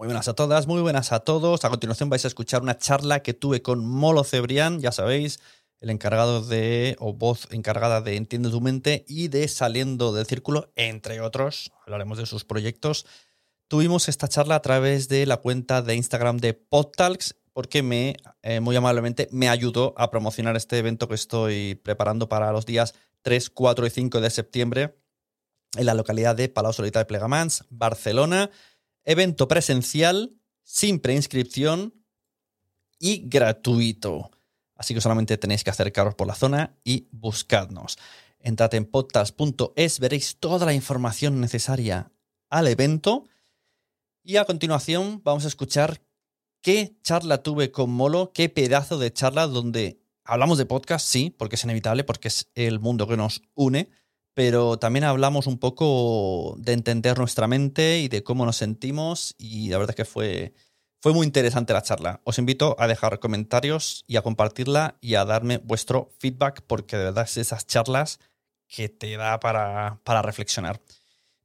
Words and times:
Muy 0.00 0.06
buenas 0.06 0.28
a 0.28 0.32
todas, 0.32 0.66
muy 0.66 0.80
buenas 0.80 1.12
a 1.12 1.20
todos. 1.20 1.62
A 1.62 1.68
continuación 1.68 2.08
vais 2.08 2.24
a 2.24 2.28
escuchar 2.28 2.62
una 2.62 2.78
charla 2.78 3.20
que 3.22 3.34
tuve 3.34 3.60
con 3.60 3.84
Molo 3.84 4.24
Cebrián, 4.24 4.80
ya 4.80 4.92
sabéis, 4.92 5.40
el 5.78 5.90
encargado 5.90 6.40
de, 6.40 6.96
o 7.00 7.12
voz 7.12 7.46
encargada 7.50 8.00
de 8.00 8.16
Entiende 8.16 8.48
tu 8.48 8.62
mente 8.62 9.04
y 9.06 9.28
de 9.28 9.46
Saliendo 9.46 10.14
del 10.14 10.24
Círculo, 10.24 10.72
entre 10.74 11.20
otros. 11.20 11.70
Hablaremos 11.84 12.16
de 12.16 12.24
sus 12.24 12.46
proyectos. 12.46 13.04
Tuvimos 13.68 14.08
esta 14.08 14.26
charla 14.26 14.54
a 14.54 14.62
través 14.62 15.08
de 15.08 15.26
la 15.26 15.36
cuenta 15.36 15.82
de 15.82 15.96
Instagram 15.96 16.38
de 16.38 16.54
PodTalks 16.54 17.36
porque 17.52 17.82
me, 17.82 18.16
eh, 18.40 18.60
muy 18.60 18.76
amablemente, 18.76 19.28
me 19.32 19.50
ayudó 19.50 19.92
a 19.98 20.10
promocionar 20.10 20.56
este 20.56 20.78
evento 20.78 21.08
que 21.08 21.14
estoy 21.14 21.74
preparando 21.74 22.26
para 22.26 22.52
los 22.52 22.64
días 22.64 22.94
3, 23.20 23.50
4 23.50 23.84
y 23.84 23.90
5 23.90 24.22
de 24.22 24.30
septiembre 24.30 24.96
en 25.76 25.84
la 25.84 25.92
localidad 25.92 26.34
de 26.34 26.48
Palau 26.48 26.72
Solita 26.72 27.00
de 27.00 27.04
Plegamans, 27.04 27.64
Barcelona. 27.68 28.50
Evento 29.04 29.48
presencial, 29.48 30.36
sin 30.62 31.00
preinscripción 31.00 31.94
y 32.98 33.28
gratuito. 33.28 34.30
Así 34.74 34.94
que 34.94 35.00
solamente 35.00 35.36
tenéis 35.36 35.64
que 35.64 35.70
acercaros 35.70 36.14
por 36.14 36.26
la 36.26 36.34
zona 36.34 36.78
y 36.84 37.08
buscadnos. 37.10 37.98
Entrad 38.38 38.74
en 38.74 38.86
podcast.es, 38.86 40.00
veréis 40.00 40.36
toda 40.38 40.64
la 40.64 40.72
información 40.72 41.40
necesaria 41.40 42.12
al 42.48 42.68
evento. 42.68 43.24
Y 44.22 44.36
a 44.36 44.44
continuación 44.44 45.22
vamos 45.24 45.44
a 45.44 45.48
escuchar 45.48 46.02
qué 46.62 46.96
charla 47.02 47.42
tuve 47.42 47.70
con 47.70 47.90
Molo, 47.90 48.32
qué 48.32 48.48
pedazo 48.48 48.98
de 48.98 49.12
charla 49.12 49.46
donde 49.46 50.00
hablamos 50.24 50.58
de 50.58 50.66
podcast, 50.66 51.06
sí, 51.06 51.30
porque 51.30 51.56
es 51.56 51.64
inevitable, 51.64 52.04
porque 52.04 52.28
es 52.28 52.50
el 52.54 52.80
mundo 52.80 53.06
que 53.06 53.16
nos 53.16 53.42
une, 53.54 53.90
pero 54.34 54.78
también 54.78 55.04
hablamos 55.04 55.46
un 55.46 55.58
poco 55.58 56.54
de 56.58 56.72
entender 56.72 57.18
nuestra 57.18 57.46
mente 57.46 58.00
y 58.00 58.08
de 58.08 58.22
cómo 58.22 58.44
nos 58.46 58.56
sentimos 58.56 59.34
y 59.38 59.68
la 59.70 59.78
verdad 59.78 59.90
es 59.90 59.96
que 59.96 60.04
fue, 60.04 60.54
fue 61.00 61.12
muy 61.12 61.26
interesante 61.26 61.72
la 61.72 61.82
charla. 61.82 62.20
Os 62.24 62.38
invito 62.38 62.76
a 62.78 62.86
dejar 62.86 63.18
comentarios 63.18 64.04
y 64.06 64.16
a 64.16 64.22
compartirla 64.22 64.96
y 65.00 65.14
a 65.14 65.24
darme 65.24 65.58
vuestro 65.58 66.10
feedback 66.18 66.62
porque 66.66 66.96
de 66.96 67.04
verdad 67.04 67.24
es 67.24 67.36
esas 67.36 67.66
charlas 67.66 68.20
que 68.68 68.88
te 68.88 69.16
da 69.16 69.40
para, 69.40 70.00
para 70.04 70.22
reflexionar. 70.22 70.80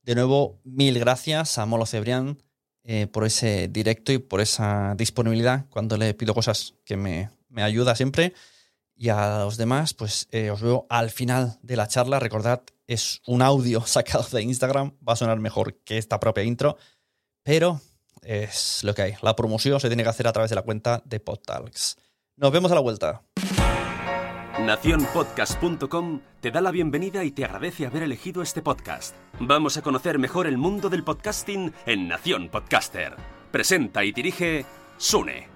De 0.04 0.14
nuevo, 0.14 0.60
mil 0.64 1.00
gracias 1.00 1.58
a 1.58 1.66
Molo 1.66 1.88
Cebrián 1.88 2.38
eh, 2.84 3.08
por 3.08 3.26
ese 3.26 3.68
directo 3.68 4.12
y 4.12 4.20
por 4.20 4.42
esa 4.42 4.94
disponibilidad 4.96 5.66
cuando 5.72 5.98
le 5.98 6.14
pido 6.14 6.36
cosas 6.36 6.76
que 6.86 6.96
me, 6.96 7.32
me 7.50 7.64
ayuda 7.64 7.96
siempre. 7.96 8.34
Y 8.96 9.10
a 9.10 9.40
los 9.40 9.58
demás, 9.58 9.96
pues 9.96 10.28
eh, 10.32 10.52
os 10.52 10.62
veo 10.62 10.86
al 10.90 11.10
final 11.10 11.58
de 11.64 11.76
la 11.76 11.88
charla. 11.88 12.20
Recordad, 12.20 12.62
es 12.88 13.22
un 13.28 13.42
audio 13.42 13.82
sacado 13.86 14.26
de 14.32 14.44
Instagram. 14.44 14.94
Va 15.08 15.14
a 15.14 15.18
sonar 15.18 15.40
mejor 15.40 15.76
que 15.84 15.98
esta 15.98 16.20
propia 16.20 16.44
intro. 16.44 16.78
Pero 17.44 17.82
es 18.22 18.84
lo 18.84 18.94
que 18.96 19.04
hay. 19.04 19.14
La 19.22 19.36
promoción 19.36 19.80
se 19.80 19.88
tiene 19.88 20.04
que 20.04 20.10
hacer 20.10 20.28
a 20.28 20.34
través 20.34 20.50
de 20.50 20.56
la 20.56 20.64
cuenta 20.64 21.02
de 21.06 21.20
PodTalks. 21.20 21.98
Nos 22.38 22.52
vemos 22.52 22.72
a 22.72 22.76
la 22.76 22.82
vuelta. 22.82 23.22
Naciónpodcast.com 24.60 26.22
te 26.40 26.50
da 26.50 26.62
la 26.62 26.72
bienvenida 26.72 27.24
y 27.24 27.32
te 27.32 27.44
agradece 27.44 27.86
haber 27.86 28.04
elegido 28.04 28.42
este 28.42 28.62
podcast. 28.62 29.16
Vamos 29.40 29.78
a 29.78 29.82
conocer 29.82 30.18
mejor 30.18 30.48
el 30.48 30.58
mundo 30.58 30.90
del 30.90 31.04
podcasting 31.04 31.74
en 31.86 32.08
Nación 32.08 32.50
Podcaster. 32.50 33.16
Presenta 33.52 34.04
y 34.04 34.12
dirige 34.12 34.66
Sune. 34.98 35.50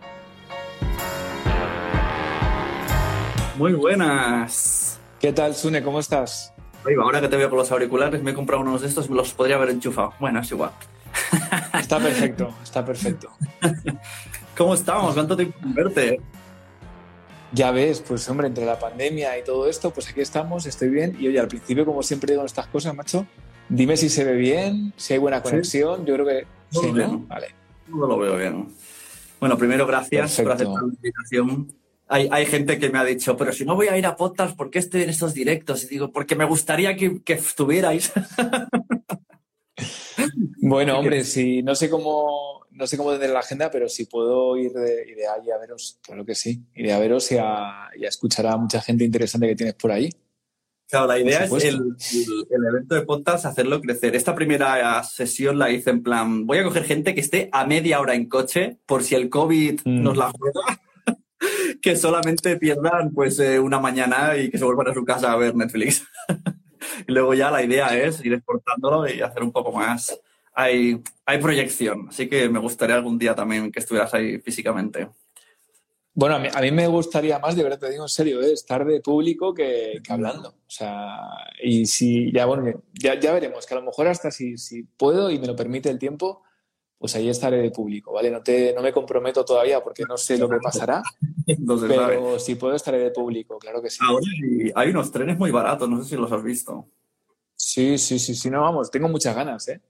Muy 3.57 3.73
buenas. 3.73 5.00
¿Qué 5.19 5.34
tal, 5.34 5.56
Sune? 5.56 5.81
¿Cómo 5.81 6.00
estás? 6.00 6.53
Ahora 7.01 7.22
que 7.22 7.28
te 7.28 7.38
veo 7.38 7.50
con 7.50 7.59
los 7.59 7.72
auriculares, 7.72 8.23
me 8.23 8.31
he 8.31 8.34
comprado 8.34 8.62
unos 8.62 8.81
de 8.81 8.88
estos, 8.88 9.09
me 9.09 9.16
los 9.16 9.34
podría 9.34 9.57
haber 9.57 9.69
enchufado. 9.69 10.13
Bueno, 10.19 10.40
es 10.40 10.51
igual. 10.51 10.72
Está 11.79 12.00
perfecto, 12.00 12.53
está 12.63 12.85
perfecto. 12.85 13.31
¿Cómo 14.57 14.75
estamos? 14.75 15.13
¿Cuánto 15.16 15.35
tiempo 15.35 15.57
verte? 15.63 16.22
Ya 17.51 17.72
ves, 17.72 18.03
pues 18.07 18.29
hombre, 18.29 18.47
entre 18.47 18.66
la 18.66 18.78
pandemia 18.78 19.38
y 19.39 19.44
todo 19.44 19.68
esto, 19.68 19.91
pues 19.91 20.07
aquí 20.09 20.22
estamos, 20.22 20.66
estoy 20.68 20.89
bien. 20.89 21.18
Y 21.19 21.28
oye, 21.28 21.39
al 21.39 21.47
principio, 21.47 21.85
como 21.85 22.03
siempre 22.03 22.31
digo 22.34 22.41
en 22.41 22.45
estas 22.45 22.68
cosas, 22.68 22.94
macho, 22.94 23.25
dime 23.69 23.97
si 23.97 24.09
se 24.09 24.23
ve 24.23 24.34
bien, 24.34 24.94
si 24.97 25.13
hay 25.13 25.19
buena 25.19 25.41
conexión. 25.41 26.06
Yo 26.06 26.13
creo 26.13 26.25
que 26.28 26.47
No 26.73 26.81
sí, 26.81 26.91
¿no? 26.91 27.19
Vale. 27.28 27.47
No 27.88 28.06
lo 28.06 28.19
veo 28.19 28.38
bien. 28.38 28.68
Bueno, 29.39 29.57
primero, 29.57 29.88
gracias 29.88 30.39
por 30.39 30.51
aceptar 30.51 30.84
la 30.84 30.94
invitación. 30.94 31.78
Hay, 32.11 32.27
hay 32.31 32.45
gente 32.47 32.79
que 32.79 32.89
me 32.89 32.97
ha 33.00 33.03
dicho, 33.06 33.38
pero 33.38 33.53
si 33.53 33.65
no 33.65 33.75
voy 33.75 33.88
a 33.88 33.97
ir 33.97 34.06
a 34.07 34.15
podcast, 34.15 34.57
¿por 34.57 34.69
qué 34.71 34.79
estoy 34.79 35.03
en 35.03 35.09
estos 35.11 35.33
directos? 35.35 35.83
Y 35.83 35.88
digo, 35.88 36.11
porque 36.11 36.35
me 36.35 36.45
gustaría 36.45 36.95
que, 36.95 37.21
que 37.23 37.33
estuvierais. 37.33 38.11
Bueno, 40.61 41.00
hombre, 41.00 41.23
si 41.23 41.63
no 41.63 41.73
sé 41.73 41.89
cómo 41.89 42.65
no 42.71 42.85
sé 42.88 42.97
cómo 42.97 43.13
tener 43.13 43.29
la 43.31 43.39
agenda, 43.39 43.71
pero 43.71 43.89
si 43.89 44.06
puedo 44.06 44.56
ir 44.57 44.71
de, 44.71 45.06
iré 45.09 45.25
allí 45.27 45.51
a 45.51 45.57
veros, 45.57 46.00
claro 46.01 46.25
que 46.25 46.35
sí. 46.35 46.61
Iré 46.75 46.94
a 46.94 47.00
veros 47.00 47.31
y 47.31 47.38
a, 47.38 47.89
y 47.97 48.06
a 48.06 48.09
escuchar 48.09 48.45
a 48.47 48.57
mucha 48.57 48.81
gente 48.81 49.03
interesante 49.03 49.47
que 49.47 49.55
tienes 49.55 49.75
por 49.75 49.91
ahí. 49.91 50.09
Claro, 50.88 51.07
la 51.07 51.19
idea 51.19 51.44
es 51.45 51.51
el- 51.65 51.95
el 52.50 52.65
evento 52.67 52.95
de 52.95 53.01
podcast 53.01 53.45
hacerlo 53.45 53.79
crecer. 53.81 54.15
Esta 54.15 54.33
primera 54.35 55.01
sesión 55.03 55.57
la 55.59 55.69
hice 55.71 55.89
en 55.91 56.03
plan, 56.03 56.45
voy 56.45 56.57
a 56.59 56.63
coger 56.63 56.83
gente 56.83 57.13
que 57.15 57.21
esté 57.21 57.50
a 57.51 57.65
media 57.65 58.00
hora 58.00 58.13
en 58.15 58.27
coche 58.27 58.77
por 58.85 59.03
si 59.03 59.15
el 59.15 59.29
COVID 59.29 59.81
Mm. 59.85 60.03
nos 60.03 60.17
la 60.17 60.31
juega, 60.31 60.81
que 61.81 61.95
solamente 61.95 62.57
pierdan 62.57 63.12
pues 63.13 63.39
eh, 63.39 63.59
una 63.59 63.80
mañana 63.80 64.38
y 64.38 64.50
que 64.50 64.57
se 64.57 64.65
vuelvan 64.65 64.89
a 64.89 64.94
su 64.94 65.03
casa 65.06 65.31
a 65.31 65.38
ver 65.38 65.56
Netflix. 65.56 66.06
y 67.07 67.12
luego 67.12 67.33
ya 67.33 67.51
la 67.51 67.63
idea 67.63 67.97
es 67.97 68.24
ir 68.24 68.33
exportándolo 68.33 69.07
y 69.07 69.21
hacer 69.21 69.44
un 69.44 69.51
poco 69.51 69.71
más. 69.71 70.19
Hay, 70.53 71.01
hay 71.25 71.38
proyección, 71.39 72.07
así 72.09 72.27
que 72.27 72.50
me 72.50 72.59
gustaría 72.59 72.95
algún 72.95 73.18
día 73.18 73.33
también 73.33 73.71
que 73.71 73.80
estuvieras 73.80 74.13
ahí 74.13 74.39
físicamente. 74.39 75.07
Bueno, 76.19 76.36
a 76.36 76.62
mí, 76.62 76.71
me 76.71 76.88
gustaría 76.88 77.39
más, 77.39 77.56
de 77.56 77.63
verdad 77.63 77.80
te 77.80 77.91
digo 77.91 78.03
en 78.03 78.09
serio, 78.09 78.41
¿eh? 78.41 78.51
estar 78.51 78.83
de 78.83 79.00
público 79.00 79.53
que, 79.53 80.01
hablando. 80.09 80.50
O 80.50 80.69
sea, 80.69 81.18
y 81.63 81.86
si 81.86 82.33
ya, 82.33 82.45
bueno, 82.45 82.83
ya, 82.94 83.15
veremos, 83.31 83.65
que 83.65 83.74
a 83.74 83.77
lo 83.77 83.86
mejor 83.86 84.07
hasta 84.07 84.30
si, 84.30 84.57
si 84.57 84.83
puedo 84.83 85.31
y 85.31 85.39
me 85.39 85.47
lo 85.47 85.56
permite 85.56 85.89
el 85.89 85.97
tiempo, 85.97 86.44
pues 87.00 87.16
ahí 87.16 87.30
estaré 87.30 87.57
de 87.57 87.72
público, 87.72 88.12
¿vale? 88.12 88.30
No, 88.30 88.44
te, 88.44 88.74
no 88.74 88.81
me 88.81 88.92
comprometo 88.92 89.46
todavía 89.46 89.81
porque 89.81 90.04
no 90.04 90.18
sé 90.18 90.38
lo 90.38 90.50
que 90.50 90.57
pasará, 90.62 91.01
pero 91.88 92.38
si 92.38 92.56
puedo 92.56 92.75
estaré 92.75 93.00
de 93.00 93.12
público, 93.12 93.57
claro 93.57 93.81
que 93.81 93.90
sí. 93.90 94.00
Ahora 94.06 94.28
hay 94.75 94.90
unos 94.90 95.10
trenes 95.10 95.38
muy 95.38 95.50
baratos, 95.50 95.90
no 95.90 96.04
sé 96.04 96.10
si 96.10 96.16
los 96.18 96.30
has 96.30 96.44
visto. 96.44 96.90
Sí, 97.56 97.98
sí, 97.98 98.19
sí, 98.19 98.36
sí, 98.36 98.50
no, 98.50 98.62
vamos, 98.62 98.92
tengo 98.92 99.07
muchas 99.07 99.34
ganas, 99.34 99.66
¿eh? 99.69 99.81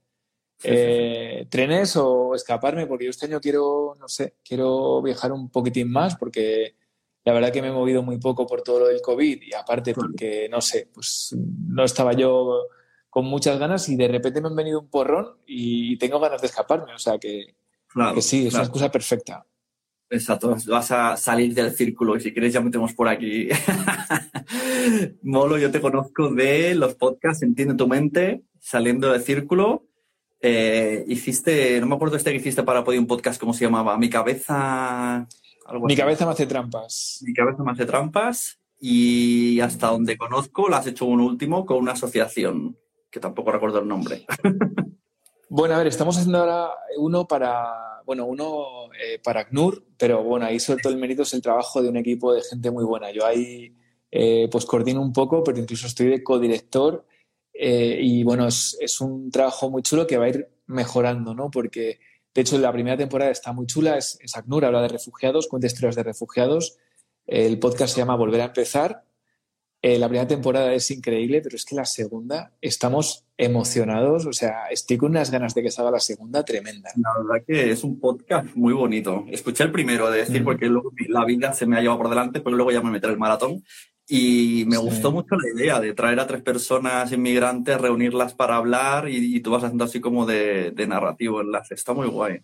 eh 0.62 1.46
trenes 1.50 1.96
o 1.96 2.36
escaparme, 2.36 2.86
porque 2.86 3.06
yo 3.06 3.10
este 3.10 3.26
año 3.26 3.40
quiero, 3.40 3.96
no 3.98 4.06
sé, 4.06 4.36
quiero 4.44 5.02
viajar 5.02 5.32
un 5.32 5.50
poquitín 5.50 5.90
más 5.90 6.14
porque 6.14 6.76
la 7.24 7.32
verdad 7.32 7.52
que 7.52 7.60
me 7.60 7.68
he 7.68 7.72
movido 7.72 8.04
muy 8.04 8.18
poco 8.18 8.46
por 8.46 8.62
todo 8.62 8.80
lo 8.80 8.86
del 8.86 9.02
COVID 9.02 9.42
y 9.42 9.52
aparte 9.52 9.94
porque, 9.94 10.48
no 10.48 10.60
sé, 10.60 10.88
pues 10.94 11.34
no 11.66 11.82
estaba 11.82 12.12
yo 12.12 12.68
con 13.10 13.26
muchas 13.26 13.58
ganas 13.58 13.88
y 13.88 13.96
de 13.96 14.08
repente 14.08 14.40
me 14.40 14.48
han 14.48 14.56
venido 14.56 14.80
un 14.80 14.88
porrón 14.88 15.36
y 15.44 15.98
tengo 15.98 16.20
ganas 16.20 16.40
de 16.40 16.46
escaparme. 16.46 16.94
O 16.94 16.98
sea 16.98 17.18
que, 17.18 17.56
sí, 18.20 18.46
es 18.46 18.54
una 18.54 18.62
excusa 18.62 18.90
perfecta. 18.90 19.44
Exacto, 20.08 20.56
vas 20.66 20.90
a 20.90 21.16
salir 21.16 21.54
del 21.54 21.72
círculo 21.72 22.16
y 22.16 22.20
si 22.20 22.32
quieres 22.32 22.52
ya 22.52 22.60
metemos 22.60 22.94
por 22.94 23.08
aquí. 23.08 23.48
Molo, 25.22 25.58
yo 25.58 25.70
te 25.70 25.80
conozco 25.80 26.30
de 26.30 26.74
los 26.74 26.94
podcasts 26.94 27.42
Entiende 27.44 27.74
tu 27.74 27.86
mente, 27.86 28.42
saliendo 28.58 29.12
del 29.12 29.22
círculo. 29.22 29.86
Eh, 30.40 31.04
hiciste, 31.06 31.80
no 31.80 31.86
me 31.86 31.94
acuerdo 31.94 32.16
este 32.16 32.30
que 32.30 32.38
hiciste 32.38 32.62
para 32.62 32.82
poder 32.82 32.98
un 32.98 33.06
podcast, 33.06 33.38
¿cómo 33.38 33.52
se 33.52 33.64
llamaba? 33.64 33.98
Mi 33.98 34.08
cabeza... 34.08 35.28
Mi 35.82 35.94
cabeza 35.94 36.26
me 36.26 36.32
hace 36.32 36.46
trampas. 36.46 37.22
Mi 37.24 37.32
cabeza 37.32 37.62
me 37.62 37.70
hace 37.70 37.86
trampas 37.86 38.58
y 38.80 39.60
hasta 39.60 39.88
donde 39.88 40.16
conozco 40.16 40.68
lo 40.68 40.74
has 40.74 40.86
hecho 40.88 41.04
un 41.04 41.20
último 41.20 41.66
con 41.66 41.76
una 41.76 41.92
asociación 41.92 42.76
que 43.10 43.20
tampoco 43.20 43.52
recuerdo 43.52 43.80
el 43.80 43.88
nombre. 43.88 44.24
bueno, 45.48 45.74
a 45.74 45.78
ver, 45.78 45.88
estamos 45.88 46.16
haciendo 46.16 46.38
ahora 46.38 46.70
uno 46.98 47.26
para, 47.26 48.02
bueno, 48.06 48.26
uno 48.26 48.90
eh, 49.02 49.18
para 49.22 49.40
ACNUR, 49.40 49.84
pero 49.98 50.22
bueno, 50.22 50.46
ahí 50.46 50.60
sobre 50.60 50.82
todo 50.82 50.92
el 50.92 50.98
mérito 50.98 51.22
es 51.22 51.34
el 51.34 51.42
trabajo 51.42 51.82
de 51.82 51.88
un 51.88 51.96
equipo 51.96 52.32
de 52.32 52.42
gente 52.42 52.70
muy 52.70 52.84
buena. 52.84 53.10
Yo 53.10 53.26
ahí 53.26 53.74
eh, 54.10 54.48
pues 54.50 54.64
coordino 54.64 55.00
un 55.00 55.12
poco, 55.12 55.42
pero 55.42 55.58
incluso 55.58 55.86
estoy 55.86 56.06
de 56.08 56.22
codirector 56.22 57.04
eh, 57.52 57.98
y 58.00 58.22
bueno, 58.22 58.46
es, 58.46 59.00
un 59.00 59.30
trabajo 59.30 59.70
muy 59.70 59.82
chulo 59.82 60.06
que 60.06 60.16
va 60.16 60.26
a 60.26 60.30
ir 60.30 60.48
mejorando, 60.66 61.34
¿no? 61.34 61.50
Porque 61.50 61.98
de 62.32 62.40
hecho 62.40 62.56
la 62.58 62.72
primera 62.72 62.96
temporada 62.96 63.30
está 63.30 63.52
muy 63.52 63.66
chula, 63.66 63.98
es, 63.98 64.18
es 64.20 64.36
ACNUR, 64.36 64.64
habla 64.64 64.82
de 64.82 64.88
refugiados, 64.88 65.48
cuenta 65.48 65.66
historias 65.66 65.96
de 65.96 66.04
refugiados. 66.04 66.78
El 67.26 67.58
podcast 67.58 67.94
se 67.94 68.00
llama 68.00 68.16
Volver 68.16 68.40
a 68.40 68.46
empezar 68.46 69.04
eh, 69.82 69.98
la 69.98 70.08
primera 70.08 70.28
temporada 70.28 70.74
es 70.74 70.90
increíble, 70.90 71.40
pero 71.40 71.56
es 71.56 71.64
que 71.64 71.74
la 71.74 71.86
segunda 71.86 72.52
estamos 72.60 73.24
emocionados. 73.38 74.26
O 74.26 74.32
sea, 74.32 74.66
estoy 74.70 74.98
con 74.98 75.12
unas 75.12 75.30
ganas 75.30 75.54
de 75.54 75.62
que 75.62 75.70
salga 75.70 75.90
la 75.90 76.00
segunda 76.00 76.44
tremenda. 76.44 76.90
La 76.96 77.22
verdad 77.22 77.46
que 77.46 77.70
es 77.70 77.82
un 77.82 77.98
podcast 77.98 78.54
muy 78.54 78.74
bonito. 78.74 79.24
Escuché 79.30 79.64
el 79.64 79.72
primero 79.72 80.10
de 80.10 80.18
decir, 80.18 80.44
porque 80.44 80.66
luego 80.66 80.92
la 81.08 81.24
vida 81.24 81.54
se 81.54 81.64
me 81.64 81.78
ha 81.78 81.80
llevado 81.80 82.00
por 82.00 82.10
delante, 82.10 82.40
pero 82.40 82.56
luego 82.56 82.72
ya 82.72 82.82
me 82.82 82.90
metí 82.90 83.06
el 83.06 83.18
maratón. 83.18 83.64
Y 84.06 84.64
me 84.66 84.76
gustó 84.76 85.12
mucho 85.12 85.36
la 85.36 85.48
idea 85.54 85.80
de 85.80 85.94
traer 85.94 86.20
a 86.20 86.26
tres 86.26 86.42
personas 86.42 87.10
inmigrantes, 87.12 87.80
reunirlas 87.80 88.34
para 88.34 88.56
hablar 88.56 89.08
y, 89.08 89.40
tú 89.40 89.52
vas 89.52 89.62
haciendo 89.64 89.84
así 89.84 90.00
como 90.00 90.26
de, 90.26 90.74
narrativo 90.86 91.40
enlace. 91.40 91.74
Está 91.74 91.94
muy 91.94 92.08
guay. 92.08 92.40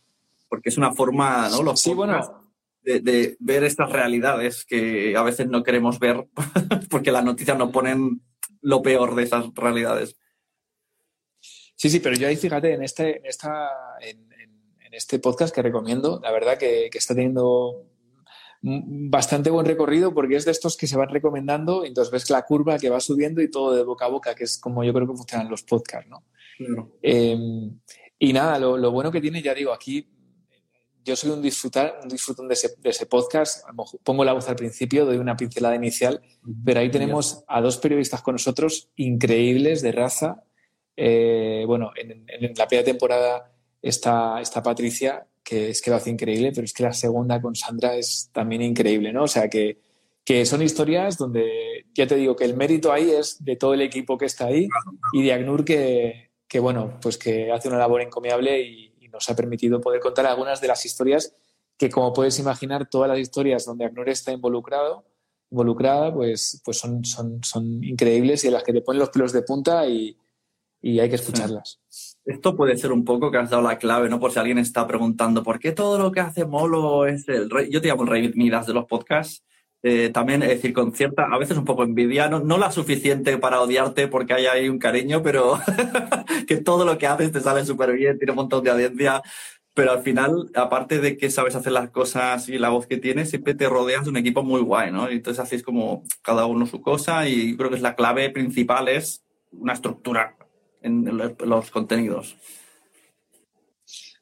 Porque 0.48 0.70
es 0.70 0.78
una 0.78 0.92
forma, 0.92 1.48
¿no? 1.50 1.62
Los 1.62 1.80
sí, 1.80 1.92
bueno 1.92 2.45
de, 2.86 3.36
ver 3.40 3.64
estas 3.64 3.90
realidades 3.90 4.64
que 4.64 5.16
a 5.16 5.22
veces 5.22 5.48
no 5.48 5.62
queremos 5.62 5.98
ver 5.98 6.28
porque 6.90 7.10
las 7.10 7.24
noticias 7.24 7.58
nos 7.58 7.70
ponen 7.70 8.22
lo 8.62 8.82
peor 8.82 9.14
de 9.14 9.24
esas 9.24 9.46
realidades. 9.54 10.16
Sí, 11.74 11.90
sí, 11.90 12.00
pero 12.00 12.16
yo 12.16 12.28
ahí 12.28 12.36
fíjate, 12.36 12.72
en 12.72 12.82
este, 12.82 13.18
en 13.18 13.26
esta, 13.26 13.68
en, 14.00 14.26
este 14.92 15.18
podcast 15.18 15.54
que 15.54 15.60
recomiendo, 15.60 16.20
la 16.22 16.30
verdad 16.30 16.56
que, 16.56 16.88
está 16.90 17.14
teniendo 17.14 17.84
bastante 18.62 19.50
buen 19.50 19.66
recorrido 19.66 20.14
porque 20.14 20.36
es 20.36 20.46
de 20.46 20.52
estos 20.52 20.74
que 20.78 20.86
se 20.86 20.96
van 20.96 21.10
recomendando 21.10 21.84
y 21.84 21.88
entonces 21.88 22.10
ves 22.10 22.30
la 22.30 22.46
curva 22.46 22.78
que 22.78 22.88
va 22.88 22.98
subiendo 22.98 23.42
y 23.42 23.50
todo 23.50 23.76
de 23.76 23.84
boca 23.84 24.06
a 24.06 24.08
boca, 24.08 24.34
que 24.34 24.44
es 24.44 24.56
como 24.56 24.82
yo 24.84 24.94
creo 24.94 25.06
que 25.06 25.16
funcionan 25.16 25.50
los 25.50 25.64
podcasts, 25.64 26.08
¿no? 26.08 26.24
Em, 27.02 27.78
y 28.18 28.32
nada, 28.32 28.58
lo, 28.58 28.78
lo, 28.78 28.90
bueno 28.90 29.12
que 29.12 29.20
tiene, 29.20 29.42
ya 29.42 29.52
digo, 29.52 29.74
aquí 29.74 30.15
yo 31.06 31.14
soy 31.14 31.30
un, 31.30 31.40
disfrutar, 31.40 32.00
un 32.02 32.08
disfrutón 32.08 32.48
de 32.48 32.54
ese, 32.54 33.06
podcast. 33.06 33.64
Pongo 34.02 34.24
la 34.24 34.32
voz 34.32 34.48
al 34.48 34.56
principio, 34.56 35.06
doy 35.06 35.18
una 35.18 35.36
pincelada 35.36 35.76
inicial, 35.76 36.20
pero 36.64 36.80
ahí 36.80 36.90
tenemos 36.90 37.44
a 37.46 37.60
dos 37.60 37.78
periodistas 37.78 38.22
con 38.22 38.34
nosotros 38.34 38.90
increíbles 38.96 39.82
de 39.82 39.92
raza. 39.92 40.42
Eh, 40.96 41.62
bueno, 41.66 41.92
en, 41.96 42.26
la 42.56 42.66
primera 42.66 42.84
temporada 42.84 43.52
está, 43.80 44.40
está 44.40 44.64
Patricia, 44.64 45.28
que 45.44 45.70
es 45.70 45.80
que 45.80 45.90
lo 45.90 45.96
hace 45.96 46.10
increíble, 46.10 46.50
pero 46.52 46.64
es 46.64 46.72
que 46.72 46.82
la 46.82 46.92
segunda 46.92 47.40
con 47.40 47.54
Sandra 47.54 47.94
es 47.94 48.30
también 48.32 48.62
increíble, 48.62 49.12
¿no? 49.12 49.22
O 49.22 49.28
sea, 49.28 49.48
que, 49.48 49.78
que 50.24 50.44
son 50.44 50.60
historias 50.60 51.16
donde 51.16 51.86
ya 51.94 52.08
te 52.08 52.16
digo 52.16 52.34
que 52.34 52.44
el 52.44 52.56
mérito 52.56 52.92
ahí 52.92 53.10
es 53.10 53.44
de 53.44 53.54
todo 53.54 53.74
el 53.74 53.82
equipo 53.82 54.18
que 54.18 54.26
está 54.26 54.46
ahí 54.46 54.66
y 55.12 55.22
de 55.22 55.32
Agnur 55.32 55.64
que, 55.64 56.30
que 56.48 56.58
bueno, 56.58 56.98
pues 57.00 57.16
que 57.16 57.52
hace 57.52 57.68
una 57.68 57.78
labor 57.78 58.02
encomiable 58.02 58.60
y, 58.60 58.85
nos 59.16 59.28
ha 59.28 59.36
permitido 59.36 59.80
poder 59.80 60.00
contar 60.00 60.26
algunas 60.26 60.60
de 60.60 60.68
las 60.68 60.84
historias 60.86 61.34
que, 61.76 61.90
como 61.90 62.12
puedes 62.12 62.38
imaginar, 62.38 62.88
todas 62.88 63.08
las 63.08 63.18
historias 63.18 63.64
donde 63.64 63.84
ACNUR 63.84 64.08
está 64.08 64.32
involucrado, 64.32 65.04
involucrada, 65.50 66.12
pues, 66.12 66.60
pues 66.64 66.78
son, 66.78 67.04
son, 67.04 67.42
son 67.42 67.82
increíbles 67.84 68.44
y 68.44 68.48
en 68.48 68.54
las 68.54 68.62
que 68.62 68.72
te 68.72 68.80
ponen 68.80 69.00
los 69.00 69.10
pelos 69.10 69.32
de 69.32 69.42
punta 69.42 69.86
y, 69.86 70.16
hay 70.82 71.08
que 71.08 71.16
escucharlas. 71.16 71.80
Esto 72.24 72.54
puede 72.54 72.78
ser 72.78 72.92
un 72.92 73.04
poco 73.04 73.32
que 73.32 73.38
has 73.38 73.50
dado 73.50 73.62
la 73.62 73.76
clave, 73.76 74.08
¿no? 74.08 74.20
Por 74.20 74.30
si 74.30 74.38
alguien 74.38 74.58
está 74.58 74.86
preguntando, 74.86 75.42
¿por 75.42 75.58
qué 75.58 75.72
todo 75.72 75.98
lo 75.98 76.12
que 76.12 76.20
hace 76.20 76.44
Molo 76.44 77.06
es 77.06 77.28
el 77.28 77.50
rey? 77.50 77.68
Yo 77.72 77.80
te 77.80 77.88
llamo 77.88 78.04
el 78.04 78.08
rey 78.08 78.32
Midas 78.36 78.68
de 78.68 78.74
los 78.74 78.84
podcasts. 78.84 79.42
Eh, 79.82 80.10
también, 80.10 80.42
es 80.42 80.48
decir, 80.48 80.72
con 80.72 80.92
cierta, 80.94 81.26
a 81.30 81.38
veces 81.38 81.56
un 81.56 81.64
poco 81.64 81.84
envidia, 81.84 82.28
no, 82.28 82.58
la 82.58 82.72
suficiente 82.72 83.38
para 83.38 83.60
odiarte 83.60 84.08
porque 84.08 84.34
hay 84.34 84.46
ahí 84.46 84.68
un 84.68 84.78
cariño, 84.78 85.22
pero 85.22 85.60
que 86.48 86.56
todo 86.56 86.84
lo 86.84 86.98
que 86.98 87.06
haces 87.06 87.30
te 87.30 87.40
sale 87.40 87.64
súper 87.64 87.92
bien, 87.92 88.18
tiene 88.18 88.32
un 88.32 88.36
montón 88.36 88.64
de 88.64 88.70
audiencia, 88.70 89.22
pero 89.74 89.92
al 89.92 90.02
final, 90.02 90.50
aparte 90.54 90.98
de 90.98 91.16
que 91.16 91.30
sabes 91.30 91.54
hacer 91.54 91.72
las 91.72 91.90
cosas 91.90 92.48
y 92.48 92.58
la 92.58 92.70
voz 92.70 92.86
que 92.86 92.96
tienes, 92.96 93.30
siempre 93.30 93.54
te 93.54 93.68
rodeas 93.68 94.04
de 94.04 94.10
un 94.10 94.16
equipo 94.16 94.42
muy 94.42 94.60
guay, 94.60 94.90
¿no? 94.90 95.10
Y 95.10 95.16
entonces 95.16 95.44
hacéis 95.44 95.62
como 95.62 96.02
cada 96.22 96.46
uno 96.46 96.66
su 96.66 96.80
cosa 96.80 97.28
y 97.28 97.56
creo 97.56 97.70
que 97.70 97.76
es 97.76 97.82
la 97.82 97.94
clave 97.94 98.30
principal 98.30 98.88
es 98.88 99.22
una 99.52 99.74
estructura 99.74 100.36
en 100.82 101.04
los 101.44 101.70
contenidos. 101.70 102.36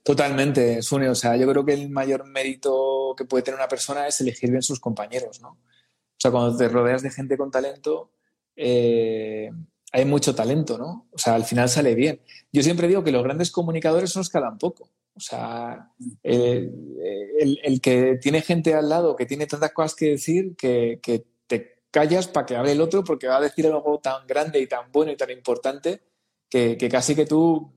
Totalmente, 0.04 0.82
Sune. 0.82 1.08
O 1.08 1.14
sea, 1.14 1.34
yo 1.36 1.48
creo 1.48 1.64
que 1.64 1.72
el 1.72 1.88
mayor 1.88 2.26
mérito 2.26 3.14
que 3.16 3.24
puede 3.24 3.42
tener 3.42 3.58
una 3.58 3.68
persona 3.68 4.06
es 4.06 4.20
elegir 4.20 4.50
bien 4.50 4.62
sus 4.62 4.78
compañeros, 4.78 5.40
¿no? 5.40 5.48
O 5.48 6.18
sea, 6.18 6.30
cuando 6.30 6.56
te 6.56 6.68
rodeas 6.68 7.02
de 7.02 7.10
gente 7.10 7.38
con 7.38 7.50
talento, 7.50 8.10
eh, 8.54 9.50
hay 9.92 10.04
mucho 10.04 10.34
talento, 10.34 10.76
¿no? 10.76 11.08
O 11.10 11.16
sea, 11.16 11.34
al 11.34 11.44
final 11.44 11.70
sale 11.70 11.94
bien. 11.94 12.20
Yo 12.52 12.62
siempre 12.62 12.86
digo 12.86 13.02
que 13.02 13.12
los 13.12 13.24
grandes 13.24 13.50
comunicadores 13.50 14.10
son 14.10 14.20
los 14.20 14.28
que 14.28 14.36
hablan 14.36 14.58
poco. 14.58 14.90
O 15.14 15.20
sea, 15.20 15.90
el, 16.22 17.80
que 17.82 18.18
tiene 18.20 18.42
gente 18.42 18.74
al 18.74 18.88
lado 18.88 19.16
que 19.16 19.26
tiene 19.26 19.46
tantas 19.46 19.72
cosas 19.72 19.94
que 19.94 20.10
decir 20.10 20.54
que, 20.56 21.00
te 21.46 21.76
callas 21.90 22.28
para 22.28 22.44
que 22.44 22.56
hable 22.56 22.72
el 22.72 22.80
otro 22.80 23.04
porque 23.04 23.28
va 23.28 23.36
a 23.36 23.40
decir 23.40 23.66
algo 23.66 24.00
tan 24.00 24.26
grande 24.26 24.60
y 24.60 24.66
tan 24.66 24.90
bueno 24.92 25.12
y 25.12 25.16
tan 25.16 25.30
importante 25.30 26.02
que 26.50 26.88
casi 26.90 27.14
que 27.14 27.26
tú 27.26 27.72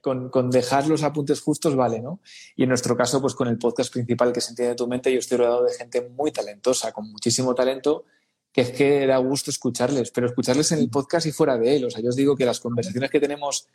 con, 0.00 0.50
dejar 0.50 0.86
los 0.88 1.02
apuntes 1.02 1.40
justos 1.40 1.76
vale, 1.76 2.00
¿no? 2.00 2.20
Y 2.56 2.64
en 2.64 2.68
nuestro 2.68 2.96
caso, 2.96 3.20
pues 3.20 3.34
con 3.34 3.48
el 3.48 3.58
podcast 3.58 3.92
principal 3.92 4.32
que 4.32 4.40
se 4.40 4.50
entiende 4.50 4.74
tu 4.74 4.86
mente, 4.86 5.12
yo 5.12 5.18
estoy 5.18 5.38
rodeado 5.38 5.64
de 5.64 5.74
gente 5.74 6.08
muy 6.08 6.32
talentosa, 6.32 6.92
con 6.92 7.10
muchísimo 7.10 7.54
talento, 7.54 8.04
que 8.52 8.62
es 8.62 8.70
que 8.72 9.06
da 9.06 9.18
gusto 9.18 9.50
escucharles, 9.50 10.10
pero 10.10 10.26
escucharles 10.26 10.72
en 10.72 10.80
el 10.80 10.90
podcast 10.90 11.26
y 11.26 11.32
fuera 11.32 11.56
de 11.56 11.76
él. 11.76 11.84
O 11.84 11.90
sea, 11.90 12.00
yo 12.00 12.08
os 12.08 12.16
digo 12.16 12.36
que 12.36 12.44
las 12.44 12.60
conversaciones 12.60 13.10
que 13.10 13.20
tenemos 13.20 13.68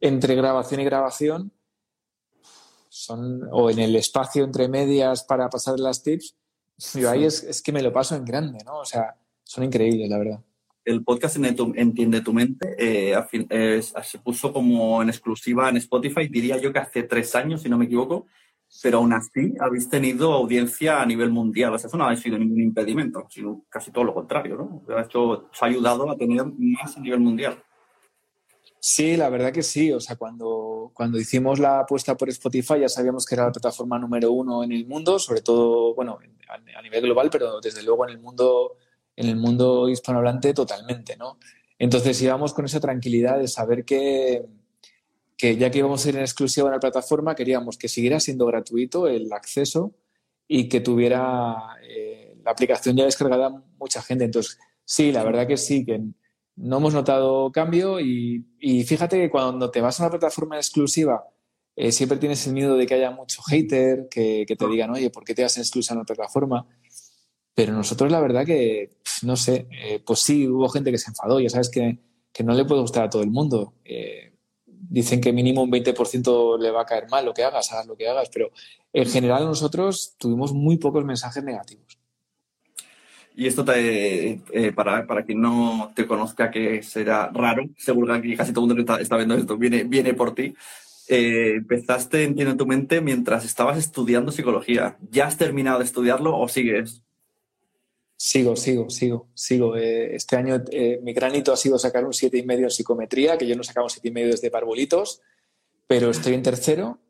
entre 0.00 0.34
grabación 0.34 0.80
y 0.80 0.84
grabación 0.84 1.52
son, 2.88 3.48
o 3.52 3.70
en 3.70 3.78
el 3.78 3.96
espacio 3.96 4.44
entre 4.44 4.68
medias 4.68 5.24
para 5.24 5.48
pasar 5.50 5.78
las 5.78 6.02
tips, 6.02 6.36
yo 6.94 7.10
ahí 7.10 7.24
es, 7.24 7.42
es 7.42 7.62
que 7.62 7.72
me 7.72 7.82
lo 7.82 7.92
paso 7.92 8.16
en 8.16 8.24
grande, 8.24 8.58
¿no? 8.64 8.78
O 8.78 8.84
sea, 8.84 9.16
son 9.44 9.64
increíbles, 9.64 10.08
la 10.08 10.18
verdad 10.18 10.40
el 10.84 11.04
podcast 11.04 11.36
Entiende 11.36 12.20
tu 12.20 12.32
mente 12.32 12.74
eh, 12.78 13.82
se 13.82 14.18
puso 14.18 14.52
como 14.52 15.02
en 15.02 15.08
exclusiva 15.08 15.68
en 15.68 15.76
Spotify, 15.76 16.28
diría 16.28 16.58
yo 16.58 16.72
que 16.72 16.78
hace 16.78 17.02
tres 17.04 17.34
años, 17.34 17.62
si 17.62 17.68
no 17.68 17.78
me 17.78 17.84
equivoco, 17.84 18.26
pero 18.82 18.98
aún 18.98 19.12
así 19.12 19.54
habéis 19.60 19.88
tenido 19.88 20.32
audiencia 20.32 21.02
a 21.02 21.06
nivel 21.06 21.30
mundial. 21.30 21.74
O 21.74 21.78
sea, 21.78 21.88
eso 21.88 21.96
no 21.96 22.06
ha 22.06 22.16
sido 22.16 22.38
ningún 22.38 22.62
impedimento, 22.62 23.26
sino 23.28 23.64
casi 23.68 23.90
todo 23.90 24.04
lo 24.04 24.14
contrario, 24.14 24.56
¿no? 24.56 24.98
Esto 24.98 25.48
os 25.52 25.62
ha 25.62 25.66
ayudado 25.66 26.10
a 26.10 26.16
tener 26.16 26.44
más 26.58 26.96
a 26.96 27.00
nivel 27.00 27.20
mundial. 27.20 27.62
Sí, 28.84 29.16
la 29.16 29.28
verdad 29.28 29.52
que 29.52 29.62
sí. 29.62 29.92
O 29.92 30.00
sea, 30.00 30.16
cuando, 30.16 30.90
cuando 30.94 31.20
hicimos 31.20 31.60
la 31.60 31.80
apuesta 31.80 32.16
por 32.16 32.28
Spotify 32.30 32.80
ya 32.80 32.88
sabíamos 32.88 33.26
que 33.26 33.36
era 33.36 33.44
la 33.44 33.52
plataforma 33.52 33.96
número 33.96 34.32
uno 34.32 34.64
en 34.64 34.72
el 34.72 34.86
mundo, 34.86 35.20
sobre 35.20 35.40
todo, 35.42 35.94
bueno, 35.94 36.18
a, 36.48 36.82
nivel 36.82 37.02
global, 37.02 37.28
pero 37.30 37.60
desde 37.60 37.84
luego 37.84 38.08
en 38.08 38.14
el 38.14 38.18
mundo, 38.18 38.76
en 39.22 39.30
el 39.30 39.36
mundo 39.36 39.88
hispanohablante 39.88 40.54
totalmente, 40.54 41.16
¿no? 41.16 41.38
Entonces 41.78 42.20
íbamos 42.22 42.54
con 42.54 42.64
esa 42.64 42.80
tranquilidad 42.80 43.38
de 43.38 43.48
saber 43.48 43.84
que, 43.84 44.44
que 45.36 45.56
ya 45.56 45.70
que 45.70 45.78
íbamos 45.78 46.04
a 46.04 46.08
ir 46.10 46.16
en 46.16 46.22
exclusiva 46.22 46.68
en 46.68 46.74
la 46.74 46.80
plataforma, 46.80 47.34
queríamos 47.34 47.76
que 47.76 47.88
siguiera 47.88 48.20
siendo 48.20 48.46
gratuito 48.46 49.08
el 49.08 49.32
acceso 49.32 49.94
y 50.46 50.68
que 50.68 50.80
tuviera 50.80 51.56
eh, 51.82 52.36
la 52.44 52.50
aplicación 52.50 52.96
ya 52.96 53.04
descargada 53.04 53.64
mucha 53.78 54.02
gente. 54.02 54.24
Entonces, 54.24 54.58
sí, 54.84 55.10
la 55.10 55.24
verdad 55.24 55.46
que 55.46 55.56
sí, 55.56 55.84
que 55.84 56.00
no 56.56 56.76
hemos 56.76 56.94
notado 56.94 57.50
cambio 57.50 57.98
y, 58.00 58.44
fíjate 58.86 59.18
que 59.18 59.30
cuando 59.30 59.70
te 59.70 59.80
vas 59.80 59.98
a 59.98 60.04
una 60.04 60.10
plataforma 60.10 60.56
exclusiva 60.56 61.24
eh, 61.74 61.90
siempre 61.90 62.18
tienes 62.18 62.46
el 62.46 62.52
miedo 62.52 62.76
de 62.76 62.86
que 62.86 62.94
haya 62.94 63.10
mucho 63.10 63.40
hater, 63.42 64.08
que, 64.10 64.44
te 64.46 64.66
digan, 64.68 64.90
oye, 64.90 65.10
¿por 65.10 65.24
qué 65.24 65.34
te 65.34 65.42
vas 65.42 65.56
a 65.56 65.60
exclusiva 65.60 65.94
en 65.94 65.98
la 66.00 66.04
plataforma? 66.04 66.66
Pero 67.54 67.72
nosotros 67.72 68.10
la 68.10 68.20
verdad 68.20 68.46
que, 68.46 68.90
no 69.22 69.36
sé, 69.36 69.66
eh, 69.70 70.02
pues 70.04 70.20
sí, 70.20 70.48
hubo 70.48 70.68
gente 70.68 70.90
que 70.90 70.98
se 70.98 71.10
enfadó, 71.10 71.38
ya 71.40 71.50
sabes 71.50 71.68
que, 71.68 71.98
no 72.42 72.54
le 72.54 72.64
puede 72.64 72.80
gustar 72.80 73.04
a 73.04 73.10
todo 73.10 73.22
el 73.22 73.30
mundo. 73.30 73.74
Eh, 73.84 74.32
dicen 74.66 75.20
que 75.20 75.32
mínimo 75.32 75.62
un 75.62 75.70
20% 75.70 76.58
le 76.58 76.70
va 76.70 76.82
a 76.82 76.86
caer 76.86 77.08
mal 77.10 77.24
lo 77.24 77.34
que 77.34 77.44
hagas, 77.44 77.70
hagas 77.72 77.86
lo 77.86 77.96
que 77.96 78.08
hagas, 78.08 78.30
pero 78.32 78.50
en 78.92 79.06
general 79.06 79.44
nosotros 79.44 80.14
tuvimos 80.18 80.52
muy 80.52 80.78
pocos 80.78 81.04
mensajes 81.04 81.44
negativos. 81.44 81.98
Y 83.34 83.46
esto 83.46 83.64
eh, 83.74 84.40
para, 84.74 85.06
para 85.06 85.24
quien 85.24 85.40
no 85.40 85.92
te 85.94 86.06
conozca, 86.06 86.50
que 86.50 86.82
será 86.82 87.30
raro, 87.32 87.64
seguro 87.78 88.20
que 88.20 88.36
casi 88.36 88.52
todo 88.52 88.64
el 88.64 88.74
mundo 88.74 88.96
que 88.96 89.02
está, 89.02 89.16
viendo 89.16 89.34
esto 89.34 89.56
viene, 89.56 89.84
viene 89.84 90.14
por 90.14 90.34
ti. 90.34 90.54
Empezaste, 91.08 92.24
entiendo 92.24 92.52
en 92.52 92.58
tu 92.58 92.66
mente, 92.66 93.00
mientras 93.00 93.44
estabas 93.44 93.78
estudiando 93.78 94.32
psicología. 94.32 94.96
¿Ya 95.10 95.26
has 95.26 95.36
terminado 95.36 95.78
de 95.78 95.84
estudiarlo 95.84 96.38
o 96.38 96.48
sigues? 96.48 97.02
Sigo, 98.24 98.54
sigo, 98.54 98.88
sigo, 98.88 99.28
sigo. 99.34 99.76
Eh, 99.76 100.14
este 100.14 100.36
año 100.36 100.62
mi 101.02 101.12
granito 101.12 101.52
ha 101.52 101.56
sido 101.56 101.78
sacar 101.78 102.04
un 102.04 102.12
siete 102.12 102.38
y 102.38 102.44
medio 102.44 102.64
en 102.64 102.70
psicometría, 102.70 103.36
que 103.36 103.46
yo 103.46 103.56
no 103.56 103.64
sacaba 103.64 103.84
un 103.84 103.90
siete 103.90 104.08
y 104.08 104.12
medio 104.12 104.30
desde 104.30 104.50
parbolitos, 104.50 105.20
pero 105.86 106.10
estoy 106.10 106.34
en 106.34 106.42
tercero 106.42 107.00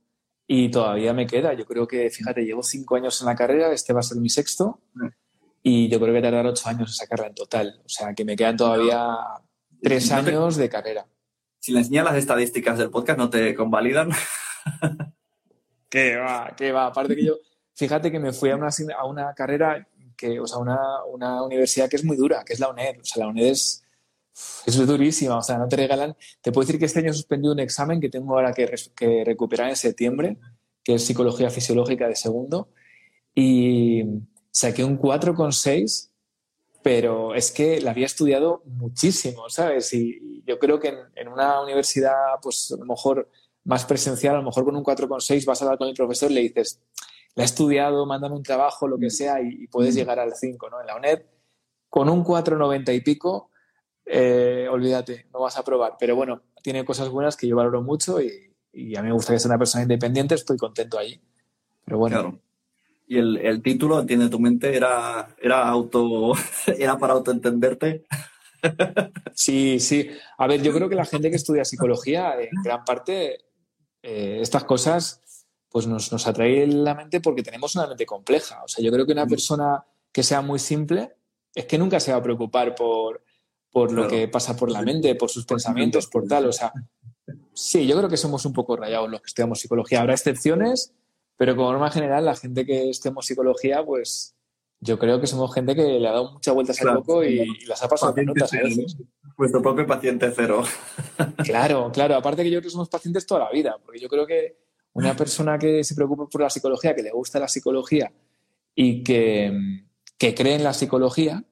y 0.46 0.70
todavía 0.70 1.12
me 1.12 1.26
queda. 1.26 1.52
Yo 1.52 1.66
creo 1.66 1.86
que, 1.86 2.08
fíjate, 2.08 2.44
llevo 2.44 2.62
cinco 2.62 2.96
años 2.96 3.20
en 3.20 3.26
la 3.26 3.34
carrera, 3.34 3.72
este 3.72 3.92
va 3.92 4.00
a 4.00 4.04
ser 4.04 4.18
mi 4.18 4.30
sexto. 4.30 4.80
Mm 4.94 5.08
y 5.62 5.88
yo 5.88 6.00
creo 6.00 6.12
que 6.12 6.22
tardar 6.22 6.46
ocho 6.46 6.68
años 6.68 6.90
en 6.90 6.94
sacarla 6.94 7.28
en 7.28 7.34
total. 7.34 7.80
O 7.84 7.88
sea, 7.88 8.14
que 8.14 8.24
me 8.24 8.36
quedan 8.36 8.56
todavía 8.56 9.16
tres 9.80 10.10
años 10.10 10.56
de 10.56 10.68
carrera. 10.68 11.06
Si 11.58 11.72
le 11.72 11.78
enseñas 11.78 12.04
las 12.04 12.16
estadísticas 12.16 12.78
del 12.78 12.90
podcast, 12.90 13.18
¿no 13.18 13.30
te 13.30 13.54
convalidan? 13.54 14.10
qué 15.88 16.16
va, 16.16 16.52
qué 16.56 16.72
va. 16.72 16.86
Aparte 16.86 17.14
que 17.14 17.24
yo, 17.24 17.36
fíjate 17.74 18.10
que 18.10 18.18
me 18.18 18.32
fui 18.32 18.50
a 18.50 18.56
una, 18.56 18.68
a 18.98 19.06
una 19.06 19.32
carrera, 19.34 19.86
que, 20.16 20.40
o 20.40 20.46
sea, 20.46 20.58
una, 20.58 20.78
una 21.04 21.42
universidad 21.42 21.88
que 21.88 21.96
es 21.96 22.04
muy 22.04 22.16
dura, 22.16 22.44
que 22.44 22.52
es 22.52 22.60
la 22.60 22.70
UNED. 22.70 23.00
O 23.00 23.04
sea, 23.04 23.24
la 23.24 23.30
UNED 23.30 23.46
es, 23.46 23.84
es 24.66 24.86
durísima, 24.86 25.38
o 25.38 25.42
sea, 25.42 25.58
no 25.58 25.68
te 25.68 25.76
regalan. 25.76 26.16
Te 26.40 26.52
puedo 26.52 26.66
decir 26.66 26.78
que 26.78 26.86
este 26.86 27.00
año 27.00 27.10
he 27.10 27.14
suspendido 27.14 27.52
un 27.52 27.60
examen 27.60 28.00
que 28.00 28.08
tengo 28.08 28.34
ahora 28.34 28.52
que, 28.52 28.72
que 28.94 29.24
recuperar 29.24 29.70
en 29.70 29.76
septiembre, 29.76 30.38
que 30.84 30.94
es 30.94 31.04
psicología 31.04 31.50
fisiológica 31.50 32.08
de 32.08 32.16
segundo. 32.16 32.68
Y, 33.34 34.04
saqué 34.52 34.84
un 34.84 35.00
4,6, 35.00 36.10
pero 36.82 37.34
es 37.34 37.50
que 37.50 37.80
la 37.80 37.90
había 37.90 38.06
estudiado 38.06 38.62
muchísimo, 38.66 39.48
¿sabes? 39.48 39.92
Y 39.94 40.44
yo 40.46 40.58
creo 40.58 40.78
que 40.78 40.94
en, 41.16 41.28
una 41.28 41.60
universidad, 41.60 42.12
pues 42.40 42.70
a 42.72 42.76
lo 42.76 42.84
mejor 42.84 43.28
más 43.64 43.84
presencial, 43.84 44.34
a 44.34 44.38
lo 44.38 44.44
mejor 44.44 44.64
con 44.64 44.76
un 44.76 44.84
4,6 44.84 45.44
vas 45.46 45.60
a 45.60 45.64
hablar 45.64 45.78
con 45.78 45.88
el 45.88 45.94
profesor 45.94 46.30
y 46.30 46.34
le 46.34 46.40
dices, 46.42 46.80
la 47.34 47.42
he 47.42 47.46
estudiado, 47.46 48.06
mándame 48.06 48.36
un 48.36 48.42
trabajo, 48.42 48.86
lo 48.86 48.98
que 48.98 49.10
sea, 49.10 49.40
y, 49.40 49.66
puedes 49.68 49.94
mm. 49.94 49.98
llegar 49.98 50.18
al 50.18 50.34
5, 50.34 50.70
¿no? 50.70 50.80
En 50.80 50.86
la 50.86 50.96
UNED, 50.96 51.22
con 51.88 52.08
un 52.08 52.24
4,90 52.24 52.94
y 52.94 53.00
pico, 53.00 53.50
eh, 54.04 54.66
olvídate, 54.70 55.26
no 55.32 55.40
vas 55.40 55.56
a 55.56 55.64
probar. 55.64 55.96
Pero 55.98 56.16
bueno, 56.16 56.42
tiene 56.62 56.84
cosas 56.84 57.08
buenas 57.08 57.36
que 57.36 57.46
yo 57.46 57.56
valoro 57.56 57.82
mucho 57.82 58.20
y, 58.20 58.54
y 58.72 58.96
a 58.96 59.02
mí 59.02 59.08
me 59.08 59.14
gusta 59.14 59.32
que 59.32 59.38
sea 59.38 59.50
una 59.50 59.58
persona 59.58 59.82
independiente, 59.82 60.34
estoy 60.34 60.56
contento 60.56 60.98
allí. 60.98 61.20
Pero 61.84 61.98
bueno 61.98 62.40
y 63.12 63.18
el, 63.18 63.60
título, 63.62 64.00
entiende 64.00 64.30
tu 64.30 64.38
mente, 64.38 64.74
era, 64.74 65.36
era 65.38 65.68
auto, 65.68 66.32
era 66.78 66.96
para 66.96 67.12
autoentenderte. 67.12 68.06
Sí, 69.34 69.80
sí. 69.80 70.08
A 70.38 70.46
ver, 70.46 70.62
yo 70.62 70.72
creo 70.72 70.88
que 70.88 70.94
la 70.94 71.04
gente 71.04 71.28
que 71.28 71.36
estudia 71.36 71.66
psicología, 71.66 72.34
en 72.40 72.62
gran 72.64 72.84
parte, 72.84 73.38
eh, 74.02 74.38
estas 74.40 74.64
cosas 74.64 75.21
pues 75.72 75.86
nos, 75.86 76.12
nos 76.12 76.26
atrae 76.26 76.66
la 76.66 76.94
mente 76.94 77.20
porque 77.20 77.42
tenemos 77.42 77.74
una 77.74 77.86
mente 77.86 78.06
compleja. 78.06 78.62
O 78.64 78.68
sea, 78.68 78.84
yo 78.84 78.92
creo 78.92 79.06
que 79.06 79.12
una 79.12 79.24
mm. 79.24 79.30
persona 79.30 79.84
que 80.12 80.22
sea 80.22 80.42
muy 80.42 80.58
simple 80.58 81.16
es 81.54 81.66
que 81.66 81.78
nunca 81.78 81.98
se 81.98 82.12
va 82.12 82.18
a 82.18 82.22
preocupar 82.22 82.74
por, 82.74 83.24
por 83.70 83.92
lo 83.92 84.06
que 84.06 84.28
pasa 84.28 84.56
por 84.56 84.70
la 84.70 84.82
mente, 84.82 85.14
por 85.14 85.30
sus 85.30 85.46
pensamientos, 85.46 86.06
por 86.06 86.26
tal. 86.26 86.46
O 86.46 86.52
sea, 86.52 86.72
sí, 87.54 87.86
yo 87.86 87.96
creo 87.96 88.08
que 88.08 88.16
somos 88.16 88.44
un 88.44 88.52
poco 88.52 88.76
rayados 88.76 89.10
los 89.10 89.20
que 89.20 89.26
estudiamos 89.28 89.60
psicología. 89.60 90.00
Habrá 90.00 90.12
excepciones 90.12 90.94
pero 91.42 91.56
como 91.56 91.72
norma 91.72 91.90
general, 91.90 92.24
la 92.24 92.36
gente 92.36 92.64
que 92.64 92.90
estemos 92.90 93.26
psicología, 93.26 93.84
pues 93.84 94.36
yo 94.78 94.96
creo 94.96 95.20
que 95.20 95.26
somos 95.26 95.52
gente 95.52 95.74
que 95.74 95.98
le 95.98 96.06
ha 96.06 96.12
dado 96.12 96.34
muchas 96.34 96.54
vueltas 96.54 96.80
al 96.80 96.94
loco 96.94 97.24
y, 97.24 97.64
las 97.66 97.82
ha 97.82 97.88
pasado 97.88 98.14
notas 98.22 98.52
a 98.54 98.58
veces. 98.58 98.96
Vuestro 99.36 99.60
propio 99.60 99.84
paciente 99.84 100.30
cero. 100.36 100.62
Claro, 101.44 101.90
claro. 101.92 102.14
Aparte 102.14 102.44
que 102.44 102.50
yo 102.50 102.60
creo 102.60 102.68
que 102.68 102.70
somos 102.70 102.88
pacientes 102.88 103.26
toda 103.26 103.46
la 103.46 103.50
vida, 103.50 103.76
porque 103.84 103.98
yo 103.98 104.08
creo 104.08 104.24
que 104.24 104.56
una 104.94 105.16
persona 105.16 105.58
que 105.58 105.84
se 105.84 105.94
preocupa 105.94 106.26
por 106.26 106.40
la 106.40 106.50
psicología, 106.50 106.94
que 106.94 107.02
le 107.02 107.10
gusta 107.10 107.38
la 107.38 107.48
psicología 107.48 108.12
y 108.74 109.02
que, 109.02 109.84
cree 110.18 110.54
en 110.54 110.64
la 110.64 110.72
psicología, 110.72 111.42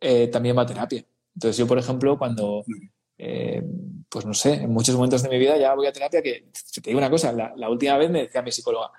eh, 0.00 0.28
también 0.28 0.56
va 0.56 0.62
a 0.62 0.66
terapia. 0.66 1.04
Entonces 1.34 1.56
yo, 1.56 1.66
por 1.66 1.78
ejemplo, 1.78 2.18
cuando, 2.18 2.64
eh, 3.16 3.62
pues 4.08 4.26
no 4.26 4.34
sé, 4.34 4.54
en 4.54 4.70
muchos 4.70 4.94
momentos 4.94 5.22
de 5.22 5.28
mi 5.28 5.38
vida 5.38 5.56
ya 5.56 5.74
voy 5.74 5.86
a 5.86 5.92
terapia, 5.92 6.22
que 6.22 6.46
te 6.74 6.90
digo 6.90 6.98
una 6.98 7.10
cosa, 7.10 7.32
la 7.32 7.70
última 7.70 7.96
vez 7.96 8.10
me 8.10 8.22
decía 8.22 8.42
mi 8.42 8.50
psicóloga, 8.50 8.90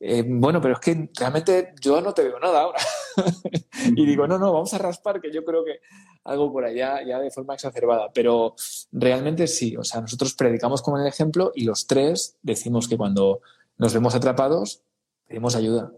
eh, 0.00 0.24
bueno, 0.26 0.60
pero 0.60 0.74
es 0.74 0.80
que 0.80 1.10
realmente 1.18 1.74
yo 1.80 2.00
no 2.00 2.12
te 2.12 2.24
veo 2.24 2.38
nada 2.38 2.62
ahora. 2.62 2.78
y 3.96 4.06
digo, 4.06 4.26
no, 4.26 4.38
no, 4.38 4.52
vamos 4.52 4.72
a 4.74 4.78
raspar, 4.78 5.20
que 5.20 5.32
yo 5.32 5.44
creo 5.44 5.64
que 5.64 5.80
algo 6.24 6.52
por 6.52 6.64
allá 6.64 7.02
ya 7.06 7.18
de 7.18 7.30
forma 7.30 7.54
exacerbada. 7.54 8.10
Pero 8.12 8.54
realmente 8.92 9.46
sí, 9.46 9.76
o 9.76 9.84
sea, 9.84 10.00
nosotros 10.00 10.34
predicamos 10.34 10.82
como 10.82 10.98
el 10.98 11.06
ejemplo 11.06 11.52
y 11.54 11.64
los 11.64 11.86
tres 11.86 12.36
decimos 12.42 12.88
que 12.88 12.96
cuando 12.96 13.40
nos 13.78 13.94
vemos 13.94 14.14
atrapados, 14.14 14.82
pedimos 15.26 15.56
ayuda. 15.56 15.92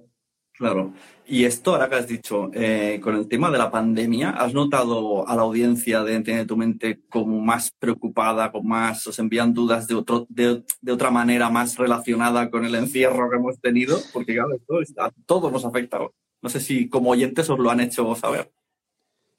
Claro. 0.59 0.93
Y 1.25 1.45
esto, 1.45 1.73
ahora 1.73 1.89
que 1.89 1.95
has 1.95 2.09
dicho, 2.09 2.51
eh, 2.53 3.01
con 3.01 3.15
el 3.15 3.29
tema 3.29 3.51
de 3.51 3.59
la 3.59 3.71
pandemia, 3.71 4.31
¿has 4.31 4.55
notado 4.55 5.29
a 5.29 5.37
la 5.37 5.43
audiencia 5.43 6.03
de 6.03 6.15
Entiende 6.15 6.47
tu 6.47 6.57
mente 6.57 7.01
como 7.09 7.39
más 7.41 7.71
preocupada, 7.79 8.51
con 8.51 8.67
más, 8.67 9.07
os 9.07 9.19
envían 9.21 9.55
dudas 9.55 9.87
de, 9.87 9.95
otro, 9.95 10.27
de, 10.31 10.65
otra 10.91 11.11
manera 11.11 11.49
más 11.49 11.77
relacionada 11.77 12.51
con 12.51 12.65
el 12.65 12.75
encierro 12.75 13.31
que 13.31 13.37
hemos 13.37 13.61
tenido? 13.61 14.01
Porque 14.13 14.35
claro, 14.35 14.55
esto 14.55 14.81
a 15.01 15.13
todos 15.27 15.53
nos 15.53 15.65
afecta. 15.65 16.01
No 16.43 16.49
sé 16.49 16.61
si 16.61 16.89
como 16.89 17.11
oyentes 17.11 17.49
os 17.49 17.59
lo 17.59 17.71
han 17.71 17.81
hecho 17.81 18.15
saber. 18.17 18.51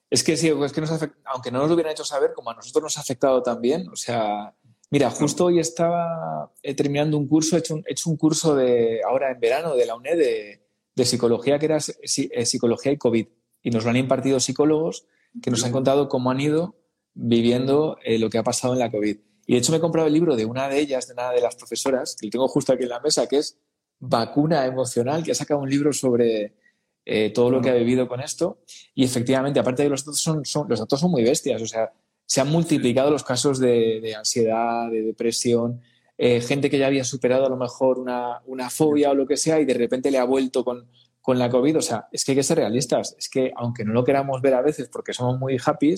Es 0.10 0.24
que 0.24 0.38
sí, 0.38 0.48
es 0.48 0.72
que 0.72 0.82
nos 0.82 0.92
aunque 1.26 1.52
no 1.52 1.60
nos 1.60 1.68
lo 1.68 1.74
hubieran 1.74 1.92
hecho 1.92 2.06
saber, 2.06 2.32
como 2.34 2.52
a 2.52 2.56
nosotros 2.56 2.84
nos 2.84 2.98
ha 2.98 3.02
afectado 3.02 3.44
también, 3.44 3.90
o 3.90 3.96
sea, 3.96 4.54
mira, 4.90 5.10
justo 5.10 5.46
hoy 5.46 5.60
estaba 5.60 6.52
eh, 6.64 6.74
terminando 6.76 7.18
un 7.18 7.28
curso, 7.28 7.56
he 7.56 7.60
hecho 7.60 7.76
un, 7.76 7.84
he 7.88 7.92
hecho 7.92 8.10
un 8.10 8.16
curso 8.16 8.56
de 8.56 9.02
ahora 9.04 9.32
en 9.32 9.40
verano 9.40 9.76
de 9.76 9.86
la 9.86 9.96
UNED 9.96 10.18
de 10.18 10.69
de 11.00 11.06
psicología 11.06 11.60
que 11.60 11.66
era 11.66 11.78
eh, 11.78 12.46
psicología 12.46 12.92
y 12.92 12.98
COVID. 12.98 13.28
Y 13.62 13.72
nos 13.72 13.84
lo 13.84 13.90
han 13.90 13.98
impartido 13.98 14.40
psicólogos 14.40 15.06
que 15.42 15.52
nos 15.52 15.64
han 15.64 15.72
contado 15.72 16.10
cómo 16.10 16.32
han 16.32 16.40
ido 16.40 16.76
viviendo 17.14 17.98
eh, 18.04 18.20
lo 18.20 18.30
que 18.30 18.38
ha 18.38 18.44
pasado 18.44 18.74
en 18.74 18.80
la 18.80 18.92
COVID. 18.92 19.18
Y 19.48 19.54
de 19.54 19.60
hecho 19.60 19.72
me 19.72 19.80
he 19.80 19.82
comprado 19.82 20.08
el 20.08 20.14
libro 20.14 20.36
de 20.36 20.46
una 20.46 20.70
de 20.70 20.80
ellas, 20.80 21.08
de 21.08 21.14
una 21.14 21.32
de 21.32 21.42
las 21.42 21.56
profesoras, 21.56 22.16
que 22.16 22.28
lo 22.28 22.32
tengo 22.32 22.48
justo 22.48 22.74
aquí 22.74 22.84
en 22.84 22.90
la 22.90 23.00
mesa, 23.00 23.28
que 23.28 23.38
es 23.38 23.58
Vacuna 24.00 24.66
Emocional, 24.66 25.24
que 25.24 25.32
ha 25.32 25.36
sacado 25.36 25.60
un 25.60 25.70
libro 25.70 25.92
sobre 25.92 26.56
eh, 27.06 27.32
todo 27.32 27.50
lo 27.50 27.62
que 27.62 27.70
ha 27.70 27.74
vivido 27.74 28.08
con 28.08 28.22
esto. 28.22 28.60
Y 28.94 29.04
efectivamente, 29.04 29.60
aparte 29.60 29.84
de 29.84 29.90
los 29.90 30.06
datos, 30.06 30.22
son, 30.22 30.44
los 30.68 30.80
datos 30.80 31.00
son 31.00 31.12
muy 31.12 31.24
bestias. 31.24 31.62
O 31.62 31.66
sea, 31.66 31.92
se 32.26 32.42
han 32.42 32.50
multiplicado 32.50 33.10
los 33.10 33.24
casos 33.24 33.60
de, 33.60 34.00
de 34.02 34.16
ansiedad, 34.16 34.90
de 34.90 35.02
depresión, 35.02 35.82
eh, 36.22 36.42
gente 36.42 36.70
que 36.70 36.78
ya 36.78 36.88
había 36.88 37.06
superado 37.06 37.46
a 37.46 37.50
lo 37.50 37.56
mejor 37.56 37.98
una, 37.98 38.70
fobia 38.70 39.12
o 39.12 39.16
lo 39.16 39.26
que 39.26 39.38
sea 39.38 39.58
y 39.62 39.64
de 39.64 39.74
repente 39.74 40.12
le 40.12 40.18
ha 40.18 40.26
vuelto 40.26 40.66
con, 40.66 40.86
la 41.28 41.50
COVID. 41.50 41.78
O 41.78 41.82
sea, 41.82 42.08
es 42.12 42.26
que 42.26 42.32
hay 42.32 42.38
que 42.38 42.44
ser 42.44 42.58
realistas. 42.58 43.16
Es 43.18 43.30
que 43.30 43.54
aunque 43.56 43.86
no 43.86 43.94
lo 43.94 44.04
queramos 44.04 44.42
ver 44.42 44.56
a 44.56 44.64
veces 44.64 44.90
porque 44.90 45.14
somos 45.14 45.40
muy 45.40 45.58
happy, 45.64 45.96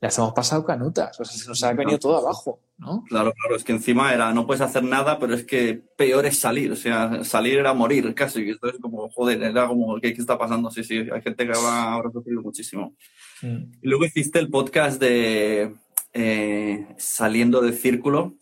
las 0.00 0.18
hemos 0.18 0.34
pasado 0.34 0.64
canutas. 0.64 1.18
O 1.20 1.24
sea, 1.24 1.38
se 1.38 1.48
nos 1.48 1.62
ha 1.62 1.72
venido 1.72 1.98
todo 2.00 2.18
abajo, 2.18 2.60
¿no? 2.76 3.04
Claro, 3.08 3.32
claro. 3.32 3.56
Es 3.56 3.62
que 3.62 3.72
encima 3.72 4.12
era, 4.12 4.34
no 4.34 4.44
puedes 4.44 4.60
hacer 4.60 4.82
nada, 4.82 5.20
pero 5.20 5.34
es 5.34 5.44
que 5.44 5.80
peor 5.96 6.26
es 6.26 6.38
salir. 6.40 6.72
O 6.72 6.76
sea, 6.76 7.22
salir 7.24 7.58
era 7.58 7.72
morir 7.72 8.12
casi. 8.14 8.42
Y 8.42 8.50
esto 8.50 8.68
es 8.68 8.78
como, 8.78 9.08
joder, 9.08 9.42
era 9.42 9.68
como, 9.68 9.98
¿qué, 10.00 10.12
qué 10.12 10.20
está 10.20 10.36
pasando? 10.36 10.68
Sí, 10.70 10.82
sí, 10.82 10.98
hay 10.98 11.22
gente 11.22 11.46
que 11.46 11.52
va, 11.52 11.92
ahora 11.92 12.10
sufrido 12.10 12.42
muchísimo. 12.42 12.94
Mm. 13.40 13.72
Y 13.80 13.88
luego 13.88 14.04
hiciste 14.04 14.40
el 14.40 14.50
podcast 14.50 15.00
de 15.00 15.76
eh, 16.12 16.88
Saliendo 16.98 17.62
del 17.62 17.72
Círculo 17.72 18.34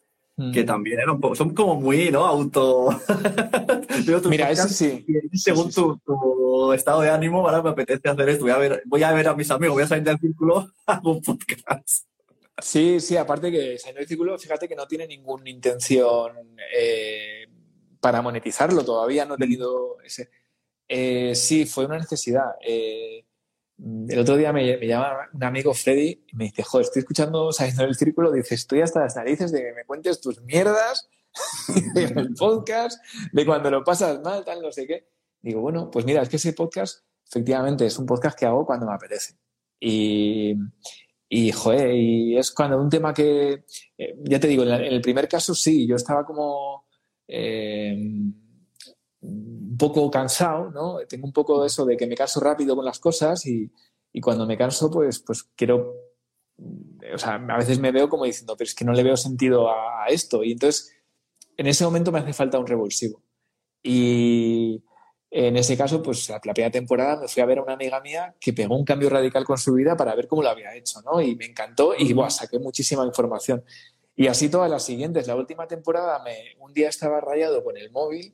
que 0.52 0.64
también 0.64 0.98
era 0.98 1.12
un 1.12 1.20
poco, 1.20 1.36
son 1.36 1.54
como 1.54 1.80
muy, 1.80 2.10
¿no? 2.10 2.26
Auto. 2.26 2.88
Mira, 4.28 4.50
eso 4.50 4.68
sí. 4.68 5.06
Según 5.32 5.70
Tu, 5.70 6.72
estado 6.72 7.02
de 7.02 7.10
ánimo, 7.10 7.48
ahora 7.48 7.62
me 7.62 7.70
apetece 7.70 8.08
hacer 8.08 8.28
esto. 8.28 8.42
Voy 8.42 8.50
a 8.50 8.58
ver, 8.58 8.82
voy 8.86 9.02
a, 9.04 9.12
ver 9.12 9.28
a 9.28 9.34
mis 9.34 9.50
amigos, 9.50 9.74
voy 9.74 9.84
a 9.84 9.86
salir 9.86 10.02
del 10.02 10.18
círculo, 10.18 10.72
hago 10.86 11.12
un 11.12 11.22
podcast. 11.22 12.06
Sí, 12.58 12.98
sí, 13.00 13.16
aparte 13.16 13.50
que 13.52 13.78
salir 13.78 13.98
del 13.98 14.08
círculo, 14.08 14.38
fíjate 14.38 14.68
que 14.68 14.74
no 14.74 14.86
tiene 14.86 15.06
ninguna 15.06 15.48
intención 15.48 16.32
eh, 16.76 17.46
para 18.00 18.20
monetizarlo, 18.20 18.84
todavía 18.84 19.24
no 19.24 19.34
he 19.34 19.38
tenido 19.38 19.98
ese. 20.02 20.30
Eh, 20.88 21.34
sí, 21.34 21.64
fue 21.64 21.86
una 21.86 21.98
necesidad. 21.98 22.56
Eh, 22.60 23.24
el 23.78 24.18
otro 24.18 24.36
día 24.36 24.52
me, 24.52 24.78
llama 24.86 25.28
un 25.32 25.42
amigo 25.42 25.74
Freddy 25.74 26.24
y 26.26 26.36
me 26.36 26.44
dice, 26.44 26.62
joder, 26.62 26.84
estoy 26.84 27.00
escuchando 27.00 27.52
saliendo 27.52 27.82
del 27.82 27.96
círculo, 27.96 28.30
dice, 28.30 28.54
estoy 28.54 28.80
hasta 28.80 29.00
las 29.00 29.16
narices 29.16 29.50
de 29.52 29.62
que 29.62 29.72
me 29.72 29.84
cuentes 29.84 30.20
tus 30.20 30.40
mierdas 30.42 31.08
en 31.96 32.18
el 32.18 32.34
podcast, 32.34 33.02
de 33.32 33.44
cuando 33.44 33.70
lo 33.70 33.82
pasas 33.82 34.20
mal, 34.22 34.44
tal, 34.44 34.62
no 34.62 34.70
sé 34.70 34.86
qué. 34.86 35.08
Digo, 35.42 35.60
bueno, 35.60 35.90
pues 35.90 36.04
mira, 36.04 36.22
es 36.22 36.28
que 36.28 36.36
ese 36.36 36.52
podcast 36.52 37.04
efectivamente 37.28 37.86
es 37.86 37.98
un 37.98 38.06
podcast 38.06 38.38
que 38.38 38.46
hago 38.46 38.64
cuando 38.64 38.86
me 38.86 38.94
apetece. 38.94 39.34
Y, 39.80 40.54
y 41.28 41.50
joder, 41.50 41.94
y 41.94 42.38
es 42.38 42.52
cuando 42.52 42.80
un 42.80 42.88
tema 42.88 43.12
que, 43.12 43.64
eh, 43.98 44.14
ya 44.22 44.38
te 44.38 44.46
digo, 44.46 44.62
en, 44.62 44.70
el 44.70 45.00
primer 45.00 45.28
caso 45.28 45.54
sí, 45.54 45.86
yo 45.86 45.96
estaba 45.96 46.24
como... 46.24 46.86
Eh, 47.26 47.96
un 49.24 49.76
poco 49.78 50.10
cansado, 50.10 50.70
¿no? 50.70 50.98
Tengo 51.08 51.26
un 51.26 51.32
poco 51.32 51.64
eso 51.64 51.84
de 51.84 51.96
que 51.96 52.06
me 52.06 52.14
canso 52.14 52.40
rápido 52.40 52.76
con 52.76 52.84
las 52.84 52.98
cosas 52.98 53.44
y, 53.46 53.70
cuando 54.22 54.46
me 54.46 54.56
canso, 54.56 54.90
pues, 54.90 55.18
pues 55.18 55.42
quiero, 55.56 55.92
o 57.12 57.18
sea, 57.18 57.34
a 57.34 57.56
veces 57.58 57.80
me 57.80 57.90
veo 57.90 58.08
como 58.08 58.24
diciendo, 58.24 58.54
pero 58.56 58.68
es 58.68 58.74
que 58.74 58.84
no 58.84 58.92
le 58.92 59.02
veo 59.02 59.16
sentido 59.16 59.68
a, 59.68 60.06
esto. 60.08 60.44
Y 60.44 60.52
entonces, 60.52 60.94
en 61.56 61.66
ese 61.66 61.84
momento 61.84 62.12
me 62.12 62.20
hace 62.20 62.32
falta 62.32 62.58
un 62.58 62.66
revulsivo. 62.66 63.22
Y 63.82 64.84
en 65.30 65.56
ese 65.56 65.76
caso, 65.76 66.00
pues 66.00 66.28
la, 66.28 66.40
primera 66.40 66.70
temporada 66.70 67.20
me 67.20 67.26
fui 67.26 67.42
a 67.42 67.46
ver 67.46 67.58
a 67.58 67.62
una 67.62 67.72
amiga 67.72 68.00
mía 68.00 68.36
que 68.38 68.52
pegó 68.52 68.76
un 68.76 68.84
cambio 68.84 69.10
radical 69.10 69.44
con 69.44 69.58
su 69.58 69.74
vida 69.74 69.96
para 69.96 70.14
ver 70.14 70.28
cómo 70.28 70.44
lo 70.44 70.50
había 70.50 70.76
hecho, 70.76 71.02
¿no? 71.02 71.20
Y 71.20 71.34
me 71.34 71.46
encantó 71.46 71.94
y, 71.98 72.12
buah, 72.12 72.30
saqué 72.30 72.60
muchísima 72.60 73.04
información. 73.04 73.64
Y 74.14 74.28
así 74.28 74.48
todas 74.48 74.70
las 74.70 74.84
siguientes. 74.84 75.26
La 75.26 75.34
última 75.34 75.66
temporada, 75.66 76.22
me, 76.22 76.54
un 76.60 76.72
día 76.72 76.88
estaba 76.88 77.20
rayado 77.20 77.64
con 77.64 77.76
el 77.76 77.90
móvil 77.90 78.32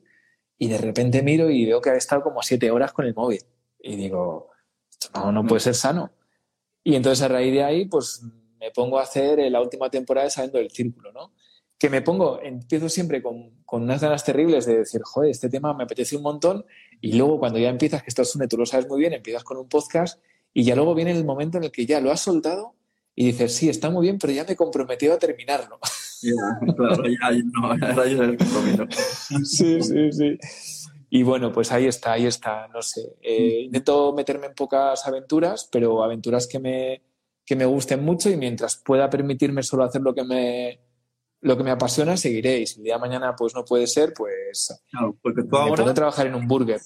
y 0.61 0.67
de 0.67 0.77
repente 0.77 1.23
miro 1.23 1.49
y 1.49 1.65
veo 1.65 1.81
que 1.81 1.89
ha 1.89 1.95
estado 1.95 2.21
como 2.21 2.43
siete 2.43 2.69
horas 2.69 2.93
con 2.93 3.03
el 3.03 3.15
móvil. 3.15 3.41
Y 3.79 3.95
digo, 3.95 4.51
esto 4.91 5.09
no, 5.15 5.31
no 5.31 5.43
puede 5.43 5.59
ser 5.59 5.73
sano. 5.73 6.11
Y 6.83 6.93
entonces 6.93 7.25
a 7.25 7.29
raíz 7.29 7.51
de 7.51 7.63
ahí, 7.63 7.85
pues 7.85 8.21
me 8.59 8.69
pongo 8.69 8.99
a 8.99 9.01
hacer 9.01 9.39
la 9.51 9.59
última 9.59 9.89
temporada 9.89 10.25
de 10.25 10.29
Saliendo 10.29 10.59
del 10.59 10.69
Círculo, 10.69 11.11
¿no? 11.13 11.33
Que 11.79 11.89
me 11.89 12.03
pongo, 12.03 12.39
empiezo 12.43 12.89
siempre 12.89 13.23
con, 13.23 13.63
con, 13.65 13.81
unas 13.81 14.01
ganas 14.01 14.23
terribles 14.23 14.67
de 14.67 14.77
decir, 14.77 15.01
joder, 15.03 15.31
este 15.31 15.49
tema 15.49 15.73
me 15.73 15.85
apetece 15.85 16.15
un 16.15 16.21
montón. 16.21 16.63
Y 17.01 17.13
luego 17.13 17.39
cuando 17.39 17.57
ya 17.57 17.69
empiezas, 17.69 18.03
que 18.03 18.09
esto 18.09 18.21
es 18.21 18.37
tú 18.47 18.57
lo 18.57 18.67
sabes 18.67 18.87
muy 18.87 18.99
bien, 18.99 19.13
empiezas 19.13 19.43
con 19.43 19.57
un 19.57 19.67
podcast 19.67 20.21
y 20.53 20.63
ya 20.63 20.75
luego 20.75 20.93
viene 20.93 21.09
el 21.09 21.25
momento 21.25 21.57
en 21.57 21.63
el 21.63 21.71
que 21.71 21.87
ya 21.87 21.99
lo 21.99 22.11
has 22.11 22.19
soltado 22.19 22.75
y 23.15 23.27
dices, 23.27 23.55
sí, 23.55 23.69
está 23.69 23.89
muy 23.89 24.03
bien, 24.03 24.17
pero 24.17 24.33
ya 24.33 24.45
me 24.45 24.55
comprometí 24.55 25.07
a 25.07 25.19
terminarlo. 25.19 25.79
Ya, 26.23 26.73
claro, 26.75 27.03
ya, 27.07 27.31
no, 27.51 27.75
ya 27.79 28.23
el 28.23 28.37
compromiso. 28.37 28.85
Sí, 29.43 29.81
sí, 29.81 30.11
sí. 30.11 30.37
Y 31.09 31.23
bueno, 31.23 31.51
pues 31.51 31.71
ahí 31.71 31.87
está, 31.87 32.11
ahí 32.11 32.27
está, 32.27 32.67
no 32.67 32.83
sé. 32.83 33.15
Eh, 33.23 33.63
intento 33.65 34.13
meterme 34.13 34.45
en 34.45 34.53
pocas 34.53 35.07
aventuras, 35.07 35.67
pero 35.71 36.03
aventuras 36.03 36.45
que 36.45 36.59
me, 36.59 37.01
que 37.43 37.55
me 37.55 37.65
gusten 37.65 38.05
mucho 38.05 38.29
y 38.29 38.37
mientras 38.37 38.77
pueda 38.77 39.09
permitirme 39.09 39.63
solo 39.63 39.83
hacer 39.83 40.01
lo 40.01 40.13
que 40.13 40.23
me, 40.23 40.79
lo 41.41 41.57
que 41.57 41.63
me 41.63 41.71
apasiona, 41.71 42.15
seguiré. 42.15 42.59
Y 42.59 42.67
si 42.67 42.77
el 42.77 42.83
día 42.83 42.93
de 42.93 43.01
mañana 43.01 43.35
pues 43.35 43.53
no 43.53 43.65
puede 43.65 43.87
ser, 43.87 44.13
pues 44.13 44.79
claro, 44.89 45.17
porque 45.21 45.43
tú 45.43 45.57
ahora... 45.57 45.93
trabajar 45.93 46.27
en 46.27 46.35
un 46.35 46.47
burger. 46.47 46.79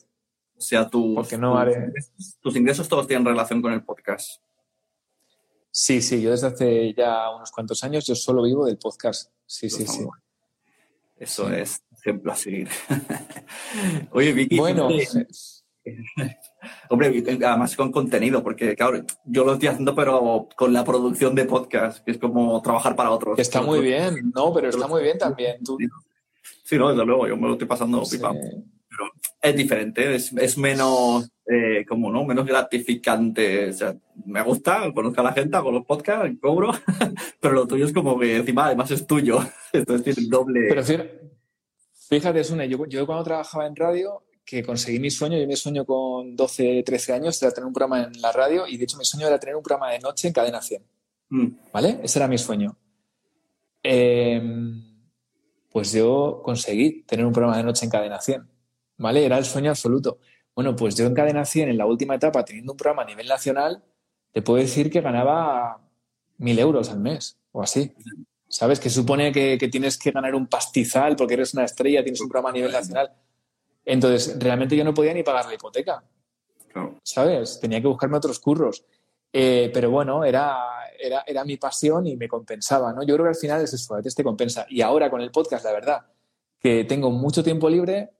O 0.58 0.62
sea, 0.62 0.90
tus, 0.90 1.14
porque 1.14 1.38
no 1.38 1.58
haré... 1.58 1.92
tus 2.40 2.56
ingresos 2.56 2.88
todos 2.88 3.06
tienen 3.06 3.26
relación 3.26 3.62
con 3.62 3.74
el 3.74 3.84
podcast. 3.84 4.42
Sí, 5.78 6.02
sí, 6.02 6.22
yo 6.22 6.32
desde 6.32 6.48
hace 6.48 6.94
ya 6.94 7.30
unos 7.36 7.52
cuantos 7.52 7.84
años 7.84 8.08
yo 8.08 8.16
solo 8.16 8.44
vivo 8.44 8.66
del 8.66 8.78
podcast. 8.78 9.30
Sí, 9.46 9.70
sí, 9.70 9.86
sí. 9.86 10.06
Eso 11.18 11.52
es 11.52 11.84
ejemplo 12.00 12.32
a 12.32 12.36
seguir. 12.38 12.70
Oye, 14.12 14.32
Vicky. 14.32 14.58
Bueno. 14.58 14.88
Hombre, 16.90 17.24
además 17.46 17.76
con 17.76 17.92
contenido, 17.92 18.42
porque 18.42 18.74
claro, 18.74 19.04
yo 19.26 19.44
lo 19.44 19.56
estoy 19.56 19.68
haciendo, 19.68 19.94
pero 19.94 20.48
con 20.56 20.72
la 20.72 20.86
producción 20.86 21.36
de 21.36 21.44
podcast, 21.44 22.06
que 22.06 22.12
es 22.12 22.20
como 22.20 22.62
trabajar 22.62 22.96
para 22.96 23.12
otros. 23.12 23.38
Está 23.38 23.62
muy 23.62 23.82
bien, 23.82 24.32
no, 24.34 24.54
pero 24.54 24.70
está 24.70 24.88
muy 24.88 25.04
bien 25.04 25.18
también. 25.18 25.58
Sí, 26.64 26.78
no, 26.78 26.88
desde 26.88 27.06
luego, 27.06 27.28
yo 27.28 27.36
me 27.36 27.48
lo 27.48 27.54
estoy 27.56 27.68
pasando 27.68 28.02
pipa. 28.10 28.32
Pero 28.32 28.64
es 29.46 29.56
diferente, 29.56 30.16
es, 30.16 30.58
menos, 30.58 31.30
eh, 31.46 31.86
como, 31.88 32.12
¿no? 32.12 32.26
Menos 32.26 32.46
gratificante. 32.46 33.70
O 33.70 33.74
sea, 33.74 33.96
me 34.26 34.42
gusta, 34.42 34.92
conozco 34.94 35.22
a 35.22 35.26
la 35.26 35.34
gente, 35.34 35.56
hago 35.56 35.72
los 35.72 35.86
podcasts, 35.86 36.38
cobro, 36.42 36.72
pero 37.40 37.54
lo 37.54 37.68
tuyo 37.68 37.86
es 37.86 37.94
como 37.94 38.20
que 38.20 38.38
encima 38.38 38.68
además 38.68 38.92
es 38.92 39.06
tuyo. 39.06 39.40
Entonces 39.74 40.16
tiene 40.16 40.30
doble. 40.30 40.68
Pero 40.70 40.84
fíjate, 42.10 42.40
es 42.40 42.52
una, 42.52 42.66
yo, 42.66 42.86
yo 42.88 43.06
cuando 43.06 43.24
trabajaba 43.24 43.68
en 43.68 43.76
radio, 43.76 44.24
que 44.46 44.64
conseguí 44.64 45.00
mi 45.00 45.10
sueño, 45.10 45.38
yo 45.38 45.48
mi 45.48 45.56
sueño 45.56 45.86
con 45.86 46.36
12, 46.36 46.84
13 46.86 47.14
años 47.14 47.42
era 47.42 47.52
tener 47.52 47.66
un 47.66 47.74
programa 47.74 48.04
en 48.04 48.22
la 48.22 48.32
radio 48.32 48.68
y 48.68 48.78
de 48.78 48.84
hecho 48.84 48.98
mi 48.98 49.06
sueño 49.06 49.28
era 49.28 49.40
tener 49.40 49.56
un 49.56 49.64
programa 49.64 49.92
de 49.92 50.00
noche 50.00 50.28
en 50.28 50.34
Cadena 50.34 50.62
100. 50.62 50.84
Mm. 51.30 51.48
¿Vale? 51.74 52.00
Ese 52.04 52.20
era 52.20 52.28
mi 52.28 52.38
sueño. 52.38 52.78
Em, 53.82 54.82
pues 55.72 55.92
yo 55.92 56.42
conseguí 56.44 57.04
tener 57.04 57.26
un 57.26 57.34
programa 57.34 57.58
de 57.58 57.64
noche 57.64 57.86
en 57.86 57.92
Cadena 57.92 58.22
100. 58.22 58.55
¿Vale? 58.98 59.26
Era 59.26 59.38
el 59.38 59.46
sueño 59.46 59.72
absoluto. 59.72 60.20
Bueno, 60.56 60.76
pues 60.76 60.96
yo 60.96 61.06
en 61.06 61.14
Cadena 61.14 61.44
100, 61.44 61.70
en 61.70 61.78
la 61.78 61.86
última 61.86 62.16
etapa, 62.16 62.46
teniendo 62.46 62.74
un 62.74 62.78
programa 62.78 63.04
a 63.04 63.06
nivel 63.06 63.28
nacional, 63.28 63.84
te 64.32 64.42
puedo 64.42 64.60
decir 64.60 64.90
que 64.90 65.02
ganaba 65.02 65.82
mil 66.38 66.58
euros 66.60 66.90
al 66.90 67.00
mes 67.00 67.38
o 67.52 67.62
así. 67.62 67.94
¿Sabes? 68.48 68.80
Que 68.80 68.90
supone 68.90 69.32
que, 69.32 69.58
tienes 69.70 69.98
que 69.98 70.12
ganar 70.12 70.34
un 70.34 70.48
pastizal 70.48 71.16
porque 71.16 71.34
eres 71.34 71.54
una 71.54 71.66
estrella, 71.66 72.04
tienes 72.04 72.22
un 72.22 72.30
programa 72.30 72.50
a 72.50 72.54
nivel 72.54 72.72
nacional. 72.72 73.12
Entonces, 73.84 74.38
realmente 74.40 74.78
yo 74.78 74.84
no 74.84 74.94
podía 74.94 75.14
ni 75.14 75.24
pagar 75.24 75.46
la 75.46 75.56
hipoteca. 75.56 76.04
¿Sabes? 77.04 77.60
Tenía 77.60 77.82
que 77.82 77.88
buscarme 77.88 78.18
otros 78.18 78.40
curros. 78.40 78.86
Eh, 79.32 79.70
pero 79.74 79.90
bueno, 79.90 80.24
era, 80.24 80.90
era, 80.98 81.24
era, 81.28 81.44
mi 81.44 81.58
pasión 81.58 82.08
y 82.08 82.16
me 82.16 82.30
compensaba, 82.30 82.94
¿no? 82.94 83.04
Yo 83.04 83.16
creo 83.16 83.26
que 83.26 83.30
al 83.30 83.36
final 83.36 83.62
es 83.62 83.74
eso, 83.74 83.94
a 83.94 83.98
veces 83.98 84.16
te 84.16 84.24
compensa. 84.24 84.66
Y 84.70 84.82
ahora 84.82 85.10
con 85.10 85.20
el 85.20 85.32
podcast, 85.32 85.66
la 85.66 85.74
verdad, 85.74 86.06
que 86.60 86.86
tengo 86.86 87.12
mucho 87.12 87.44
tiempo 87.44 87.70
libre, 87.70 88.15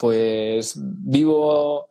pues 0.00 0.76
vivo, 0.80 1.90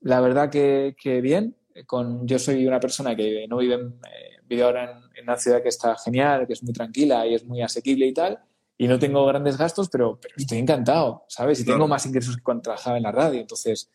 la 0.00 0.22
verdad 0.22 0.48
que, 0.48 0.94
bien. 1.22 1.54
Con, 1.86 2.26
yo 2.26 2.38
soy 2.38 2.66
una 2.66 2.80
persona 2.80 3.14
que 3.14 3.46
no 3.46 3.58
vive, 3.58 3.74
eh, 3.74 4.38
vive 4.46 4.62
ahora 4.62 5.02
en, 5.14 5.24
una 5.24 5.36
ciudad 5.36 5.62
que 5.62 5.68
está 5.68 5.94
genial, 5.98 6.46
que 6.46 6.54
es 6.54 6.62
muy 6.62 6.72
tranquila 6.72 7.26
y 7.26 7.34
es 7.34 7.44
muy 7.44 7.60
asequible 7.60 8.06
y 8.06 8.14
tal. 8.14 8.40
Y 8.78 8.88
no 8.88 8.98
tengo 8.98 9.26
grandes 9.26 9.58
gastos, 9.58 9.90
pero, 9.90 10.18
estoy 10.34 10.58
encantado, 10.58 11.26
¿sabes? 11.28 11.60
Y 11.60 11.66
tengo 11.66 11.86
más 11.86 12.06
ingresos 12.06 12.36
que 12.36 12.42
cuando 12.42 12.62
trabajaba 12.62 12.96
en 12.96 13.02
la 13.02 13.12
radio. 13.12 13.40
Entonces, 13.40 13.90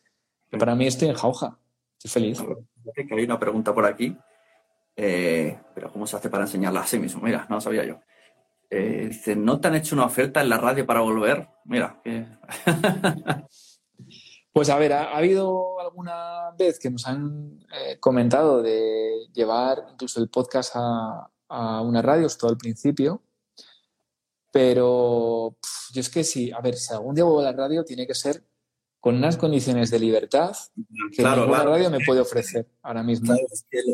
para 0.56 0.76
mí 0.76 0.86
estoy 0.86 1.08
en 1.08 1.14
jauja. 1.14 1.58
Estoy 1.98 2.10
feliz. 2.22 2.40
hay 3.10 3.24
una 3.24 3.40
pregunta 3.40 3.74
por 3.74 3.86
aquí. 3.86 4.16
Eh, 4.94 5.58
pero 5.74 5.92
¿cómo 5.92 6.06
se 6.06 6.16
hace 6.16 6.30
para 6.30 6.44
enseñarla 6.44 6.80
así 6.82 7.00
mismo? 7.00 7.22
Mira, 7.22 7.44
no 7.48 7.56
lo 7.56 7.60
sabía 7.60 7.84
yo. 7.84 8.00
Eh, 8.70 9.06
dice, 9.08 9.34
¿no 9.34 9.60
te 9.60 9.68
han 9.68 9.76
hecho 9.76 9.94
una 9.94 10.04
oferta 10.04 10.40
en 10.40 10.48
la 10.48 10.58
radio 10.58 10.84
para 10.84 11.00
volver? 11.00 11.48
Mira. 11.64 12.02
pues 14.52 14.68
a 14.68 14.78
ver, 14.78 14.92
ha, 14.92 15.16
habido 15.16 15.80
alguna 15.80 16.50
vez 16.58 16.78
que 16.78 16.90
nos 16.90 17.06
han 17.06 17.58
eh, 17.72 17.98
comentado 17.98 18.62
de 18.62 19.26
llevar 19.32 19.86
incluso 19.92 20.20
el 20.20 20.28
podcast 20.28 20.72
a, 20.74 21.30
una 21.50 22.02
radio, 22.02 22.28
todo 22.38 22.50
al 22.50 22.58
principio. 22.58 23.22
Pero 24.52 25.56
yo 25.92 26.00
es 26.00 26.10
que 26.10 26.24
sí, 26.24 26.50
a 26.52 26.60
ver, 26.60 26.74
si 26.74 26.92
algún 26.92 27.14
día 27.14 27.24
vuelvo 27.24 27.40
a 27.40 27.44
la 27.44 27.52
radio, 27.52 27.84
tiene 27.84 28.06
que 28.06 28.14
ser 28.14 28.42
con 29.00 29.16
unas 29.16 29.36
condiciones 29.36 29.90
de 29.90 30.00
libertad 30.00 30.56
que 31.12 31.22
claro, 31.22 31.42
ninguna 31.42 31.62
radio 31.62 31.90
me 31.90 32.00
puede 32.04 32.20
ofrecer 32.20 32.66
ahora 32.82 33.02
mismo. 33.02 33.34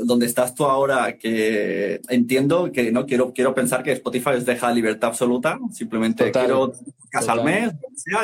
donde 0.04 0.26
estás 0.26 0.54
tú 0.54 0.64
ahora, 0.64 1.18
que 1.18 2.00
entiendo 2.08 2.72
que 2.72 2.90
no 2.90 3.04
quiero, 3.04 3.32
quiero 3.32 3.54
pensar 3.54 3.82
que 3.82 3.92
Spotify 3.92 4.30
les 4.30 4.46
deja 4.46 4.72
libertad 4.72 5.10
absoluta, 5.10 5.58
simplemente 5.72 6.30
quiero 6.32 6.72
casa 7.10 7.32
al 7.32 7.44
mes, 7.44 7.72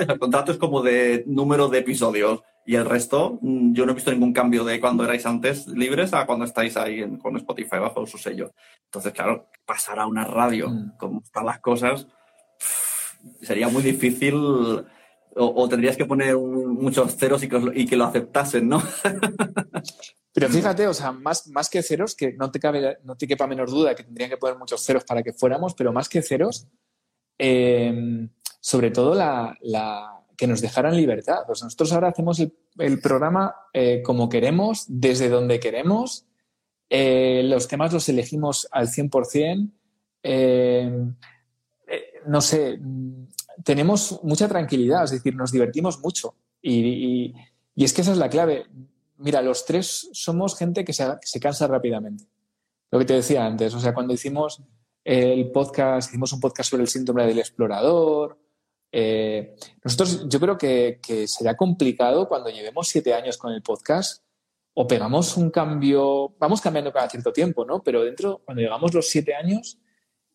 el 0.00 0.18
contrato 0.18 0.52
es 0.52 0.58
como 0.58 0.82
de 0.82 1.24
número 1.26 1.68
de 1.68 1.78
episodios 1.78 2.40
y 2.64 2.76
el 2.76 2.84
resto, 2.84 3.38
mm, 3.42 3.72
yo 3.72 3.84
no 3.84 3.92
he 3.92 3.94
visto 3.94 4.12
ningún 4.12 4.32
cambio 4.32 4.64
de 4.64 4.80
cuando 4.80 5.04
erais 5.04 5.26
antes 5.26 5.66
libres 5.66 6.14
a 6.14 6.26
cuando 6.26 6.44
estáis 6.44 6.76
ahí 6.76 7.04
con 7.18 7.36
Spotify 7.36 7.78
bajo 7.78 8.06
su 8.06 8.16
sello. 8.16 8.52
Entonces, 8.84 9.12
claro, 9.12 9.48
pasar 9.64 9.98
a 9.98 10.06
una 10.06 10.24
radio, 10.24 10.68
mm. 10.68 10.96
como 10.98 11.20
están 11.20 11.46
las 11.46 11.60
cosas, 11.60 12.06
sería 13.42 13.68
muy 13.68 13.82
difícil 13.82 14.84
o, 15.36 15.68
tendrías 15.68 15.96
que 15.96 16.04
poner 16.04 16.36
muchos 16.36 17.16
ceros 17.16 17.42
y 17.42 17.48
que, 17.86 17.96
lo 17.96 18.04
aceptasen, 18.04 18.68
¿no? 18.68 18.82
Pero 20.32 20.48
fíjate, 20.48 20.86
o 20.86 20.94
sea, 20.94 21.12
más, 21.12 21.48
más 21.48 21.68
que 21.68 21.82
ceros, 21.82 22.14
que 22.14 22.32
no 22.34 22.50
te, 22.50 22.60
cabe, 22.60 22.98
no 23.04 23.16
te 23.16 23.26
quepa 23.26 23.46
menor 23.46 23.68
duda 23.68 23.94
que 23.94 24.04
tendrían 24.04 24.30
que 24.30 24.36
poner 24.36 24.56
muchos 24.56 24.82
ceros 24.84 25.04
para 25.04 25.22
que 25.22 25.32
fuéramos, 25.32 25.74
pero 25.74 25.92
más 25.92 26.08
que 26.08 26.22
ceros, 26.22 26.68
eh, 27.36 28.28
sobre 28.60 28.90
todo 28.90 29.14
la, 29.14 29.56
que 30.36 30.46
nos 30.46 30.60
dejaran 30.60 30.96
libertad. 30.96 31.40
Pues 31.46 31.62
nosotros 31.62 31.92
ahora 31.92 32.08
hacemos 32.08 32.38
el, 32.78 33.00
programa 33.00 33.54
eh, 33.72 34.02
como 34.04 34.28
queremos, 34.28 34.84
desde 34.88 35.28
donde 35.28 35.58
queremos. 35.58 36.26
Eh, 36.88 37.42
los 37.44 37.66
temas 37.66 37.92
los 37.92 38.08
elegimos 38.08 38.68
al 38.70 38.88
100%. 38.88 39.72
no 42.26 42.40
sé, 42.40 42.78
tenemos 43.64 44.20
mucha 44.22 44.48
tranquilidad, 44.48 45.04
es 45.04 45.10
decir, 45.12 45.34
nos 45.34 45.52
divertimos 45.52 46.00
mucho. 46.00 46.34
Y, 46.62 47.34
es 47.76 47.92
que 47.92 48.02
esa 48.02 48.12
es 48.12 48.18
la 48.18 48.28
clave. 48.28 48.66
Mira, 49.16 49.42
los 49.42 49.64
tres 49.64 50.08
somos 50.12 50.56
gente 50.56 50.84
que 50.84 50.92
se, 50.92 51.06
se 51.22 51.40
cansa 51.40 51.66
rápidamente. 51.66 52.24
Lo 52.90 52.98
que 52.98 53.04
te 53.04 53.14
decía 53.14 53.46
antes, 53.46 53.74
o 53.74 53.80
sea, 53.80 53.94
cuando 53.94 54.12
hicimos 54.12 54.62
el 55.04 55.50
podcast, 55.50 56.10
hicimos 56.10 56.32
un 56.32 56.40
podcast 56.40 56.70
sobre 56.70 56.82
el 56.82 56.88
síndrome 56.88 57.26
del 57.26 57.38
explorador. 57.38 58.38
Eh, 58.92 59.56
nosotros, 59.84 60.28
yo 60.28 60.40
creo 60.40 60.58
que, 60.58 60.98
será 61.26 61.56
complicado 61.56 62.28
cuando 62.28 62.50
llevemos 62.50 62.88
siete 62.88 63.14
años 63.14 63.38
con 63.38 63.52
el 63.52 63.62
podcast 63.62 64.24
o 64.74 64.86
pegamos 64.86 65.36
un 65.36 65.50
cambio, 65.50 66.34
vamos 66.38 66.60
cambiando 66.60 66.92
cada 66.92 67.08
cierto 67.08 67.32
tiempo, 67.32 67.64
¿no? 67.64 67.82
Pero 67.82 68.04
dentro, 68.04 68.42
cuando 68.44 68.62
llegamos 68.62 68.94
los 68.94 69.08
siete 69.08 69.34
años, 69.34 69.78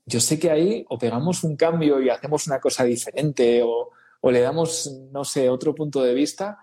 yo 0.06 0.20
sé 0.20 0.40
que 0.40 0.52
ahí 0.52 0.86
o 0.90 0.98
pegamos 0.98 1.44
un 1.44 1.56
cambio 1.56 2.02
y 2.02 2.10
hacemos 2.10 2.48
una 2.48 2.60
cosa 2.60 2.84
diferente 2.84 3.62
o, 3.64 3.92
le 4.24 4.42
damos, 4.42 4.92
no 5.12 5.24
sé, 5.24 5.50
otro 5.50 5.76
punto 5.76 6.04
de 6.04 6.16
vista, 6.16 6.58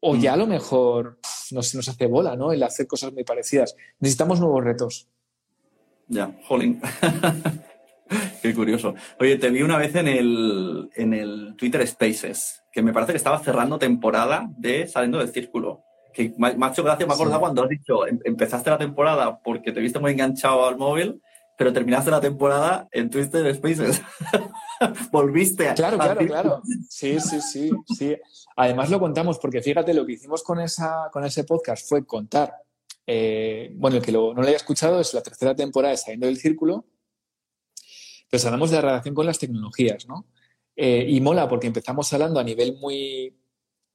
o 0.00 0.16
ya 0.16 0.34
a 0.34 0.36
lo 0.36 0.46
mejor 0.46 1.18
no 1.50 1.62
se 1.62 1.78
nos 1.78 1.88
hace 1.88 2.06
bola, 2.06 2.36
¿no? 2.36 2.52
El 2.52 2.62
hacer 2.62 2.86
cosas 2.86 3.12
muy 3.14 3.24
parecidas. 3.24 3.74
Necesitamos 4.00 4.38
nuevos 4.38 4.62
retos. 4.62 5.08
Ya, 6.08 6.38
jolín. 6.46 6.78
Qué 8.42 8.54
curioso. 8.54 8.94
Oye, 9.18 9.36
te 9.36 9.48
vi 9.48 9.62
una 9.62 9.78
vez 9.78 9.94
en 9.94 10.08
el, 10.08 10.90
en 10.94 11.14
el 11.14 11.54
Twitter 11.56 11.86
Spaces, 11.86 12.62
que 12.72 12.82
me 12.82 12.92
parece 12.92 13.12
que 13.12 13.18
estaba 13.18 13.38
cerrando 13.38 13.78
temporada 13.78 14.50
de 14.58 14.86
Saliendo 14.86 15.18
del 15.18 15.30
Círculo. 15.30 15.84
Que 16.12 16.34
macho, 16.36 16.82
gracias, 16.82 17.08
me 17.08 17.14
acuerdo 17.14 17.38
cuando 17.38 17.62
has 17.62 17.68
dicho, 17.68 18.06
em, 18.06 18.18
empezaste 18.24 18.68
la 18.68 18.78
temporada 18.78 19.40
porque 19.42 19.72
te 19.72 19.80
viste 19.80 20.00
muy 20.00 20.12
enganchado 20.12 20.66
al 20.66 20.76
móvil, 20.76 21.22
pero 21.60 21.74
terminaste 21.74 22.10
la 22.10 22.22
temporada 22.22 22.88
en 22.90 23.10
Twitter 23.10 23.54
Spaces. 23.54 24.00
Volviste 25.12 25.68
a... 25.68 25.74
Claro, 25.74 25.98
claro, 25.98 26.26
claro. 26.26 26.62
Sí, 26.88 27.20
sí, 27.20 27.38
sí, 27.42 27.70
sí. 27.84 28.16
Además 28.56 28.88
lo 28.88 28.98
contamos 28.98 29.38
porque 29.38 29.60
fíjate, 29.60 29.92
lo 29.92 30.06
que 30.06 30.12
hicimos 30.12 30.42
con, 30.42 30.58
esa, 30.58 31.10
con 31.12 31.22
ese 31.22 31.44
podcast 31.44 31.86
fue 31.86 32.06
contar 32.06 32.54
eh, 33.06 33.72
bueno, 33.74 33.98
el 33.98 34.02
que 34.02 34.10
no 34.10 34.32
lo 34.32 34.40
haya 34.40 34.56
escuchado 34.56 35.02
es 35.02 35.12
la 35.12 35.22
tercera 35.22 35.54
temporada 35.54 35.90
de 35.90 35.98
Saliendo 35.98 36.28
del 36.28 36.38
Círculo, 36.38 36.86
pues 38.30 38.42
hablamos 38.46 38.70
de 38.70 38.76
la 38.76 38.82
relación 38.82 39.14
con 39.14 39.26
las 39.26 39.38
tecnologías, 39.38 40.06
¿no? 40.08 40.24
Eh, 40.74 41.04
y 41.10 41.20
mola 41.20 41.46
porque 41.46 41.66
empezamos 41.66 42.10
hablando 42.14 42.40
a 42.40 42.44
nivel 42.44 42.78
muy 42.78 43.38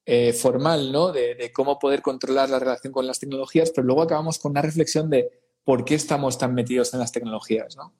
eh, 0.05 0.33
formal, 0.33 0.91
¿no? 0.91 1.11
De, 1.11 1.51
cómo 1.51 1.79
poder 1.79 2.03
controlar 2.03 2.47
la 2.51 2.59
relación 2.59 2.93
con 2.93 3.07
las 3.07 3.19
tecnologías, 3.19 3.71
pero 3.71 3.87
luego 3.87 4.03
acabamos 4.03 4.37
con 4.37 4.51
una 4.51 4.61
reflexión 4.61 5.09
de 5.09 5.44
por 5.65 5.83
qué 5.83 5.95
estamos 5.95 6.37
tan 6.37 6.53
metidos 6.53 6.93
en 6.93 7.01
las 7.01 7.11
tecnologías, 7.11 7.75
¿no? 7.75 7.93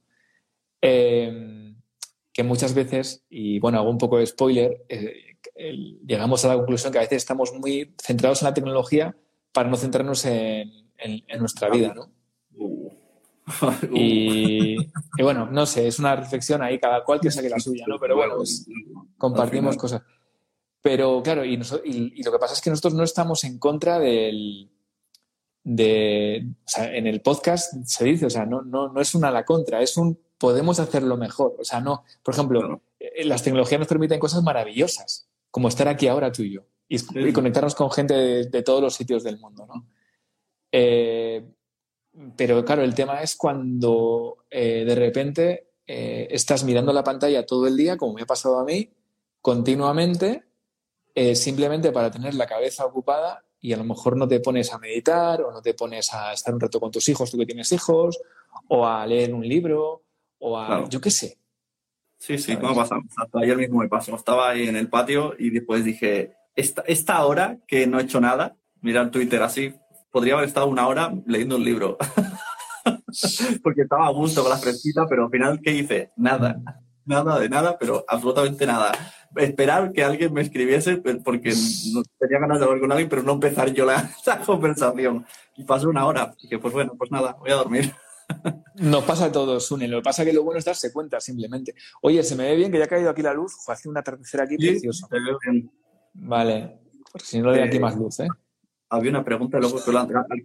que 0.82 2.43
muchas 2.43 2.75
veces, 2.75 3.25
y 3.28 3.60
bueno, 3.60 3.80
hago 3.80 3.89
un 3.89 3.97
poco 3.97 4.19
de 4.19 4.25
spoiler, 4.28 4.86
llegamos 6.06 6.45
a 6.45 6.49
la 6.49 6.56
conclusión 6.58 6.91
que 6.91 6.99
a 6.99 7.01
veces 7.01 7.17
estamos 7.17 7.54
muy 7.54 7.95
centrados 7.99 8.41
en 8.41 8.45
la 8.47 8.54
tecnología 8.54 9.15
para 9.51 9.69
no 9.69 9.78
centrarnos 9.78 10.25
en, 10.25 10.71
en, 10.97 11.39
nuestra 11.39 11.69
vida, 11.69 11.93
¿no? 11.93 12.12
Uh. 12.58 12.89
Y, 13.95 14.78
bueno, 15.21 15.45
no 15.45 15.67
sé, 15.67 15.88
es 15.88 15.99
una 15.99 16.15
reflexión 16.15 16.63
ahí, 16.63 16.80
cada 16.80 17.04
cual 17.04 17.19
que 17.19 17.30
saque 17.30 17.47
la 17.47 17.60
suya, 17.60 17.86
¿no? 17.88 17.99
Pero 17.99 18.15
bueno, 18.15 18.38
pues, 18.38 18.67
compartimos 19.19 19.78
cosas. 19.78 20.01
Pero 20.82 21.21
claro, 21.21 21.45
y, 21.45 21.58
lo 21.58 22.32
que 22.32 22.39
pasa 22.39 22.56
es 22.56 22.62
que 22.62 22.71
nosotros 22.71 22.95
no 22.95 23.04
estamos 23.04 23.43
en 23.43 23.60
contra 23.60 23.99
del. 23.99 24.71
De, 25.65 26.45
o 26.63 26.69
sea, 26.69 26.95
en 26.95 27.08
el 27.08 27.21
podcast 27.21 27.73
se 27.86 28.06
dice, 28.06 28.28
o 28.28 28.30
sea, 28.30 28.45
no, 28.45 28.62
no, 28.62 28.88
no 28.88 29.01
es 29.01 29.13
una 29.15 29.28
a 29.28 29.32
la 29.32 29.43
contra, 29.43 29.82
es 29.82 29.97
un 29.97 30.17
podemos 30.38 30.80
hacerlo 30.80 31.17
mejor. 31.17 31.56
O 31.60 31.65
sea, 31.65 31.82
no, 31.82 32.04
por 32.23 32.34
ejemplo, 32.34 32.82
eh, 32.99 33.25
las 33.25 33.43
tecnologías 33.43 33.80
nos 33.80 33.88
permiten 33.88 34.19
cosas 34.19 34.43
maravillosas, 34.43 35.28
como 35.51 35.67
estar 35.67 35.88
aquí 35.88 36.08
ahora 36.08 36.32
tú 36.32 36.43
y 36.43 36.54
yo, 36.54 36.62
y, 36.88 37.34
conectarnos 37.34 37.75
con 37.75 37.91
gente 37.91 38.13
de, 38.13 38.45
de, 38.45 38.63
todos 38.63 38.82
los 38.82 38.95
sitios 38.95 39.23
del 39.23 39.39
mundo, 39.39 39.65
¿no? 39.65 39.88
Eh, 40.78 41.41
pero 42.36 42.65
claro, 42.65 42.84
el 42.84 42.93
tema 42.93 43.21
es 43.21 43.38
cuando 43.38 44.45
eh, 44.49 44.84
de 44.86 44.95
repente 44.95 45.69
eh, 45.88 46.28
estás 46.32 46.65
mirando 46.65 46.91
la 46.91 47.04
pantalla 47.04 47.45
todo 47.45 47.65
el 47.67 47.78
día, 47.78 47.95
como 47.95 48.13
me 48.13 48.23
ha 48.23 48.25
pasado 48.25 48.60
a 48.60 48.65
mí, 48.65 48.91
continuamente, 49.41 50.43
simplemente 51.34 51.93
para 51.93 52.12
tener 52.12 52.34
la 52.34 52.45
cabeza 52.45 52.86
ocupada 52.86 53.44
y 53.65 53.73
a 53.73 53.78
lo 53.78 53.84
mejor 53.84 54.15
no 54.15 54.28
te 54.28 54.39
pones 54.39 54.71
a 54.71 54.78
meditar 54.78 55.41
o 55.41 55.51
no 55.51 55.60
te 55.60 55.73
pones 55.73 56.13
a 56.13 56.34
estar 56.34 56.54
un 56.54 56.60
rato 56.60 56.80
con 56.80 56.91
tus 56.91 57.10
hijos, 57.10 57.32
tú 57.32 57.38
que 57.39 57.47
tienes 57.47 57.71
hijos, 57.71 58.21
o 58.67 58.86
a 58.86 59.08
leer 59.08 59.34
un 59.34 59.47
libro, 59.47 60.04
o 60.38 60.56
a, 60.56 60.88
yo 60.88 61.01
qué 61.01 61.10
sé. 61.10 61.39
Sí, 62.19 62.38
sí, 62.38 62.56
¿cómo 62.58 62.75
pasa? 62.75 62.97
Hasta 63.17 63.39
ayer 63.39 63.58
mismo 63.58 63.80
me 63.80 63.88
pasó. 63.88 64.15
Estaba 64.15 64.51
ahí 64.51 64.67
en 64.67 64.75
el 64.75 64.88
patio 64.88 65.34
y 65.39 65.49
después 65.49 65.84
dije, 65.84 66.36
esta, 66.56 66.84
esta 66.86 67.25
hora 67.25 67.58
que 67.67 67.88
no 67.88 67.99
he 67.99 68.04
hecho 68.04 68.21
nada, 68.21 68.56
mirar 68.82 69.10
Twitter 69.10 69.41
así, 69.41 69.73
podría 70.12 70.36
haber 70.36 70.47
estado 70.47 70.67
una 70.67 70.88
hora 70.88 71.12
leyendo 71.25 71.56
un 71.56 71.65
libro. 71.65 71.97
Porque 73.63 73.82
estaba 73.82 74.06
a 74.06 74.12
gusto 74.12 74.43
con 74.43 74.51
la 74.51 74.58
fresquita, 74.58 75.08
pero 75.10 75.25
al 75.25 75.32
final, 75.32 75.60
¿qué 75.60 75.71
hice? 75.71 76.12
Nada. 76.17 76.62
Nada 77.06 77.39
de 77.39 77.50
nada, 77.50 77.78
pero 77.78 78.04
absolutamente 78.08 78.65
nada. 78.65 78.91
Esperar 79.36 79.91
que 79.91 80.04
alguien 80.04 80.34
me 80.34 80.41
escribiese 80.41 80.98
porque 80.98 81.54
no 81.94 82.04
tenía 82.20 82.39
ganas 82.39 82.60
de 82.60 82.65
hablar 82.65 82.80
con 82.80 82.91
alguien, 82.91 83.10
pero 83.10 83.24
no 83.24 83.34
empezar 83.34 83.72
yo 83.74 83.86
la, 83.86 84.12
conversación. 84.46 85.26
Y 85.56 85.63
pasó 85.63 85.89
una 85.89 86.06
hora. 86.06 86.34
Y 86.41 86.48
que, 86.48 86.58
pues 86.58 86.74
bueno, 86.74 86.94
pues 86.98 87.12
nada, 87.12 87.34
voy 87.39 87.52
a 87.52 87.56
dormir. 87.56 87.94
Nos 88.76 89.04
pasa 89.04 89.26
a 89.26 89.32
todos, 89.32 89.65
Sune. 89.65 89.88
Lo 89.88 89.98
que 89.98 90.04
pasa 90.04 90.24
es 90.24 90.30
que 90.30 90.34
lo 90.34 90.44
bueno 90.44 90.58
es 90.58 90.65
darse 90.65 90.91
cuenta 90.91 91.20
simplemente. 91.20 91.76
Oye, 92.02 92.24
se 92.24 92.36
me 92.36 92.44
ve 92.44 92.56
bien 92.56 92.72
que 92.72 92.80
ya 92.80 92.86
ha 92.86 92.88
caído 92.88 93.10
aquí 93.10 93.22
la 93.22 93.34
luz. 93.34 93.54
Hace 93.68 93.88
una 93.88 94.00
atardecer 94.00 94.41
aquí 94.41 94.58
precioso. 94.58 95.08
Vale. 96.13 96.80
Porque 97.12 97.28
si 97.28 97.39
no 97.39 97.52
le 97.52 97.60
doy 97.60 97.68
aquí 97.68 97.80
más 97.80 97.96
luz, 97.96 98.20
¿eh? 98.22 98.28
había 98.89 99.12
una 99.12 99.24
pregunta, 99.24 99.60
luego 99.60 99.80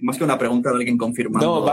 más 0.01 0.19
que 0.19 0.25
una 0.25 0.39
pregunta 0.39 0.71
de 0.71 0.77
alguien 0.77 0.99
confirmando. 0.99 1.61
No, 1.61 1.65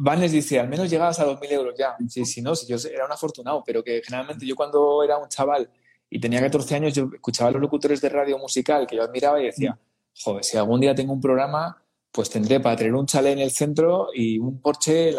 Vanes, 0.00 0.32
dice, 0.32 0.60
al 0.60 0.68
menos 0.68 0.88
llegabas 0.88 1.18
a 1.18 1.26
2.000 1.26 1.52
euros 1.52 1.74
ya. 1.76 1.96
Sí, 2.08 2.24
sí, 2.24 2.40
no, 2.40 2.52
yo 2.66 2.76
era 2.92 3.04
un 3.04 3.12
afortunado, 3.12 3.62
pero 3.66 3.82
que 3.82 4.00
generalmente 4.04 4.46
yo 4.46 4.54
cuando 4.54 5.02
era 5.02 5.18
un 5.18 5.28
chaval 5.28 5.70
y 6.08 6.20
tenía 6.20 6.40
14 6.40 6.76
años, 6.76 6.94
yo 6.94 7.10
escuchaba 7.12 7.50
a 7.50 7.52
los 7.52 7.60
locutores 7.60 8.00
de 8.00 8.08
radio 8.08 8.38
musical 8.38 8.86
que 8.86 8.96
yo 8.96 9.02
admiraba 9.02 9.40
y 9.40 9.46
decía, 9.46 9.78
joder, 10.22 10.44
si 10.44 10.56
algún 10.56 10.80
día 10.80 10.94
tengo 10.94 11.12
un 11.12 11.20
programa, 11.20 11.82
pues 12.12 12.30
tendré 12.30 12.60
para 12.60 12.76
tener 12.76 12.94
un 12.94 13.06
chalet 13.06 13.32
en 13.32 13.40
el 13.40 13.50
centro 13.50 14.08
y 14.14 14.38
un 14.38 14.60
Porsche, 14.60 15.14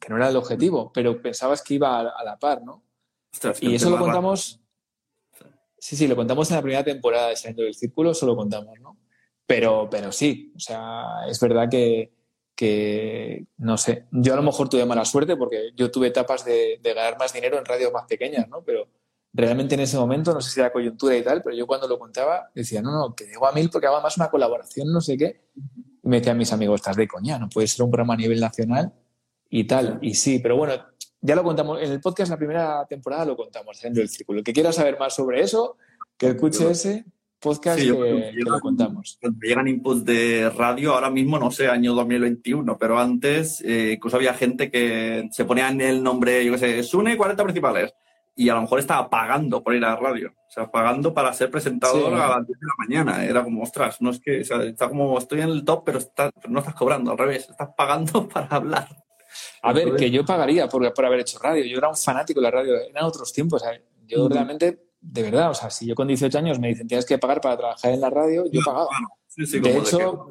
que 0.00 0.08
no 0.08 0.16
era 0.16 0.28
el 0.28 0.36
objetivo, 0.36 0.92
pero 0.92 1.20
pensabas 1.20 1.62
que 1.62 1.74
iba 1.74 2.00
a, 2.00 2.24
la 2.24 2.38
par, 2.38 2.62
¿no? 2.62 2.82
y 3.60 3.74
eso 3.74 3.90
lo 3.90 3.98
contamos... 3.98 4.60
Sí, 5.78 5.96
sí, 5.96 6.06
lo 6.08 6.16
contamos 6.16 6.50
en 6.50 6.56
la 6.56 6.62
primera 6.62 6.82
temporada 6.82 7.28
de 7.28 7.36
Saliendo 7.36 7.62
del 7.62 7.74
Círculo, 7.74 8.12
eso 8.12 8.24
lo 8.24 8.34
contamos, 8.34 8.80
¿no? 8.80 8.96
Pero, 9.46 9.86
pero 9.90 10.10
sí, 10.12 10.50
o 10.56 10.58
sea, 10.58 11.26
es 11.28 11.38
verdad 11.38 11.68
que, 11.70 12.10
que, 12.54 13.46
no 13.58 13.76
sé, 13.76 14.06
yo 14.12 14.32
a 14.32 14.36
lo 14.36 14.42
mejor 14.42 14.68
tuve 14.68 14.86
mala 14.86 15.04
suerte 15.04 15.36
porque 15.36 15.72
yo 15.76 15.90
tuve 15.90 16.08
etapas 16.08 16.44
de, 16.44 16.80
ganar 16.82 17.18
más 17.18 17.32
dinero 17.32 17.58
en 17.58 17.64
radios 17.64 17.92
más 17.92 18.04
pequeñas, 18.06 18.48
¿no? 18.48 18.62
Pero 18.62 18.88
realmente 19.32 19.74
en 19.74 19.80
ese 19.80 19.96
momento, 19.96 20.32
no 20.32 20.40
sé 20.40 20.50
si 20.50 20.60
era 20.60 20.72
coyuntura 20.72 21.16
y 21.16 21.22
tal, 21.22 21.42
pero 21.42 21.56
yo 21.56 21.66
cuando 21.66 21.88
lo 21.88 21.98
contaba 21.98 22.50
decía, 22.54 22.80
no, 22.80 22.92
no, 22.92 23.14
que 23.14 23.26
llego 23.26 23.46
a 23.46 23.52
mil 23.52 23.70
porque 23.70 23.86
hago 23.86 24.00
más 24.00 24.16
una 24.16 24.30
colaboración, 24.30 24.92
no 24.92 25.00
sé 25.00 25.16
qué. 25.16 25.42
Y 26.02 26.08
me 26.08 26.18
decían 26.18 26.38
mis 26.38 26.52
amigos, 26.52 26.80
estás 26.80 26.96
de 26.96 27.08
coña, 27.08 27.38
no 27.38 27.48
puede 27.48 27.66
ser 27.66 27.84
un 27.84 27.90
programa 27.90 28.14
a 28.14 28.18
nivel 28.18 28.40
nacional 28.40 28.92
y 29.50 29.64
tal. 29.64 29.98
Y 30.02 30.14
sí, 30.14 30.38
pero 30.38 30.56
bueno, 30.56 30.74
ya 31.20 31.34
lo 31.34 31.42
contamos, 31.42 31.82
en 31.82 31.90
el 31.90 32.00
podcast 32.00 32.30
la 32.30 32.36
primera 32.36 32.86
temporada 32.86 33.24
lo 33.24 33.36
contamos, 33.36 33.80
dentro 33.80 34.00
del 34.00 34.08
círculo. 34.08 34.38
El 34.38 34.44
que 34.44 34.52
quiera 34.52 34.72
saber 34.72 34.98
más 34.98 35.14
sobre 35.14 35.40
eso, 35.40 35.76
que 36.16 36.28
escuche 36.28 36.70
ese 36.70 37.04
podcast 37.44 37.78
que, 37.78 38.32
lo 38.38 38.60
contamos. 38.60 39.18
Cuando 39.20 39.38
llegan 39.40 39.68
inputs 39.68 40.04
de 40.04 40.50
radio, 40.50 40.94
ahora 40.94 41.10
mismo, 41.10 41.38
no 41.38 41.50
sé, 41.50 41.68
año 41.68 41.94
2021, 41.94 42.78
pero 42.78 42.98
antes 42.98 43.60
eh, 43.60 43.92
incluso 43.96 44.16
había 44.16 44.32
gente 44.32 44.70
que 44.70 45.28
se 45.30 45.44
ponía 45.44 45.68
en 45.68 45.80
el 45.82 46.02
nombre, 46.02 46.42
yo 46.44 46.52
qué 46.52 46.58
sé, 46.58 46.82
Sune 46.82 47.16
40 47.16 47.44
principales, 47.44 47.94
y 48.34 48.48
a 48.48 48.54
lo 48.54 48.62
mejor 48.62 48.80
estaba 48.80 49.08
pagando 49.10 49.62
por 49.62 49.74
ir 49.74 49.84
a 49.84 49.90
la 49.90 49.96
radio, 49.96 50.30
o 50.30 50.50
sea, 50.50 50.70
pagando 50.70 51.12
para 51.12 51.32
ser 51.34 51.50
presentador 51.50 52.14
a 52.14 52.38
las 52.38 52.46
10 52.46 52.58
de 52.58 52.66
la 52.66 52.74
mañana. 52.78 53.24
Era 53.24 53.44
como, 53.44 53.62
ostras, 53.62 54.00
no 54.00 54.10
es 54.10 54.20
que, 54.20 54.40
o 54.40 54.44
sea, 54.44 54.62
está 54.62 54.88
como, 54.88 55.18
estoy 55.18 55.42
en 55.42 55.50
el 55.50 55.64
top, 55.64 55.84
pero, 55.84 56.00
no 56.48 56.60
estás 56.60 56.74
cobrando, 56.74 57.12
al 57.12 57.18
revés, 57.18 57.48
estás 57.50 57.68
pagando 57.76 58.26
para 58.32 58.46
hablar. 58.46 58.88
A 59.62 59.72
ver, 59.72 59.96
que 59.96 60.10
yo 60.10 60.24
pagaría 60.24 60.66
por, 60.68 60.92
por 60.94 61.04
haber 61.04 61.20
hecho 61.20 61.38
radio. 61.40 61.64
Yo 61.64 61.78
era 61.78 61.88
un 61.88 61.96
fanático 61.96 62.40
de 62.40 62.44
la 62.44 62.50
radio, 62.50 62.74
en 62.76 62.96
otros 63.02 63.32
tiempos. 63.32 63.62
yo 64.06 64.28
realmente 64.28 64.83
de 65.06 65.22
verdad, 65.22 65.50
o 65.50 65.54
sea, 65.54 65.70
si 65.70 65.86
yo 65.86 65.94
con 65.94 66.08
18 66.08 66.38
años 66.38 66.58
me 66.58 66.68
dicen 66.68 66.88
tienes 66.88 67.04
que 67.04 67.18
pagar 67.18 67.40
para 67.40 67.56
trabajar 67.56 67.92
en 67.92 68.00
la 68.00 68.10
radio, 68.10 68.46
yo 68.50 68.60
pagaba. 68.64 68.88
de 69.36 69.78
hecho, 69.78 70.28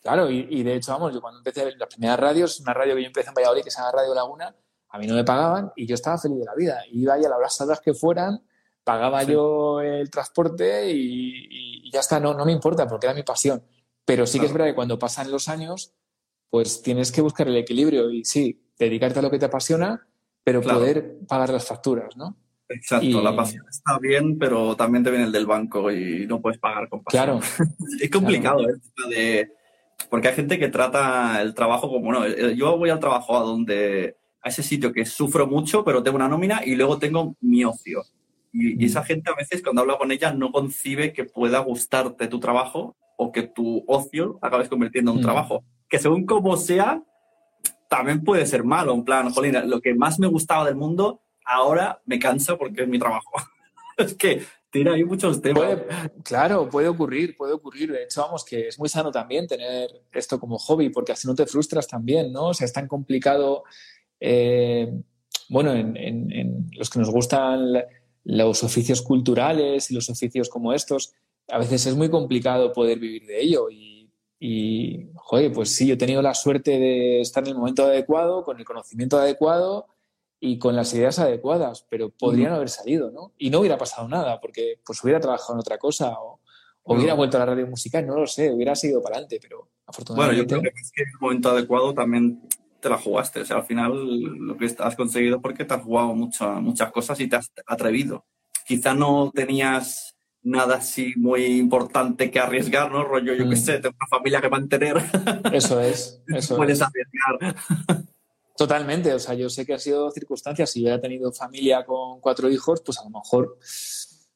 claro, 0.00 0.30
y, 0.30 0.62
de 0.62 0.74
hecho, 0.76 0.92
vamos, 0.92 1.12
yo 1.12 1.20
cuando 1.20 1.38
empecé 1.38 1.70
las 1.76 1.88
primeras 1.88 2.18
radios, 2.18 2.58
una 2.60 2.72
radio 2.72 2.94
que 2.96 3.02
yo 3.02 3.06
empecé 3.08 3.28
en 3.28 3.34
Valladolid 3.34 3.62
que 3.62 3.70
se 3.70 3.78
llama 3.78 3.92
Radio 3.92 4.14
Laguna, 4.14 4.56
a 4.88 4.98
mí 4.98 5.06
no 5.06 5.14
me 5.14 5.24
pagaban 5.24 5.72
y 5.76 5.86
yo 5.86 5.94
estaba 5.94 6.18
feliz 6.18 6.38
de 6.38 6.44
la 6.46 6.54
vida. 6.54 6.80
Iba 6.90 7.14
ahí 7.14 7.24
a 7.24 7.28
las 7.28 7.60
horas 7.60 7.80
que 7.80 7.92
fueran, 7.92 8.42
pagaba 8.82 9.22
yo 9.24 9.80
el 9.80 10.10
transporte 10.10 10.90
y, 10.90 11.90
ya 11.92 12.00
está, 12.00 12.18
no, 12.18 12.32
no 12.34 12.46
me 12.46 12.52
importa 12.52 12.88
porque 12.88 13.06
era 13.06 13.14
mi 13.14 13.22
pasión. 13.22 13.62
Pero 14.06 14.26
sí 14.26 14.40
que 14.40 14.46
es 14.46 14.52
verdad 14.52 14.68
que 14.68 14.74
cuando 14.74 14.98
pasan 14.98 15.30
los 15.30 15.48
años, 15.48 15.92
pues 16.48 16.82
tienes 16.82 17.12
que 17.12 17.20
buscar 17.20 17.46
el 17.46 17.56
equilibrio 17.56 18.10
y 18.10 18.24
sí, 18.24 18.66
dedicarte 18.78 19.18
a 19.18 19.22
lo 19.22 19.30
que 19.30 19.38
te 19.38 19.46
apasiona, 19.46 20.08
pero 20.42 20.62
poder 20.62 21.18
pagar 21.28 21.50
las 21.50 21.66
facturas, 21.66 22.16
¿no? 22.16 22.36
Exacto, 22.70 23.20
la 23.20 23.34
pasión 23.34 23.66
está 23.68 23.98
bien, 23.98 24.38
pero 24.38 24.76
también 24.76 25.02
te 25.02 25.10
viene 25.10 25.26
el 25.26 25.32
del 25.32 25.46
banco 25.46 25.90
y 25.90 26.24
no 26.26 26.40
puedes 26.40 26.58
pagar 26.58 26.88
con 26.88 27.02
pasión. 27.02 27.24
Claro. 27.24 27.40
es 28.00 28.10
complicado, 28.10 28.60
¿eh? 29.12 29.50
porque 30.08 30.28
hay 30.28 30.34
gente 30.34 30.58
que 30.58 30.68
trata 30.68 31.42
el 31.42 31.52
trabajo 31.52 31.88
como, 31.88 32.12
no, 32.12 32.24
eh, 32.24 32.54
yo 32.56 32.78
voy 32.78 32.90
al 32.90 33.00
trabajo 33.00 33.36
a 33.36 33.42
donde, 33.42 34.16
a 34.40 34.48
ese 34.48 34.62
sitio 34.62 34.92
que 34.92 35.04
sufro 35.04 35.48
mucho, 35.48 35.84
pero 35.84 36.02
tengo 36.02 36.16
una 36.16 36.28
nómina 36.28 36.62
y 36.64 36.76
luego 36.76 36.98
tengo 36.98 37.34
mi 37.40 37.64
ocio. 37.64 38.04
Y, 38.52 38.80
y, 38.80 38.86
esa 38.86 39.02
mm. 39.02 39.04
gente 39.04 39.30
a 39.30 39.34
veces 39.34 39.62
cuando 39.62 39.82
hablo 39.82 39.98
con 39.98 40.12
ella 40.12 40.32
no 40.32 40.52
concibe 40.52 41.12
que 41.12 41.24
pueda 41.24 41.58
gustarte 41.58 42.28
tu 42.28 42.38
trabajo 42.38 42.96
o 43.16 43.32
que 43.32 43.42
tu 43.42 43.84
ocio 43.88 44.38
acabes 44.42 44.68
convirtiendo 44.68 45.10
en 45.10 45.16
un 45.16 45.22
mm. 45.22 45.26
trabajo. 45.26 45.64
Que 45.88 45.98
según 45.98 46.24
como 46.24 46.56
sea, 46.56 47.02
también 47.88 48.22
puede 48.22 48.46
ser 48.46 48.62
malo. 48.62 48.94
En 48.94 49.04
plan, 49.04 49.30
jolín, 49.30 49.56
lo 49.68 49.80
que 49.80 49.94
más 49.94 50.20
me 50.20 50.28
gustaba 50.28 50.64
del 50.64 50.76
mundo, 50.76 51.20
ahora 51.50 52.00
me 52.06 52.18
cansa 52.18 52.56
porque 52.56 52.82
es 52.82 52.88
mi 52.88 52.98
trabajo. 52.98 53.30
es 53.98 54.14
que 54.14 54.42
tiene 54.70 54.90
ahí 54.90 55.04
muchos 55.04 55.42
temas. 55.42 55.78
claro, 56.22 56.68
puede 56.68 56.88
ocurrir, 56.88 57.36
puede 57.36 57.52
ocurrir. 57.52 57.90
De 57.90 58.04
hecho, 58.04 58.22
vamos, 58.22 58.44
que 58.44 58.68
es 58.68 58.78
muy 58.78 58.88
sano 58.88 59.10
también 59.10 59.46
tener 59.46 59.90
esto 60.12 60.38
como 60.38 60.58
hobby, 60.58 60.90
porque 60.90 61.12
así 61.12 61.26
no 61.26 61.34
te 61.34 61.46
frustras 61.46 61.88
también, 61.88 62.32
¿no? 62.32 62.48
O 62.48 62.54
sea, 62.54 62.66
es 62.66 62.72
tan 62.72 62.86
complicado. 62.86 63.64
Eh, 64.20 64.92
bueno, 65.48 65.72
en, 65.72 65.96
en, 65.96 66.70
los 66.76 66.88
que 66.88 67.00
nos 67.00 67.10
gustan 67.10 67.82
los 68.24 68.62
oficios 68.62 69.02
culturales 69.02 69.90
y 69.90 69.94
los 69.94 70.08
oficios 70.08 70.48
como 70.48 70.72
estos, 70.72 71.14
a 71.48 71.58
veces 71.58 71.86
es 71.86 71.96
muy 71.96 72.08
complicado 72.08 72.72
poder 72.72 73.00
vivir 73.00 73.26
de 73.26 73.40
ello. 73.42 73.68
Y, 73.70 74.08
y, 74.38 75.10
joder, 75.16 75.50
pues 75.50 75.74
sí, 75.74 75.88
yo 75.88 75.94
he 75.94 75.98
tenido 75.98 76.22
la 76.22 76.34
suerte 76.34 76.78
de 76.78 77.20
estar 77.20 77.42
en 77.42 77.50
el 77.50 77.56
momento 77.56 77.84
adecuado, 77.84 78.44
con 78.44 78.58
el 78.58 78.64
conocimiento 78.64 79.18
adecuado 79.18 79.88
y 80.40 80.58
con 80.58 80.74
las 80.74 80.92
ideas 80.94 81.18
adecuadas, 81.18 81.86
pero 81.88 82.08
podrían 82.08 82.52
haber 82.52 82.70
salido, 82.70 83.10
¿no? 83.10 83.34
Y 83.36 83.50
no 83.50 83.60
hubiera 83.60 83.76
pasado 83.76 84.08
nada, 84.08 84.40
porque 84.40 84.80
pues 84.84 85.04
hubiera 85.04 85.20
trabajado 85.20 85.52
en 85.52 85.60
otra 85.60 85.78
cosa 85.78 86.16
o, 86.18 86.40
hubiera 86.82 87.14
vuelto 87.14 87.36
a 87.36 87.40
la 87.40 87.46
radio 87.46 87.66
musical, 87.66 88.06
no 88.06 88.16
lo 88.16 88.26
sé, 88.26 88.50
hubiera 88.50 88.74
sido 88.74 89.02
para 89.02 89.16
adelante, 89.16 89.38
pero 89.40 89.68
afortunadamente... 89.86 90.42
Bueno, 90.42 90.48
yo 90.48 90.60
creo 90.60 90.72
que 90.72 90.80
es 90.80 90.90
que 90.90 91.02
en 91.02 91.08
el 91.08 91.20
momento 91.20 91.50
adecuado 91.50 91.94
también 91.94 92.40
te 92.80 92.88
la 92.88 92.96
jugaste, 92.96 93.42
o 93.42 93.44
sea, 93.44 93.58
al 93.58 93.64
final 93.64 93.92
lo 94.22 94.56
que 94.56 94.74
has 94.78 94.96
conseguido 94.96 95.40
porque 95.40 95.66
te 95.66 95.74
has 95.74 95.82
jugado 95.82 96.14
muchas 96.14 96.90
cosas 96.90 97.20
y 97.20 97.28
te 97.28 97.36
has 97.36 97.52
atrevido. 97.66 98.24
Quizá 98.66 98.94
no 98.94 99.30
tenías 99.34 100.16
nada 100.42 100.76
así 100.76 101.12
muy 101.16 101.44
importante 101.44 102.30
que 102.30 102.40
arriesgar, 102.40 102.90
¿no? 102.90 103.04
Rollo, 103.04 103.34
yo 103.34 103.44
qué 103.44 103.56
mm. 103.56 103.58
sé, 103.58 103.78
tengo 103.78 103.94
una 104.00 104.08
familia 104.08 104.40
que 104.40 104.48
mantener. 104.48 104.96
Eso 105.52 105.80
es, 105.80 106.22
eso 106.28 106.56
Puedes 106.56 106.80
arriesgar. 106.80 107.56
Totalmente, 108.60 109.14
o 109.14 109.18
sea, 109.18 109.32
yo 109.32 109.48
sé 109.48 109.64
que 109.64 109.72
ha 109.72 109.78
sido 109.78 110.10
circunstancias. 110.10 110.70
Si 110.70 110.82
hubiera 110.82 111.00
tenido 111.00 111.32
familia 111.32 111.82
con 111.82 112.20
cuatro 112.20 112.50
hijos, 112.50 112.82
pues 112.84 112.98
a 112.98 113.04
lo 113.04 113.08
mejor 113.08 113.56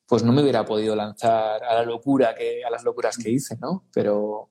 pues 0.07 0.23
no 0.23 0.33
me 0.33 0.41
hubiera 0.41 0.65
podido 0.65 0.97
lanzar 0.97 1.63
a 1.63 1.75
la 1.75 1.83
locura 1.83 2.35
que 2.35 2.65
a 2.65 2.71
las 2.71 2.85
locuras 2.85 3.19
que 3.19 3.29
hice, 3.29 3.59
¿no? 3.61 3.85
Pero, 3.93 4.49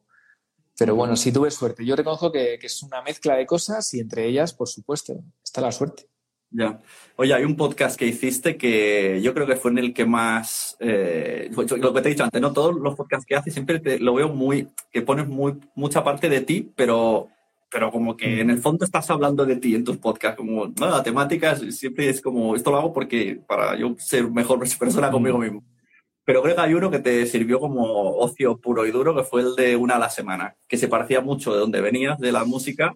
pero 0.78 0.94
bueno, 0.94 1.16
sí 1.16 1.32
tuve 1.32 1.50
suerte. 1.50 1.84
Yo 1.84 1.96
reconozco 1.96 2.32
que, 2.32 2.54
es 2.62 2.84
una 2.84 3.02
mezcla 3.02 3.36
de 3.36 3.48
cosas 3.48 3.92
y 3.96 4.00
entre 4.00 4.28
ellas, 4.28 4.54
por 4.54 4.70
supuesto, 4.70 5.24
está 5.44 5.60
la 5.60 5.72
suerte. 5.72 6.08
Ya. 6.52 6.80
Oye, 7.16 7.34
hay 7.34 7.44
un 7.44 7.56
podcast 7.56 7.98
que 7.98 8.06
hiciste 8.06 8.58
que 8.58 9.22
yo 9.24 9.34
creo 9.34 9.48
que 9.48 9.56
fue 9.56 9.72
en 9.72 9.80
el 9.80 9.92
que 9.96 10.06
más, 10.06 10.78
eh, 10.82 11.50
lo 11.52 11.94
que 11.96 12.02
te 12.04 12.10
he 12.10 12.12
dicho 12.12 12.26
antes, 12.26 12.40
¿no? 12.40 12.54
Todos 12.54 12.76
los 12.76 12.94
podcasts 12.94 13.26
que 13.26 13.36
haces 13.36 13.56
siempre 13.56 13.80
te, 13.80 13.98
lo 13.98 14.14
veo 14.14 14.30
muy, 14.30 14.70
que 14.92 15.02
pones 15.02 15.28
muy, 15.28 15.60
mucha 15.74 16.04
parte 16.04 16.30
de 16.30 16.42
ti, 16.42 16.72
pero, 16.76 17.30
pero 17.74 17.92
como 17.92 18.16
que 18.16 18.40
en 18.40 18.52
el 18.52 18.60
fondo 18.60 18.86
estás 18.86 19.10
hablando 19.10 19.46
de 19.46 19.56
ti 19.56 19.74
en 19.74 19.84
tus 19.84 19.98
podcasts, 19.98 20.38
como, 20.38 20.68
no, 20.68 20.90
la 20.90 21.02
temática 21.02 21.56
siempre 21.56 22.08
es 22.08 22.22
como, 22.22 22.56
esto 22.56 22.70
lo 22.70 22.78
hago 22.78 22.94
porque 22.94 23.42
para 23.48 23.76
yo 23.76 23.96
ser 23.98 24.30
mejor 24.30 24.60
persona 24.80 25.10
conmigo 25.10 25.40
mismo. 25.40 25.64
Pero 26.24 26.42
creo 26.44 26.56
que 26.56 26.62
hay 26.62 26.74
uno 26.76 26.92
que 26.92 27.00
te 27.00 27.26
sirvió 27.26 27.60
como 27.60 28.16
ocio 28.18 28.58
puro 28.58 28.86
y 28.86 28.92
duro, 28.92 29.16
que 29.16 29.24
fue 29.24 29.42
el 29.42 29.56
de 29.56 29.76
una 29.76 29.96
a 29.96 30.00
la 30.00 30.10
semana, 30.10 30.56
que 30.68 30.78
se 30.78 30.88
parecía 30.88 31.20
mucho 31.20 31.52
de 31.52 31.60
donde 31.60 31.82
venías, 31.82 32.20
de 32.20 32.32
la 32.32 32.46
música, 32.46 32.96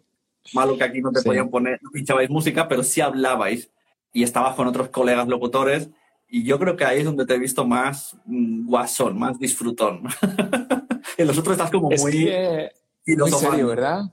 Malo 0.54 0.78
que 0.78 0.84
aquí 0.84 1.02
no 1.02 1.12
te 1.12 1.22
podían 1.22 1.50
poner, 1.50 1.80
no 1.82 1.92
pinchabais 1.92 2.30
música, 2.30 2.68
pero 2.68 2.84
sí 2.84 3.02
hablabais 3.02 3.70
y 4.14 4.24
estabas 4.24 4.56
con 4.56 4.68
otros 4.68 4.90
colegas 4.90 5.28
locutores. 5.28 5.90
Y 6.30 6.44
yo 6.44 6.60
creo 6.60 6.76
que 6.76 6.86
ahí 6.86 7.00
es 7.00 7.06
donde 7.06 7.26
te 7.26 7.36
he 7.36 7.40
visto 7.40 7.66
más 7.66 8.16
mm, 8.26 8.68
guasón, 8.68 9.18
más 9.18 9.40
disfrutón. 9.40 10.04
en 11.18 11.28
los 11.28 11.38
otros 11.38 11.54
estás 11.54 11.72
como 11.72 11.90
muy. 11.90 12.12
Que, 12.12 12.72
muy 13.06 13.32
serio, 13.32 13.68
¿verdad? 13.68 14.04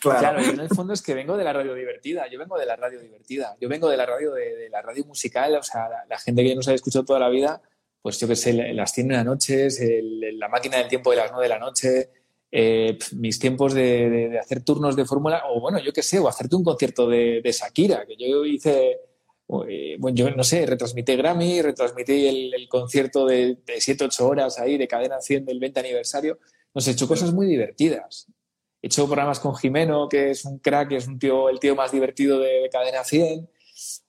Claro. 0.00 0.40
yo 0.40 0.50
en 0.50 0.60
el 0.60 0.68
fondo 0.68 0.92
es 0.92 1.02
que 1.02 1.14
vengo 1.14 1.36
de 1.36 1.44
la 1.44 1.52
radio 1.52 1.74
divertida. 1.74 2.28
Yo 2.30 2.38
vengo 2.38 2.58
de 2.58 2.66
la 2.66 2.76
radio 2.76 3.00
divertida. 3.00 3.56
Yo 3.60 3.68
vengo 3.68 3.88
de 3.88 3.96
la 3.96 4.06
radio, 4.06 4.32
de, 4.32 4.68
la 4.70 4.82
radio 4.82 5.04
musical. 5.04 5.54
O 5.56 5.62
sea, 5.62 5.88
la, 6.08 6.18
gente 6.18 6.44
que 6.44 6.54
nos 6.54 6.68
ha 6.68 6.74
escuchado 6.74 7.04
toda 7.04 7.18
la 7.18 7.28
vida, 7.28 7.60
pues 8.02 8.18
yo 8.20 8.28
que 8.28 8.36
sé, 8.36 8.52
las 8.52 8.92
100 8.92 9.08
de 9.08 9.14
la 9.14 9.24
noche, 9.24 9.68
la 10.34 10.48
máquina 10.48 10.78
del 10.78 10.88
tiempo 10.88 11.10
de 11.10 11.16
las 11.16 11.30
9 11.30 11.44
de 11.44 11.48
la 11.48 11.58
noche, 11.58 12.10
eh, 12.58 12.96
mis 13.16 13.38
tiempos 13.38 13.74
de, 13.74 14.38
hacer 14.40 14.62
turnos 14.62 14.96
de 14.96 15.04
fórmula, 15.04 15.42
o 15.50 15.60
bueno, 15.60 15.78
yo 15.78 15.92
qué 15.92 16.02
sé, 16.02 16.18
o 16.18 16.28
hacerte 16.28 16.56
un 16.56 16.64
concierto 16.64 17.08
de, 17.08 17.42
Shakira, 17.44 18.06
que 18.06 18.16
yo 18.16 18.44
hice, 18.44 19.00
eh, 19.68 19.96
bueno, 19.98 20.16
yo 20.16 20.30
no 20.30 20.44
sé, 20.44 20.64
retransmití 20.64 21.16
Grammy, 21.16 21.60
retransmití 21.60 22.52
el, 22.54 22.68
concierto 22.68 23.26
de, 23.26 23.58
7-8 23.66 24.20
horas 24.20 24.58
ahí 24.58 24.78
de 24.78 24.88
Cadena 24.88 25.20
100 25.20 25.44
del 25.44 25.58
20 25.58 25.80
aniversario, 25.80 26.38
nos 26.72 26.86
he 26.86 26.92
hecho 26.92 27.08
cosas 27.08 27.32
muy 27.32 27.46
divertidas. 27.46 28.26
He 28.86 28.88
hecho 28.88 29.06
programas 29.06 29.40
con 29.40 29.56
Jimeno, 29.56 30.08
que 30.08 30.30
es 30.30 30.44
un 30.44 30.60
crack, 30.60 30.90
que 30.90 30.96
es 30.98 31.08
un 31.08 31.18
tío, 31.18 31.48
el 31.48 31.58
tío 31.58 31.74
más 31.74 31.90
divertido 31.90 32.38
de, 32.38 32.68
Cadena 32.70 33.02
100. 33.02 33.50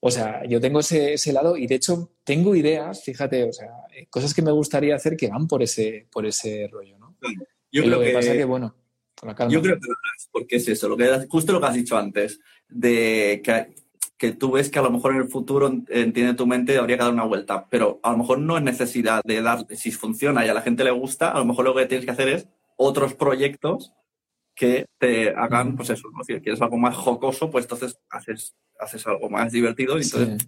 O 0.02 0.12
sea, 0.12 0.46
yo 0.46 0.62
tengo 0.62 0.82
ese, 0.82 1.16
ese, 1.16 1.34
lado 1.34 1.58
y 1.58 1.66
de 1.66 1.74
hecho 1.74 2.12
tengo 2.24 2.56
ideas, 2.56 3.04
fíjate, 3.04 3.44
o 3.46 3.52
sea, 3.52 3.70
cosas 4.12 4.36
que 4.36 4.44
me 4.44 4.52
gustaría 4.52 4.96
hacer 4.96 5.18
que 5.18 5.30
van 5.30 5.48
por 5.48 5.64
ese, 5.64 6.08
por 6.12 6.28
ese 6.28 6.70
rollo, 6.72 7.00
¿no? 7.00 7.18
Yo 7.72 7.86
creo 7.86 8.00
que, 8.00 8.12
pasa 8.12 8.34
que, 8.34 8.46
bueno, 8.46 8.76
Yo 9.50 9.64
creo 9.64 9.80
que 9.80 9.88
porque 10.32 10.58
es 10.58 10.68
eso, 10.68 10.88
lo 10.88 10.96
que, 10.96 11.26
justo 11.28 11.54
lo 11.54 11.60
que 11.60 11.66
has 11.66 11.74
dicho 11.74 11.98
antes, 11.98 12.40
de 12.70 13.42
que, 13.44 13.74
que 14.16 14.34
tú 14.34 14.52
ves 14.52 14.70
que 14.70 14.78
a 14.78 14.84
lo 14.84 14.92
mejor 14.92 15.16
en 15.16 15.22
el 15.22 15.28
futuro, 15.28 15.74
entiende 15.90 16.36
tu 16.36 16.46
mente, 16.46 16.78
habría 16.78 16.98
que 16.98 17.04
dar 17.04 17.14
una 17.14 17.26
vuelta, 17.26 17.66
pero 17.68 18.00
a 18.04 18.12
lo 18.12 18.20
mejor 18.20 18.38
no 18.38 18.58
es 18.58 18.64
necesidad 18.64 19.24
de 19.26 19.42
dar, 19.42 19.66
si 19.76 19.90
funciona 19.90 20.46
y 20.46 20.50
a 20.50 20.54
la 20.54 20.62
gente 20.62 20.84
le 20.84 20.92
gusta, 20.92 21.32
a 21.32 21.40
lo 21.40 21.46
mejor 21.46 21.66
lo 21.66 21.74
que 21.74 21.88
tienes 21.88 22.06
que 22.06 22.12
hacer 22.12 22.28
es 22.28 22.48
otros 22.76 23.16
proyectos 23.16 23.92
que 24.58 24.86
te 24.98 25.30
hagan, 25.30 25.76
pues 25.76 25.92
eso, 25.92 26.10
si 26.26 26.40
quieres 26.42 26.62
algo 26.62 26.78
más 26.78 26.96
jocoso, 26.96 27.50
pues 27.50 27.66
entonces 27.66 28.00
haces, 28.10 28.56
haces 28.80 29.06
algo 29.08 29.30
más 29.30 29.52
divertido 29.52 29.98
y 29.98 30.04
entonces 30.04 30.48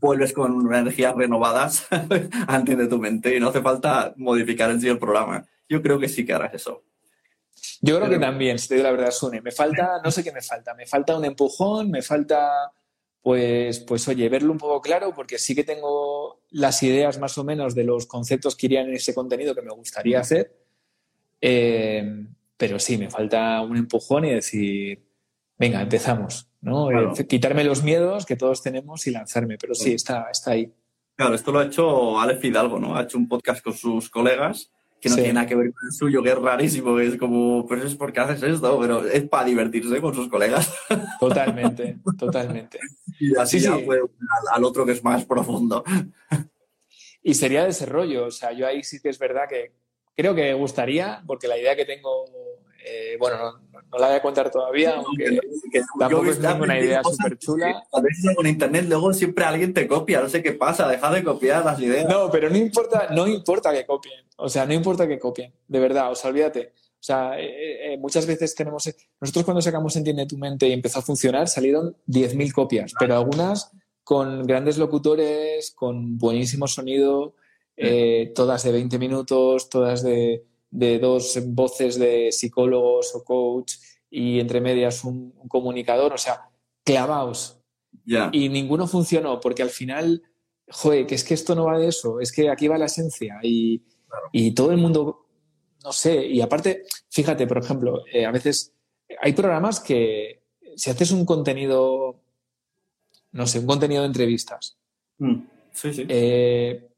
vuelves 0.00 0.32
con 0.32 0.72
energías 0.72 1.14
renovadas, 1.14 1.88
entiende 2.48 2.86
tu 2.86 2.98
mente 2.98 3.36
y 3.36 3.40
no 3.40 3.48
hace 3.48 3.60
falta 3.60 4.14
modificar 4.16 4.70
en 4.70 4.80
sí 4.80 4.88
el 4.88 4.98
programa 4.98 5.44
yo 5.68 5.82
creo 5.82 5.98
que 5.98 6.08
sí 6.08 6.24
que 6.24 6.32
harás 6.32 6.54
eso. 6.54 6.84
Yo 7.80 7.96
creo 7.98 8.08
que 8.08 8.18
también, 8.18 8.58
si 8.58 8.68
te 8.68 8.74
digo 8.76 8.86
la 8.86 8.92
verdad, 8.92 9.10
Sune. 9.10 9.40
Me 9.40 9.52
falta, 9.52 10.00
no 10.02 10.10
sé 10.10 10.24
qué 10.24 10.32
me 10.32 10.42
falta, 10.42 10.74
me 10.74 10.86
falta 10.86 11.16
un 11.16 11.24
empujón, 11.24 11.90
me 11.90 12.02
falta, 12.02 12.72
pues, 13.20 13.80
pues 13.80 14.08
oye, 14.08 14.28
verlo 14.28 14.52
un 14.52 14.58
poco 14.58 14.80
claro, 14.80 15.12
porque 15.14 15.38
sí 15.38 15.54
que 15.54 15.64
tengo 15.64 16.40
las 16.50 16.82
ideas 16.82 17.18
más 17.18 17.36
o 17.36 17.44
menos 17.44 17.74
de 17.74 17.84
los 17.84 18.06
conceptos 18.06 18.56
que 18.56 18.66
irían 18.66 18.88
en 18.88 18.94
ese 18.94 19.14
contenido 19.14 19.54
que 19.54 19.62
me 19.62 19.72
gustaría 19.72 20.20
hacer. 20.20 20.56
Eh, 21.40 22.26
pero 22.58 22.78
sí, 22.78 22.98
me 22.98 23.08
falta 23.08 23.62
un 23.62 23.76
empujón 23.76 24.26
y 24.26 24.34
decir, 24.34 25.02
venga, 25.56 25.80
empezamos, 25.80 26.50
¿no? 26.60 26.90
Eh, 26.90 27.26
quitarme 27.26 27.64
los 27.64 27.82
miedos 27.82 28.26
que 28.26 28.36
todos 28.36 28.62
tenemos 28.62 29.06
y 29.06 29.12
lanzarme, 29.12 29.56
pero 29.58 29.74
sí, 29.74 29.94
está, 29.94 30.28
está 30.30 30.50
ahí. 30.50 30.70
Claro, 31.16 31.34
esto 31.34 31.52
lo 31.52 31.60
ha 31.60 31.66
hecho 31.66 32.20
Alex 32.20 32.40
Fidalgo, 32.40 32.78
¿no? 32.78 32.96
Ha 32.96 33.04
hecho 33.04 33.16
un 33.16 33.28
podcast 33.28 33.62
con 33.62 33.72
sus 33.72 34.10
colegas 34.10 34.70
que 35.00 35.08
no 35.08 35.14
tiene 35.14 35.32
nada 35.32 35.46
que 35.46 35.54
ver 35.54 35.72
con 35.72 35.86
el 35.86 35.92
suyo, 35.92 36.22
que 36.22 36.30
es 36.30 36.38
rarísimo, 36.38 36.98
es 36.98 37.16
como, 37.16 37.64
pues 37.66 37.84
es 37.84 37.94
porque 37.94 38.18
haces 38.18 38.42
esto, 38.42 38.78
pero 38.80 39.06
es 39.06 39.28
para 39.28 39.44
divertirse 39.44 40.00
con 40.00 40.14
sus 40.14 40.28
colegas. 40.28 40.74
Totalmente, 41.20 41.98
totalmente. 42.18 42.80
Y 43.20 43.36
así 43.36 43.60
ya 43.60 43.78
fue 43.78 44.00
al, 44.52 44.64
otro 44.64 44.84
que 44.84 44.92
es 44.92 45.04
más 45.04 45.24
profundo. 45.24 45.84
Y 47.22 47.34
sería 47.34 47.64
desarrollo, 47.64 48.26
o 48.26 48.30
sea, 48.30 48.52
yo 48.52 48.66
ahí 48.66 48.82
sí 48.82 49.00
que 49.00 49.08
es 49.08 49.18
verdad 49.18 49.48
que 49.48 49.72
creo 50.16 50.34
que 50.34 50.42
me 50.42 50.54
gustaría, 50.54 51.22
porque 51.26 51.46
la 51.46 51.58
idea 51.58 51.76
que 51.76 51.84
tengo, 51.84 52.24
eh, 52.84 53.16
bueno, 53.18 53.36
no, 53.38 53.98
la 53.98 54.06
voy 54.08 54.16
a 54.16 54.22
contar 54.22 54.50
todavía, 54.50 54.94
aunque 54.96 55.40
tampoco 55.98 56.30
es 56.30 56.38
una 56.38 56.78
idea 56.78 57.02
súper 57.02 57.38
chula. 57.38 57.82
A 57.92 58.00
veces 58.00 58.34
con 58.34 58.46
internet 58.46 58.86
luego 58.88 59.12
siempre 59.12 59.44
alguien 59.44 59.74
te 59.74 59.88
copia, 59.88 60.20
no 60.20 60.28
sé 60.28 60.42
qué 60.42 60.52
pasa, 60.52 60.88
deja 60.88 61.10
de 61.10 61.24
copiar 61.24 61.64
las 61.64 61.80
ideas. 61.80 62.08
No, 62.08 62.30
pero 62.30 62.48
no 62.50 62.56
importa, 62.56 63.08
no 63.10 63.26
importa 63.26 63.72
que 63.72 63.84
copien, 63.84 64.24
o 64.36 64.48
sea, 64.48 64.66
no 64.66 64.74
importa 64.74 65.08
que 65.08 65.18
copien, 65.18 65.52
de 65.66 65.80
verdad, 65.80 66.10
o 66.10 66.14
sea, 66.14 66.30
olvídate. 66.30 66.72
O 67.00 67.04
sea, 67.08 67.38
eh, 67.38 67.92
eh, 67.94 67.98
muchas 67.98 68.26
veces 68.26 68.54
tenemos. 68.56 68.92
Nosotros 69.20 69.44
cuando 69.44 69.62
sacamos 69.62 69.94
Entiende 69.94 70.26
tu 70.26 70.36
mente 70.36 70.66
y 70.66 70.72
empezó 70.72 70.98
a 70.98 71.02
funcionar, 71.02 71.46
salieron 71.46 71.96
10.000 72.08 72.52
copias, 72.52 72.92
pero 72.98 73.14
algunas 73.14 73.70
con 74.02 74.46
grandes 74.46 74.78
locutores, 74.78 75.70
con 75.70 76.18
buenísimo 76.18 76.66
sonido, 76.66 77.34
eh, 77.76 78.32
todas 78.34 78.64
de 78.64 78.72
20 78.72 78.98
minutos, 78.98 79.68
todas 79.68 80.02
de, 80.02 80.44
dos 80.70 81.38
voces 81.46 81.98
de 81.98 82.30
psicólogos 82.32 83.14
o 83.14 83.24
coach 83.24 83.74
y 84.10 84.40
entre 84.40 84.60
medias 84.60 85.04
un, 85.04 85.32
comunicador. 85.48 86.12
O 86.12 86.18
sea, 86.18 86.48
clavaos. 86.84 87.60
Y 88.32 88.48
ninguno 88.48 88.86
funcionó 88.86 89.40
porque 89.40 89.62
al 89.62 89.70
final, 89.70 90.22
joder, 90.68 91.06
que 91.06 91.14
es 91.14 91.24
que 91.24 91.34
esto 91.34 91.54
no 91.54 91.66
va 91.66 91.78
de 91.78 91.88
eso, 91.88 92.20
es 92.20 92.32
que 92.32 92.48
aquí 92.48 92.68
va 92.68 92.78
la 92.78 92.86
esencia 92.86 93.38
y, 93.42 93.82
y 94.32 94.52
todo 94.52 94.70
el 94.70 94.78
mundo 94.78 95.28
no 95.84 95.92
sé, 95.92 96.26
y 96.26 96.40
aparte, 96.40 96.82
fíjate, 97.08 97.46
por 97.46 97.58
ejemplo, 97.58 98.04
eh, 98.12 98.26
a 98.26 98.30
veces 98.30 98.74
hay 99.20 99.32
programas 99.32 99.80
que 99.80 100.42
si 100.76 100.90
haces 100.90 101.12
un 101.12 101.24
contenido, 101.24 102.20
no 103.32 103.46
sé, 103.46 103.60
un 103.60 103.66
contenido 103.66 104.02
de 104.02 104.08
entrevistas, 104.08 104.76
mm, 105.18 105.36
sí, 105.72 105.94
sí. 105.94 106.06
Eh, 106.08 106.88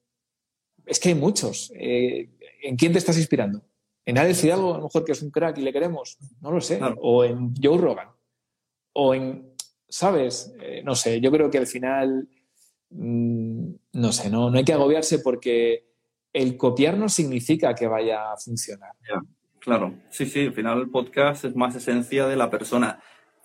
es 0.87 0.99
que 0.99 1.11
hay 1.11 1.15
muchos. 1.15 1.73
Eh, 1.77 2.31
¿En 2.63 2.77
quién 2.77 2.93
te 2.93 2.99
estás 2.99 3.19
inspirando? 3.19 3.63
¿En 4.05 4.19
Alex 4.19 4.41
Fidalgo, 4.41 4.75
a 4.75 4.79
lo 4.79 4.85
mejor 4.85 5.05
que 5.05 5.13
es 5.13 5.23
un 5.23 5.31
crack 5.31 5.59
y 5.59 5.63
le 5.63 5.73
queremos? 5.73 6.19
No 6.41 6.51
lo 6.51 6.61
sé. 6.61 6.81
O 7.01 7.25
en 7.25 7.55
Joe 7.55 7.79
Rogan. 7.79 8.09
O 8.93 9.15
en, 9.15 9.55
¿sabes? 9.89 10.53
no 10.85 10.95
sé, 10.95 11.21
yo 11.21 11.31
creo 11.31 11.51
que 11.51 11.59
al 11.59 11.67
final, 11.67 12.29
mm, 12.91 13.71
no 13.93 14.13
sé, 14.13 14.31
no, 14.31 14.51
no 14.51 14.59
hay 14.59 14.65
que 14.65 14.73
agobiarse 14.73 15.21
porque 15.21 15.91
el 16.33 16.57
copiar 16.57 16.97
no 16.97 17.09
significa 17.09 17.75
que 17.75 17.87
vaya 17.87 18.33
a 18.33 18.37
funcionar. 18.37 18.93
claro, 19.59 19.95
sí, 20.11 20.27
sí, 20.27 20.47
al 20.47 20.55
final 20.55 20.81
el 20.81 20.91
podcast 20.91 21.45
es 21.45 21.57
más 21.57 21.75
esencia 21.75 22.27
de 22.27 22.37
la 22.37 22.51
persona. 22.51 23.01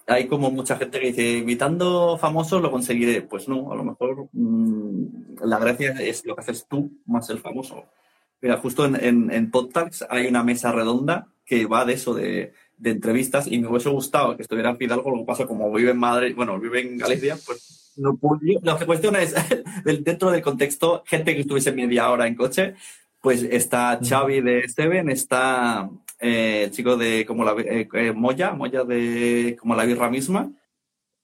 Hay 0.07 0.27
como 0.27 0.51
mucha 0.51 0.77
gente 0.77 0.99
que 0.99 1.07
dice, 1.07 1.37
invitando 1.39 2.17
famosos 2.19 2.61
lo 2.61 2.69
conseguiré. 2.69 3.23
Pues 3.23 3.47
no, 3.47 3.71
a 3.71 3.75
lo 3.75 3.83
mejor 3.83 4.29
mm, 4.31 5.43
la 5.43 5.57
gracia 5.57 5.91
es 5.99 6.25
lo 6.25 6.35
que 6.35 6.41
haces 6.41 6.67
tú 6.67 6.91
más 7.05 7.29
el 7.31 7.39
famoso. 7.39 7.85
Mira, 8.45 8.57
justo 8.57 8.85
en, 8.85 8.95
en, 9.03 9.31
en 9.31 9.49
Podtalks 9.49 10.05
hay 10.07 10.27
una 10.27 10.43
mesa 10.43 10.71
redonda 10.71 11.29
que 11.47 11.65
va 11.65 11.83
de 11.83 11.93
eso, 11.93 12.13
de, 12.13 12.53
de 12.77 12.91
entrevistas, 12.91 13.47
y 13.47 13.57
me 13.57 13.67
hubiese 13.67 13.89
gustado 13.89 14.35
que 14.35 14.43
estuviera 14.43 14.75
Fidalgo, 14.75 15.09
lo 15.09 15.17
que 15.17 15.25
pasa 15.25 15.47
como 15.47 15.73
vive 15.73 15.89
en 15.89 15.97
Madrid, 15.97 16.35
bueno, 16.35 16.59
vive 16.59 16.81
en 16.81 16.95
Galicia, 16.95 17.39
pues 17.43 17.91
no 17.97 18.19
La 18.61 18.77
cuestión 18.85 19.15
es, 19.15 19.33
dentro 19.83 20.29
del 20.29 20.43
contexto, 20.43 21.01
gente 21.07 21.33
que 21.33 21.41
estuviese 21.41 21.71
media 21.71 22.11
hora 22.11 22.27
en 22.27 22.35
coche, 22.35 22.75
pues 23.19 23.41
está 23.41 23.99
Xavi 23.99 24.41
de 24.41 24.69
Steven, 24.69 25.09
está 25.09 25.89
eh, 26.19 26.65
el 26.65 26.71
chico 26.71 26.97
de 26.97 27.25
como 27.25 27.45
la 27.45 27.53
eh, 27.53 27.89
eh, 27.91 28.11
Moya, 28.11 28.51
Moya 28.51 28.83
de 28.83 29.57
como 29.59 29.75
la 29.75 29.85
birra 29.85 30.11
misma, 30.11 30.51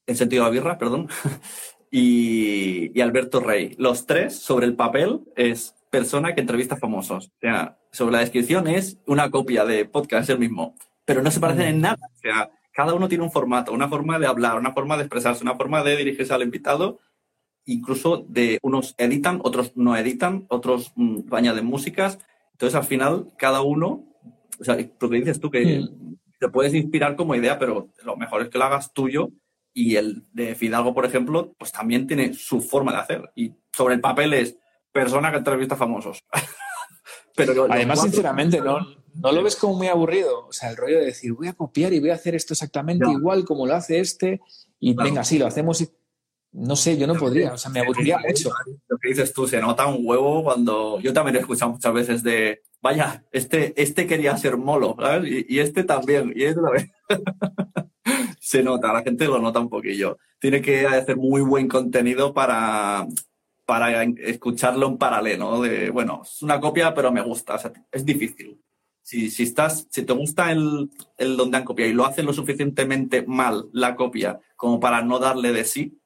en 0.07 0.15
sentido 0.15 0.43
de 0.43 0.49
la 0.49 0.53
birra, 0.53 0.77
perdón, 0.79 1.07
y, 1.91 2.97
y, 2.97 3.01
Alberto 3.01 3.41
Rey. 3.41 3.75
Los 3.77 4.07
tres, 4.07 4.39
sobre 4.39 4.65
el 4.65 4.75
papel, 4.75 5.19
es 5.35 5.75
persona 5.91 6.33
que 6.33 6.41
entrevista 6.41 6.77
famosos. 6.77 7.27
O 7.27 7.39
sea, 7.39 7.77
sobre 7.91 8.13
la 8.13 8.19
descripción 8.19 8.67
es 8.67 8.97
una 9.05 9.29
copia 9.29 9.65
de 9.65 9.85
podcast, 9.85 10.23
es 10.23 10.29
el 10.29 10.39
mismo, 10.39 10.75
pero 11.05 11.21
no 11.21 11.29
se 11.29 11.39
parecen 11.39 11.67
en 11.67 11.81
nada. 11.81 11.99
O 12.15 12.17
sea, 12.17 12.49
cada 12.73 12.95
uno 12.95 13.09
tiene 13.09 13.23
un 13.23 13.31
formato, 13.31 13.73
una 13.73 13.89
forma 13.89 14.17
de 14.17 14.25
hablar, 14.25 14.57
una 14.57 14.71
forma 14.71 14.95
de 14.95 15.03
expresarse, 15.03 15.43
una 15.43 15.55
forma 15.55 15.83
de 15.83 15.97
dirigirse 15.97 16.33
al 16.33 16.41
invitado, 16.41 16.99
incluso 17.65 18.25
de 18.27 18.57
unos 18.63 18.95
editan, 18.97 19.41
otros 19.43 19.73
no 19.75 19.95
editan, 19.95 20.45
otros 20.47 20.93
mm, 20.95 21.33
añaden 21.33 21.65
músicas. 21.65 22.17
Entonces, 22.53 22.75
al 22.75 22.85
final, 22.85 23.27
cada 23.37 23.61
uno, 23.61 24.05
o 24.59 24.63
sea, 24.63 24.77
lo 24.77 25.09
que 25.09 25.17
dices 25.17 25.39
tú, 25.41 25.51
que 25.51 25.85
te 26.39 26.49
puedes 26.49 26.73
inspirar 26.73 27.17
como 27.17 27.35
idea, 27.35 27.59
pero 27.59 27.89
lo 28.05 28.15
mejor 28.15 28.41
es 28.41 28.49
que 28.49 28.57
lo 28.57 28.63
hagas 28.63 28.93
tuyo. 28.93 29.29
Y 29.73 29.95
el 29.95 30.23
de 30.33 30.55
Fidalgo, 30.55 30.93
por 30.93 31.05
ejemplo, 31.05 31.53
pues 31.57 31.71
también 31.71 32.07
tiene 32.07 32.33
su 32.33 32.61
forma 32.61 32.91
de 32.93 32.97
hacer. 32.97 33.31
Y 33.35 33.53
sobre 33.71 33.95
el 33.95 34.01
papel 34.01 34.33
es 34.33 34.57
persona 34.91 35.31
que 35.31 35.37
entrevista 35.37 35.75
famosos. 35.75 36.23
pero 37.35 37.67
Además, 37.69 38.01
sinceramente, 38.01 38.61
no, 38.61 38.79
no 39.15 39.31
lo 39.31 39.43
ves 39.43 39.55
como 39.55 39.75
muy 39.75 39.87
aburrido. 39.87 40.47
O 40.47 40.53
sea, 40.53 40.69
el 40.69 40.77
rollo 40.77 40.99
de 40.99 41.05
decir, 41.05 41.33
voy 41.33 41.47
a 41.47 41.53
copiar 41.53 41.93
y 41.93 41.99
voy 41.99 42.09
a 42.09 42.15
hacer 42.15 42.35
esto 42.35 42.53
exactamente 42.53 43.09
igual 43.09 43.45
como 43.45 43.65
lo 43.65 43.75
hace 43.75 43.99
este, 43.99 44.41
y 44.79 44.93
venga, 44.93 45.23
sí, 45.23 45.37
lo 45.37 45.47
hacemos. 45.47 45.81
Y... 45.81 45.89
No 46.53 46.75
sé, 46.75 46.97
yo 46.97 47.07
no 47.07 47.15
podría, 47.15 47.53
o 47.53 47.57
sea, 47.57 47.71
me 47.71 47.79
aburriría 47.79 48.17
mucho. 48.17 48.51
Lo 48.89 48.97
que 48.97 49.09
dices 49.09 49.31
tú, 49.31 49.47
se 49.47 49.61
nota 49.61 49.85
un 49.85 50.05
huevo 50.05 50.43
cuando. 50.43 50.99
Yo 50.99 51.13
también 51.13 51.37
he 51.37 51.39
escuchado 51.39 51.71
muchas 51.71 51.93
veces 51.93 52.23
de, 52.23 52.61
vaya, 52.81 53.23
este, 53.31 53.73
este 53.81 54.05
quería 54.05 54.35
ser 54.37 54.57
molo, 54.57 54.97
¿sabes? 54.99 55.45
Y, 55.47 55.59
este 55.59 55.85
también, 55.85 56.33
y 56.35 56.43
este 56.43 56.61
también. 56.61 56.91
se 58.41 58.63
nota, 58.63 58.91
la 58.91 59.01
gente 59.01 59.27
lo 59.27 59.39
nota 59.39 59.59
un 59.59 59.69
poquillo. 59.69 60.17
Tiene 60.39 60.61
que 60.61 60.85
hacer 60.87 61.15
muy 61.15 61.41
buen 61.41 61.69
contenido 61.69 62.33
para, 62.33 63.07
para 63.71 64.03
escucharlo 64.03 64.85
en 64.87 64.97
paralelo, 64.97 65.61
de, 65.61 65.91
bueno, 65.91 66.23
es 66.25 66.41
una 66.41 66.59
copia, 66.59 66.93
pero 66.93 67.09
me 67.09 67.21
gusta, 67.21 67.55
o 67.55 67.57
sea, 67.57 67.71
es 67.89 68.05
difícil 68.05 68.59
si, 69.01 69.43
estás, 69.43 69.87
si 69.89 70.03
te 70.03 70.13
gusta 70.13 70.51
el, 70.51 70.89
el 71.17 71.37
donde 71.37 71.57
han 71.57 71.63
copiado 71.63 71.89
y 71.89 71.93
lo 71.93 72.05
hacen 72.05 72.25
lo 72.25 72.33
suficientemente 72.33 73.23
mal 73.23 73.69
la 73.71 73.95
copia 73.95 74.39
como 74.57 74.79
para 74.79 75.01
no 75.01 75.19
darle 75.19 75.53
de 75.53 75.63
sí, 75.63 75.97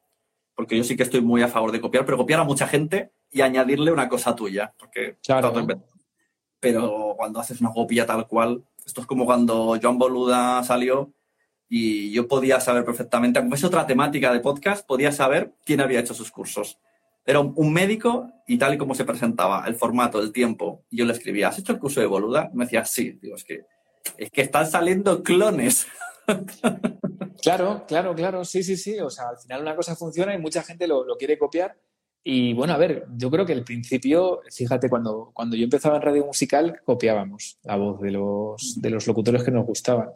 porque 0.54 0.76
yo 0.76 0.84
sí 0.84 0.96
que 0.96 1.02
estoy 1.02 1.20
muy 1.20 1.42
a 1.42 1.48
favor 1.48 1.72
de 1.72 1.80
copiar, 1.80 2.04
pero 2.04 2.16
copiar 2.16 2.40
a 2.40 2.44
mucha 2.44 2.68
gente 2.68 3.12
y 3.30 3.40
añadirle 3.40 3.90
una 3.92 4.08
cosa 4.08 4.36
tuya, 4.36 4.72
porque 4.78 5.18
claro. 5.22 5.52
pero 6.60 7.14
cuando 7.16 7.40
haces 7.40 7.60
una 7.60 7.72
copia 7.72 8.06
tal 8.06 8.26
cual, 8.28 8.64
esto 8.84 9.00
es 9.00 9.06
como 9.06 9.26
cuando 9.26 9.76
John 9.82 9.98
Boluda 9.98 10.62
salió 10.62 11.12
y 11.68 12.12
yo 12.12 12.28
podía 12.28 12.60
saber 12.60 12.84
perfectamente, 12.84 13.40
aunque 13.40 13.56
es 13.56 13.64
otra 13.64 13.86
temática 13.86 14.32
de 14.32 14.40
podcast, 14.40 14.86
podía 14.86 15.10
saber 15.10 15.52
quién 15.64 15.80
había 15.80 16.00
hecho 16.00 16.14
sus 16.14 16.30
cursos. 16.30 16.78
Era 17.26 17.40
un, 17.40 17.72
médico 17.72 18.30
y 18.46 18.56
tal 18.56 18.74
y 18.74 18.78
como 18.78 18.94
se 18.94 19.04
presentaba, 19.04 19.64
el 19.66 19.74
formato, 19.74 20.22
el 20.22 20.32
tiempo. 20.32 20.84
Yo 20.90 21.04
le 21.04 21.12
escribía, 21.12 21.48
¿has 21.48 21.58
hecho 21.58 21.72
el 21.72 21.80
curso 21.80 22.00
de 22.00 22.06
boluda? 22.06 22.50
Me 22.54 22.64
decía, 22.64 22.84
sí. 22.84 23.18
Digo, 23.20 23.34
es 23.34 23.44
que, 23.44 23.64
es 24.16 24.30
que 24.30 24.42
están 24.42 24.66
saliendo 24.66 25.22
clones. 25.22 25.86
Claro, 27.42 27.84
claro, 27.86 28.12
claro, 28.16 28.44
sí, 28.44 28.64
sí, 28.64 28.76
sí. 28.76 28.98
O 28.98 29.08
sea, 29.08 29.28
al 29.28 29.38
final 29.38 29.62
una 29.62 29.76
cosa 29.76 29.94
funciona 29.94 30.34
y 30.34 30.38
mucha 30.38 30.64
gente 30.64 30.88
lo, 30.88 31.04
lo 31.04 31.16
quiere 31.16 31.38
copiar. 31.38 31.76
Y 32.24 32.54
bueno, 32.54 32.72
a 32.72 32.76
ver, 32.76 33.06
yo 33.16 33.30
creo 33.30 33.46
que 33.46 33.52
el 33.52 33.62
principio, 33.62 34.40
fíjate, 34.50 34.88
cuando, 34.88 35.30
cuando 35.32 35.54
yo 35.54 35.62
empezaba 35.62 35.94
en 35.94 36.02
radio 36.02 36.26
musical, 36.26 36.80
copiábamos 36.84 37.60
la 37.62 37.76
voz 37.76 38.00
de 38.00 38.10
los, 38.10 38.80
de 38.80 38.90
los 38.90 39.06
locutores 39.06 39.44
que 39.44 39.52
nos 39.52 39.64
gustaban 39.64 40.08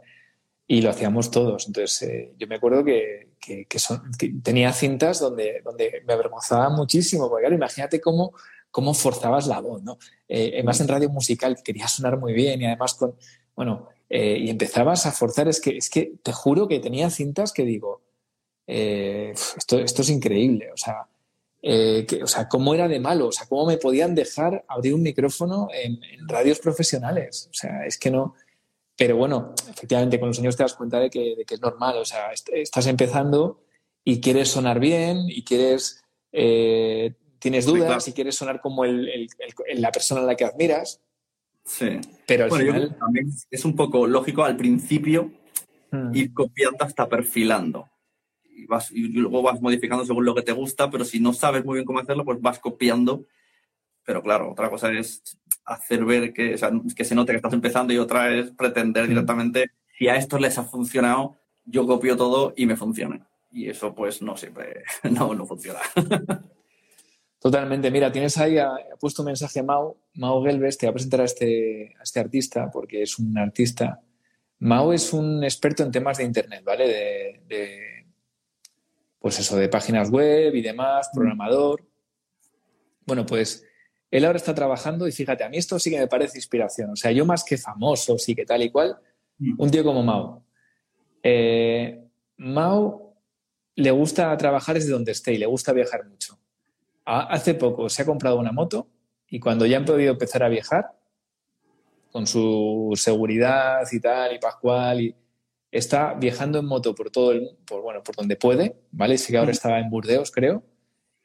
y 0.71 0.83
lo 0.83 0.91
hacíamos 0.91 1.33
todos. 1.33 1.67
Entonces, 1.67 2.03
eh, 2.03 2.33
yo 2.39 2.47
me 2.47 2.55
acuerdo 2.55 2.85
que, 2.85 3.31
que, 3.41 3.79
son, 3.81 4.03
tenía 4.41 4.73
cintas 4.73 5.19
donde, 5.19 5.63
donde 5.65 6.01
me 6.07 6.13
avergonzaba 6.13 6.71
muchísimo, 6.71 7.29
porque 7.29 7.43
claro, 7.43 7.57
imagínate 7.57 8.01
cómo, 8.01 8.33
cómo 8.71 8.95
forzabas 8.95 9.49
la 9.49 9.59
voz, 9.59 9.83
¿no? 9.83 9.99
Eh, 10.29 10.53
además 10.55 10.81
en 10.81 10.87
radio 10.87 11.11
musical 11.11 11.61
quería 11.65 11.89
sonar 11.89 12.21
muy 12.21 12.35
bien 12.35 12.63
y 12.63 12.67
además 12.67 12.95
con, 12.95 13.17
bueno, 13.57 13.89
eh, 14.09 14.39
y 14.39 14.49
empezabas 14.49 15.07
a 15.07 15.11
forzar, 15.11 15.49
es 15.49 15.61
que, 15.61 15.77
es 15.77 15.91
que 15.91 16.13
te 16.23 16.33
juro 16.33 16.69
que 16.69 16.79
tenía 16.79 17.11
cintas 17.11 17.53
que 17.53 17.65
digo, 17.65 18.03
esto, 18.65 19.81
esto 19.81 20.03
es 20.03 20.09
increíble, 20.09 20.71
o 20.73 20.77
sea, 20.77 21.09
que, 21.61 22.21
o 22.23 22.29
sea, 22.29 22.47
cómo 22.47 22.75
era 22.75 22.87
de 22.87 23.01
malo, 23.01 23.27
o 23.27 23.33
sea, 23.33 23.49
cómo 23.49 23.67
me 23.67 23.77
podían 23.77 24.15
dejar 24.15 24.65
abrir 24.69 24.95
un 24.95 25.03
micrófono 25.03 25.67
en 25.73 25.99
radios 26.29 26.61
profesionales, 26.61 27.49
o 27.51 27.55
sea, 27.55 27.85
es 27.85 27.99
que 27.99 28.13
no, 28.13 28.37
pero 29.01 29.17
bueno, 29.17 29.55
efectivamente, 29.67 30.21
con 30.21 30.29
los 30.29 30.39
años 30.41 30.59
te 30.59 30.63
das 30.63 30.75
cuenta 30.75 31.01
de 31.01 31.09
que, 31.09 31.35
es 31.49 31.61
normal. 31.63 31.97
O 31.97 32.05
sea, 32.05 32.33
estás 32.33 32.87
empezando 32.87 33.63
y 34.05 34.21
quieres 34.21 34.51
sonar 34.51 34.79
bien 34.79 35.25
y 35.27 35.43
quieres. 35.43 36.05
Eh, 36.33 37.15
tienes 37.39 37.65
dudas 37.65 38.07
y 38.09 38.13
quieres 38.13 38.35
sonar 38.35 38.61
como 38.61 38.85
la 38.85 39.91
persona 39.91 40.21
a 40.21 40.25
la 40.25 40.35
que 40.35 40.45
admiras. 40.45 41.01
Sí. 41.65 41.99
Pero 42.27 42.45
al 42.45 42.51
final. 42.53 42.97
También 42.99 43.33
es 43.51 43.65
un 43.65 43.75
poco 43.75 44.07
lógico 44.07 44.45
al 44.45 44.59
principio 44.59 45.33
hmm. 45.91 46.15
ir 46.15 46.35
copiando 46.35 46.85
hasta 46.85 47.09
perfilando. 47.09 47.89
Y, 48.55 48.67
vas, 48.67 48.91
y 48.91 49.09
luego 49.09 49.41
vas 49.41 49.63
modificando 49.63 50.05
según 50.05 50.27
lo 50.27 50.35
que 50.35 50.43
te 50.43 50.53
gusta, 50.53 50.91
pero 50.91 51.07
si 51.07 51.21
no 51.21 51.33
sabes 51.33 51.65
muy 51.65 51.77
bien 51.77 51.87
cómo 51.87 52.01
hacerlo, 52.01 52.27
pues 52.27 52.39
vas 52.43 52.59
copiando. 52.59 53.25
Pero 54.05 54.23
claro, 54.23 54.53
otra 54.53 54.69
cosa 54.69 54.93
es 54.93 55.40
hacer 55.65 56.05
ver 56.05 56.33
que, 56.33 56.57
que 56.97 57.05
se 57.05 57.15
note 57.15 57.33
que 57.33 57.37
estás 57.37 57.53
empezando 57.53 57.93
y 57.93 57.99
otra 57.99 58.35
es 58.35 58.51
pretender 58.51 59.07
directamente, 59.09 59.71
si 59.99 60.09
a 60.09 60.17
estos 60.17 60.41
les 60.41 60.57
ha 60.59 60.65
funcionado, 60.65 61.37
yo 61.65 61.87
copio 61.87 62.17
todo 62.17 62.53
y 62.57 62.67
me 62.67 62.77
funciona. 62.77 63.29
Y 63.53 63.69
eso 63.69 63.95
pues 63.95 64.23
no 64.23 64.37
siempre, 64.37 64.85
no, 65.11 65.35
no 65.35 65.47
funciona. 65.47 65.81
Totalmente. 67.41 67.91
Mira, 67.91 68.13
tienes 68.13 68.37
ahí, 68.37 68.59
ha, 68.59 68.71
puesto 69.01 69.23
un 69.23 69.27
mensaje 69.27 69.61
a 69.61 69.63
Mau. 69.63 69.97
Mau 70.15 70.45
Gelbes 70.45 70.77
te 70.77 70.87
va 70.87 70.91
a 70.91 70.93
presentar 70.93 71.23
a 71.23 71.25
este, 71.25 71.95
a 71.99 72.03
este 72.03 72.21
artista 72.21 72.71
porque 72.71 73.03
es 73.03 73.19
un 73.19 73.37
artista. 73.39 74.03
Mau 74.59 74.93
es 74.93 75.13
un 75.15 75.43
experto 75.43 75.83
en 75.83 75.91
temas 75.91 76.19
de 76.19 76.25
Internet, 76.25 76.63
¿vale? 76.65 76.87
De, 76.87 77.43
de, 77.47 78.07
pues 79.19 79.39
eso, 79.39 79.57
de 79.57 79.71
páginas 79.71 80.11
web 80.11 80.55
y 80.55 80.61
demás, 80.61 81.09
programador. 81.15 81.83
Bueno, 83.07 83.25
pues 83.25 83.65
él 84.11 84.25
ahora 84.25 84.39
está 84.39 84.55
trabajando 84.55 85.07
y 85.07 85.13
fíjate, 85.13 85.45
a 85.45 85.49
mí 85.49 85.57
esto 85.57 85.79
sí 85.79 85.91
que 85.91 85.99
me 85.99 86.09
parece 86.09 86.39
inspiración. 86.39 86.91
O 86.91 86.97
sea, 86.97 87.13
yo 87.13 87.25
más 87.25 87.45
que 87.45 87.57
famoso, 87.57 88.19
sí 88.19 88.35
que 88.35 88.45
tal 88.45 88.63
y 88.63 88.71
cual, 88.71 88.99
mm. 89.39 89.55
un 89.59 89.71
tío 89.71 89.85
como 89.85 90.03
Mao. 90.03 90.43
Eh, 91.23 92.03
Mao 92.39 93.15
le 93.77 93.91
gusta 93.91 94.37
trabajar 94.37 94.75
desde 94.75 94.91
donde 94.91 95.13
esté 95.13 95.35
y 95.35 95.39
le 95.39 95.47
gusta 95.47 95.73
viajar 95.73 96.07
mucho. 96.07 96.39
Hace 97.05 97.55
poco 97.55 97.89
se 97.89 98.03
ha 98.03 98.07
comprado 98.07 98.39
una 98.39 98.53
moto 98.53 98.89
y 99.29 99.41
cuando 99.41 99.67
ya 99.67 99.79
han 99.79 99.85
podido 99.85 100.13
empezar 100.13 100.43
a 100.43 100.49
viajar, 100.49 100.93
con 102.13 102.27
su 102.27 102.93
seguridad 102.97 103.87
y 103.91 104.01
tal, 104.01 104.35
y 104.35 104.39
Pascual, 104.39 105.01
y 105.01 105.15
está 105.71 106.15
viajando 106.15 106.59
en 106.59 106.67
moto 106.67 106.95
por 106.95 107.11
todo 107.11 107.33
el, 107.33 107.57
por, 107.65 107.83
bueno, 107.83 108.03
por 108.03 108.17
donde 108.17 108.37
puede, 108.37 108.77
¿vale? 108.91 109.17
Sí 109.19 109.33
que 109.33 109.39
ahora 109.39 109.51
mm. 109.51 109.53
estaba 109.53 109.79
en 109.79 109.91
Burdeos, 109.91 110.31
creo, 110.31 110.65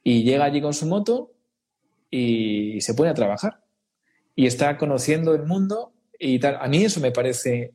y 0.03 0.23
llega 0.23 0.45
allí 0.45 0.61
con 0.61 0.73
su 0.73 0.85
moto 0.85 1.34
y 2.09 2.81
se 2.81 2.93
pone 2.93 3.09
a 3.09 3.13
trabajar. 3.13 3.61
Y 4.35 4.47
está 4.47 4.77
conociendo 4.77 5.33
el 5.33 5.43
mundo 5.43 5.93
y 6.19 6.39
tal. 6.39 6.57
A 6.59 6.67
mí 6.67 6.83
eso 6.83 6.99
me 6.99 7.11
parece 7.11 7.73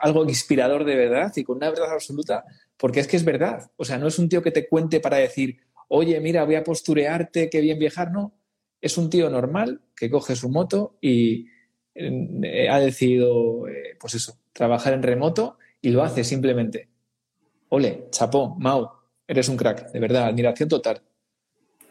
algo 0.00 0.24
inspirador 0.24 0.84
de 0.84 0.96
verdad 0.96 1.32
y 1.36 1.44
con 1.44 1.56
una 1.56 1.70
verdad 1.70 1.92
absoluta, 1.92 2.44
porque 2.76 3.00
es 3.00 3.06
que 3.06 3.16
es 3.16 3.24
verdad. 3.24 3.70
O 3.76 3.84
sea, 3.84 3.98
no 3.98 4.06
es 4.08 4.18
un 4.18 4.28
tío 4.28 4.42
que 4.42 4.50
te 4.50 4.68
cuente 4.68 5.00
para 5.00 5.16
decir, 5.16 5.58
oye, 5.88 6.18
mira, 6.20 6.44
voy 6.44 6.54
a 6.54 6.64
posturearte, 6.64 7.50
qué 7.50 7.60
bien 7.60 7.78
viajar. 7.78 8.10
No, 8.12 8.34
es 8.80 8.98
un 8.98 9.10
tío 9.10 9.30
normal 9.30 9.80
que 9.96 10.10
coge 10.10 10.36
su 10.36 10.48
moto 10.48 10.96
y 11.00 11.46
eh, 11.94 12.68
ha 12.68 12.80
decidido, 12.80 13.68
eh, 13.68 13.96
pues 14.00 14.14
eso, 14.14 14.38
trabajar 14.52 14.92
en 14.94 15.02
remoto 15.02 15.58
y 15.80 15.90
lo 15.90 16.02
hace 16.02 16.24
simplemente. 16.24 16.88
Ole, 17.68 18.08
chapó, 18.10 18.56
Mau, 18.58 18.88
eres 19.26 19.48
un 19.48 19.56
crack, 19.56 19.92
de 19.92 20.00
verdad, 20.00 20.26
admiración 20.26 20.68
total. 20.68 21.02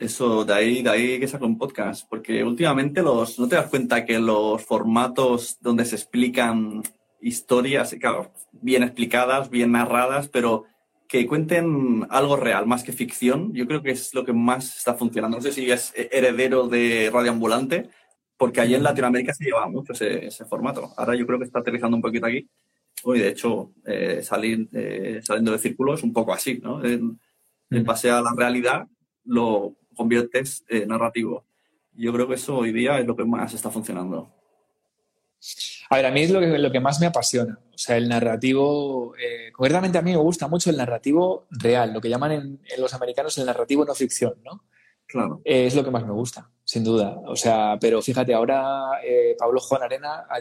Eso, 0.01 0.43
de 0.45 0.53
ahí, 0.55 0.81
de 0.81 0.89
ahí 0.89 1.19
que 1.19 1.27
saco 1.27 1.45
un 1.45 1.59
podcast, 1.59 2.09
porque 2.09 2.43
últimamente 2.43 3.03
los, 3.03 3.37
no 3.37 3.47
te 3.47 3.55
das 3.55 3.67
cuenta 3.67 4.03
que 4.03 4.17
los 4.17 4.59
formatos 4.65 5.59
donde 5.61 5.85
se 5.85 5.95
explican 5.95 6.81
historias, 7.21 7.95
claro, 7.99 8.31
bien 8.51 8.81
explicadas, 8.81 9.51
bien 9.51 9.73
narradas, 9.73 10.27
pero 10.27 10.65
que 11.07 11.27
cuenten 11.27 12.07
algo 12.09 12.35
real 12.35 12.65
más 12.65 12.83
que 12.83 12.93
ficción, 12.93 13.53
yo 13.53 13.67
creo 13.67 13.83
que 13.83 13.91
es 13.91 14.11
lo 14.15 14.25
que 14.25 14.33
más 14.33 14.75
está 14.75 14.95
funcionando. 14.95 15.37
No 15.37 15.43
sé 15.43 15.51
si 15.51 15.69
es 15.69 15.93
heredero 15.95 16.67
de 16.67 17.11
Radio 17.13 17.29
Ambulante, 17.29 17.87
porque 18.37 18.59
allí 18.59 18.73
en 18.73 18.81
Latinoamérica 18.81 19.35
se 19.35 19.45
llevaba 19.45 19.69
mucho 19.69 19.93
ese, 19.93 20.31
formato. 20.45 20.95
Ahora 20.97 21.15
yo 21.15 21.27
creo 21.27 21.37
que 21.37 21.45
está 21.45 21.59
aterrizando 21.59 21.95
un 21.95 22.01
poquito 22.01 22.25
aquí. 22.25 22.49
Y 23.03 23.19
de 23.19 23.27
hecho, 23.27 23.71
eh, 23.85 24.21
salir, 24.23 24.67
eh, 24.73 25.21
saliendo 25.23 25.51
del 25.51 25.59
círculo 25.59 25.93
es 25.93 26.01
un 26.01 26.11
poco 26.11 26.33
así, 26.33 26.57
¿no? 26.57 26.83
En, 26.83 27.19
en 27.69 27.83
base 27.83 28.09
a 28.09 28.19
la 28.19 28.33
realidad, 28.35 28.87
lo 29.25 29.75
conviertes 30.01 30.65
en 30.67 30.89
narrativo. 30.89 31.45
Yo 31.93 32.11
creo 32.11 32.27
que 32.27 32.33
eso 32.33 32.57
hoy 32.57 32.71
día 32.71 32.99
es 32.99 33.05
lo 33.05 33.15
que 33.15 33.23
más 33.23 33.53
está 33.53 33.69
funcionando. 33.69 34.33
A 35.89 35.95
ver, 35.97 36.05
a 36.07 36.11
mí 36.11 36.21
es 36.23 36.31
lo 36.31 36.39
que, 36.39 36.57
lo 36.57 36.71
que 36.71 36.79
más 36.79 36.99
me 36.99 37.05
apasiona. 37.05 37.59
O 37.71 37.77
sea, 37.77 37.97
el 37.97 38.09
narrativo, 38.09 39.13
eh, 39.15 39.51
concretamente 39.51 39.99
a 39.99 40.01
mí 40.01 40.11
me 40.11 40.17
gusta 40.17 40.47
mucho 40.47 40.71
el 40.71 40.77
narrativo 40.77 41.45
real, 41.51 41.93
lo 41.93 42.01
que 42.01 42.09
llaman 42.09 42.31
en, 42.31 42.61
los 42.79 42.93
americanos 42.95 43.37
el 43.37 43.45
narrativo 43.45 43.85
no 43.85 43.93
ficción, 43.93 44.33
¿no? 44.43 44.63
Claro. 45.11 45.41
Eh, 45.43 45.65
es 45.65 45.75
lo 45.75 45.83
que 45.83 45.91
más 45.91 46.05
me 46.05 46.13
gusta, 46.13 46.49
sin 46.63 46.85
duda. 46.85 47.19
O 47.27 47.35
sea, 47.35 47.77
pero 47.81 48.01
fíjate, 48.01 48.33
ahora 48.33 49.01
eh, 49.03 49.35
Pablo 49.37 49.59
Juan 49.59 49.83
Arena 49.83 50.25
ha, 50.29 50.39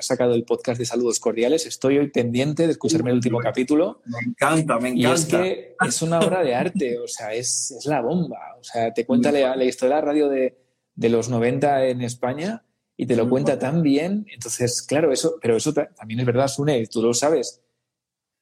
sacado 0.00 0.34
el 0.34 0.44
podcast 0.44 0.78
de 0.78 0.86
Saludos 0.86 1.20
Cordiales. 1.20 1.66
Estoy 1.66 1.98
hoy 1.98 2.10
pendiente 2.10 2.66
de 2.66 2.72
escucharme 2.72 3.10
el 3.10 3.16
último 3.16 3.38
capítulo. 3.38 4.02
Me 4.06 4.18
encanta, 4.18 4.80
me 4.80 4.88
encanta. 4.88 5.08
Y 5.08 5.12
es 5.12 5.24
que 5.26 5.76
es 5.86 6.02
una 6.02 6.18
obra 6.18 6.42
de 6.42 6.54
arte, 6.54 6.98
o 6.98 7.06
sea, 7.06 7.32
es, 7.32 7.70
es 7.70 7.86
la 7.86 8.00
bomba. 8.00 8.56
O 8.58 8.64
sea, 8.64 8.92
te 8.92 9.06
cuenta 9.06 9.30
la, 9.30 9.54
la 9.54 9.64
historia 9.64 9.94
de 9.94 10.00
la 10.00 10.06
radio 10.06 10.28
de, 10.28 10.58
de 10.96 11.08
los 11.08 11.28
90 11.28 11.86
en 11.86 12.02
España 12.02 12.64
y 12.96 13.06
te 13.06 13.14
lo 13.14 13.28
cuenta 13.28 13.56
tan 13.58 13.82
bien. 13.82 14.26
Entonces, 14.32 14.82
claro, 14.82 15.12
eso, 15.12 15.36
pero 15.40 15.56
eso 15.56 15.72
también 15.72 16.20
es 16.20 16.26
verdad, 16.26 16.48
Sune, 16.48 16.84
tú 16.88 17.00
lo 17.00 17.14
sabes. 17.14 17.62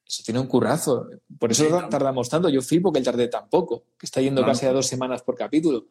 Eso 0.07 0.23
tiene 0.25 0.39
un 0.39 0.47
currazo. 0.47 1.09
Por 1.39 1.51
eso 1.51 1.67
tardamos 1.91 2.29
tanto. 2.29 2.49
Yo 2.49 2.63
flipo 2.63 2.93
que 2.93 3.01
él 3.01 3.05
tarde 3.05 3.29
tan 3.29 3.49
poco, 3.49 3.85
que 3.99 4.07
está 4.07 4.21
yendo 4.21 4.45
casi 4.45 4.67
a 4.67 4.73
dos 4.73 4.87
semanas 4.87 5.23
por 5.23 5.35
capítulo. 5.35 5.87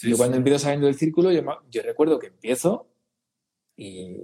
yo 0.00 0.16
cuando 0.16 0.36
empiezo 0.38 0.60
saliendo 0.60 0.86
del 0.86 0.96
círculo, 0.96 1.30
yo, 1.32 1.82
recuerdo 1.82 2.18
que 2.18 2.28
empiezo 2.28 2.88
y. 3.76 4.16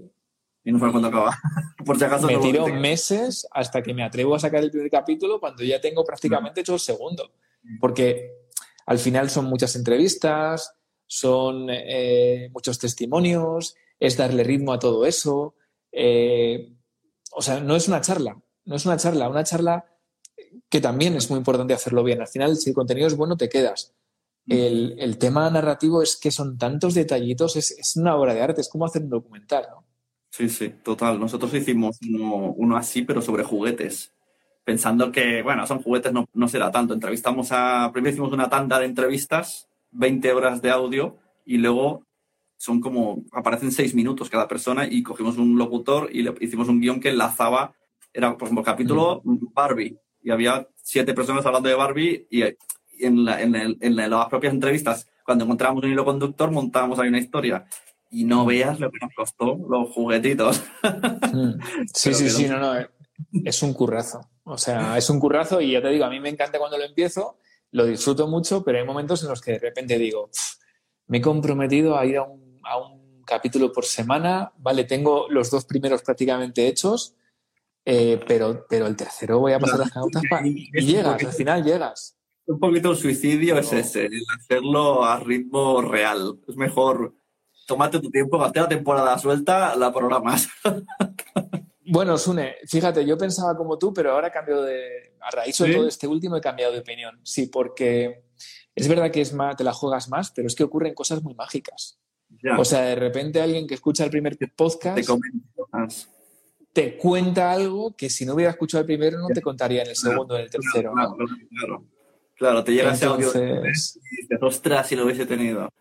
Y 0.66 0.72
no 0.72 0.78
fue 0.78 0.90
cuando 0.90 1.08
acaba. 1.08 1.38
por 1.84 1.98
si 1.98 2.04
acaso. 2.04 2.26
Me 2.26 2.38
tiro 2.38 2.66
meses 2.68 3.46
hasta 3.50 3.82
que 3.82 3.92
me 3.92 4.02
atrevo 4.02 4.34
a 4.34 4.40
sacar 4.40 4.62
el 4.62 4.70
primer 4.70 4.90
capítulo 4.90 5.38
cuando 5.38 5.62
ya 5.62 5.78
tengo 5.78 6.04
prácticamente 6.04 6.62
hecho 6.62 6.74
el 6.74 6.80
segundo. 6.80 7.30
Porque 7.80 8.30
al 8.86 8.98
final 8.98 9.28
son 9.28 9.44
muchas 9.44 9.76
entrevistas, 9.76 10.74
son 11.06 11.68
eh, 11.70 12.48
muchos 12.52 12.78
testimonios, 12.78 13.76
es 14.00 14.16
darle 14.16 14.42
ritmo 14.42 14.72
a 14.72 14.78
todo 14.78 15.04
eso. 15.04 15.54
Eh, 15.92 16.72
o 17.32 17.42
sea, 17.42 17.60
no 17.60 17.76
es 17.76 17.88
una 17.88 18.00
charla, 18.00 18.40
no 18.64 18.76
es 18.76 18.86
una 18.86 18.96
charla, 18.96 19.28
una 19.28 19.44
charla 19.44 19.84
que 20.68 20.80
también 20.80 21.14
es 21.16 21.30
muy 21.30 21.38
importante 21.38 21.74
hacerlo 21.74 22.02
bien. 22.02 22.20
Al 22.20 22.28
final, 22.28 22.56
si 22.56 22.70
el 22.70 22.74
contenido 22.74 23.06
es 23.06 23.16
bueno, 23.16 23.36
te 23.36 23.48
quedas. 23.48 23.94
El, 24.46 25.16
tema 25.18 25.48
narrativo 25.48 26.02
es 26.02 26.16
que 26.16 26.30
son 26.30 26.58
tantos 26.58 26.94
detallitos, 26.94 27.56
es, 27.56 27.96
una 27.96 28.16
obra 28.16 28.34
de 28.34 28.42
arte, 28.42 28.60
es 28.60 28.68
como 28.68 28.84
hacer 28.84 29.02
un 29.02 29.10
documental, 29.10 29.66
¿no? 29.70 29.84
Sí, 30.30 30.48
sí, 30.48 30.74
total. 30.82 31.18
Nosotros 31.18 31.54
hicimos 31.54 31.98
uno, 32.56 32.76
así, 32.76 33.02
pero 33.02 33.22
sobre 33.22 33.44
juguetes. 33.44 34.12
Pensando 34.64 35.12
que, 35.12 35.42
bueno, 35.42 35.66
son 35.66 35.82
juguetes, 35.82 36.12
no, 36.12 36.26
no 36.32 36.48
será 36.48 36.70
tanto. 36.70 36.92
Entrevistamos 36.92 37.52
a. 37.52 37.90
Primero 37.92 38.12
hicimos 38.12 38.32
una 38.32 38.50
tanda 38.50 38.78
de 38.78 38.86
entrevistas, 38.86 39.68
20 39.92 40.32
horas 40.32 40.60
de 40.60 40.70
audio, 40.70 41.16
y 41.44 41.58
luego 41.58 42.04
son 42.56 42.80
como, 42.80 43.24
aparecen 43.32 43.72
seis 43.72 43.94
minutos 43.94 44.30
cada 44.30 44.48
persona 44.48 44.86
y 44.86 45.02
cogimos 45.02 45.36
un 45.36 45.56
locutor 45.58 46.08
y 46.12 46.22
le 46.22 46.34
hicimos 46.40 46.68
un 46.68 46.80
guion 46.80 47.00
que 47.00 47.10
enlazaba, 47.10 47.74
era 48.14 48.38
por 48.38 48.46
ejemplo 48.46 48.64
capítulo 48.64 49.20
Barbie 49.24 49.98
y 50.22 50.30
había 50.30 50.66
siete 50.76 51.12
personas 51.12 51.44
hablando 51.44 51.68
de 51.68 51.74
Barbie 51.74 52.26
y 52.30 52.42
en, 52.42 53.28
en, 53.28 53.96
las 53.96 54.28
propias 54.28 54.54
entrevistas, 54.54 55.06
cuando 55.24 55.44
encontrábamos 55.44 55.84
un 55.84 55.90
hilo 55.90 56.04
conductor, 56.04 56.50
montábamos 56.50 56.98
ahí 56.98 57.08
una 57.08 57.18
historia. 57.18 57.66
Y 58.10 58.24
no 58.24 58.46
veas 58.46 58.80
lo 58.80 58.90
que 58.90 58.98
nos 59.02 59.12
costó 59.14 59.58
los 59.68 59.90
juguetitos. 59.90 60.62
Sí, 61.92 62.14
sí, 62.14 62.30
sí, 62.30 62.46
no, 62.46 62.58
no, 62.58 62.78
eh, 62.78 62.88
es 63.44 63.62
un 63.62 63.74
currazo. 63.74 64.20
O 64.44 64.56
sea, 64.56 64.96
es 64.96 65.10
un 65.10 65.18
currazo 65.18 65.60
y 65.60 65.72
ya 65.72 65.82
te 65.82 65.88
digo, 65.88 66.04
a 66.04 66.10
mí 66.10 66.20
me 66.20 66.28
encanta 66.28 66.58
cuando 66.58 66.78
lo 66.78 66.84
empiezo, 66.84 67.38
lo 67.72 67.84
disfruto 67.84 68.28
mucho, 68.28 68.62
pero 68.62 68.78
hay 68.78 68.84
momentos 68.84 69.22
en 69.24 69.30
los 69.30 69.40
que 69.40 69.52
de 69.52 69.58
repente 69.58 69.98
digo, 69.98 70.30
me 71.08 71.18
he 71.18 71.20
comprometido 71.20 71.98
a 71.98 72.06
ir 72.06 72.18
a 72.18 72.22
un 72.22 72.44
a 72.64 72.78
un 72.78 73.22
capítulo 73.24 73.72
por 73.72 73.84
semana, 73.84 74.52
¿vale? 74.58 74.84
Tengo 74.84 75.26
los 75.28 75.50
dos 75.50 75.64
primeros 75.64 76.02
prácticamente 76.02 76.66
hechos, 76.66 77.14
eh, 77.84 78.20
pero, 78.26 78.66
pero 78.68 78.86
el 78.86 78.96
tercero 78.96 79.40
voy 79.40 79.52
a 79.52 79.58
pasar 79.58 79.78
las 79.80 79.94
notas 79.94 80.22
y, 80.44 80.70
llegas, 80.80 81.22
al 81.22 81.32
final 81.32 81.64
llegas. 81.64 82.16
Un 82.46 82.58
poquito 82.58 82.90
el 82.90 82.96
suicidio 82.96 83.58
es 83.58 83.72
ese, 83.72 84.06
el 84.06 84.22
hacerlo 84.38 85.04
a 85.04 85.18
ritmo 85.18 85.80
real. 85.82 86.38
Es 86.46 86.56
mejor 86.56 87.14
tomarte 87.66 88.00
tu 88.00 88.10
tiempo, 88.10 88.38
gastar 88.38 88.64
la 88.64 88.68
temporada 88.68 89.18
suelta, 89.18 89.74
la 89.76 89.92
programas. 89.92 90.48
Bueno, 91.86 92.16
Sune, 92.16 92.56
fíjate, 92.66 93.04
yo 93.04 93.18
pensaba 93.18 93.54
como 93.56 93.78
tú, 93.78 93.92
pero 93.92 94.12
ahora 94.12 94.32
cambio 94.32 94.62
de. 94.62 95.14
A 95.20 95.30
raíz 95.30 95.58
de 95.58 95.74
todo 95.74 95.86
este 95.86 96.06
último 96.06 96.36
he 96.36 96.40
cambiado 96.40 96.72
de 96.72 96.78
opinión. 96.78 97.20
Sí, 97.22 97.46
porque 97.46 98.24
es 98.74 98.88
verdad 98.88 99.10
que 99.10 99.20
es 99.20 99.32
más, 99.32 99.56
te 99.56 99.64
la 99.64 99.72
juegas 99.72 100.08
más, 100.08 100.30
pero 100.30 100.48
es 100.48 100.54
que 100.54 100.64
ocurren 100.64 100.94
cosas 100.94 101.22
muy 101.22 101.34
mágicas. 101.34 101.98
O 102.58 102.64
sea, 102.64 102.80
de 102.80 102.94
repente 102.94 103.40
alguien 103.40 103.66
que 103.66 103.74
escucha 103.74 104.04
el 104.04 104.10
primer 104.10 104.36
podcast 104.56 104.96
te, 104.96 105.04
cuenta 106.98 107.52
algo 107.52 107.94
que 107.96 108.10
si 108.10 108.26
no 108.26 108.34
hubiera 108.34 108.50
escuchado 108.50 108.80
el 108.80 108.86
primero 108.86 109.18
no 109.18 109.28
te 109.28 109.40
contaría 109.40 109.82
en 109.82 109.90
el 109.90 109.96
segundo 109.96 110.34
o 110.34 110.36
en 110.36 110.44
el 110.44 110.50
tercero. 110.50 110.92
Claro, 110.92 111.16
claro, 111.16 111.84
claro. 112.36 112.64
te 112.64 112.72
llega 112.72 112.92
ese 112.92 113.06
audio 113.06 113.28
y 113.28 113.68
dices, 113.68 114.00
ostras, 114.40 114.88
si 114.88 114.96
lo 114.96 115.04
hubiese 115.04 115.24
tenido. 115.24 115.72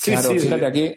claro, 0.00 0.30
fíjate 0.30 0.66
aquí, 0.66 0.96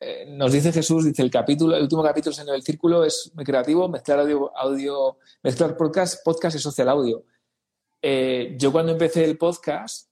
eh, 0.00 0.26
nos 0.28 0.52
dice 0.52 0.72
Jesús, 0.72 1.06
dice 1.06 1.22
el 1.22 1.30
capítulo, 1.30 1.74
el 1.74 1.82
último 1.82 2.02
capítulo 2.02 2.36
en 2.38 2.48
el 2.50 2.62
círculo 2.62 3.04
es 3.04 3.32
muy 3.34 3.44
creativo, 3.44 3.88
mezclar 3.88 4.20
audio, 4.20 4.54
audio 4.56 5.16
mezclar 5.42 5.76
podcast, 5.76 6.22
podcast 6.22 6.56
y 6.56 6.58
social 6.58 6.90
audio. 6.90 7.24
Eh, 8.02 8.54
yo 8.58 8.70
cuando 8.70 8.92
empecé 8.92 9.24
el 9.24 9.38
podcast 9.38 10.10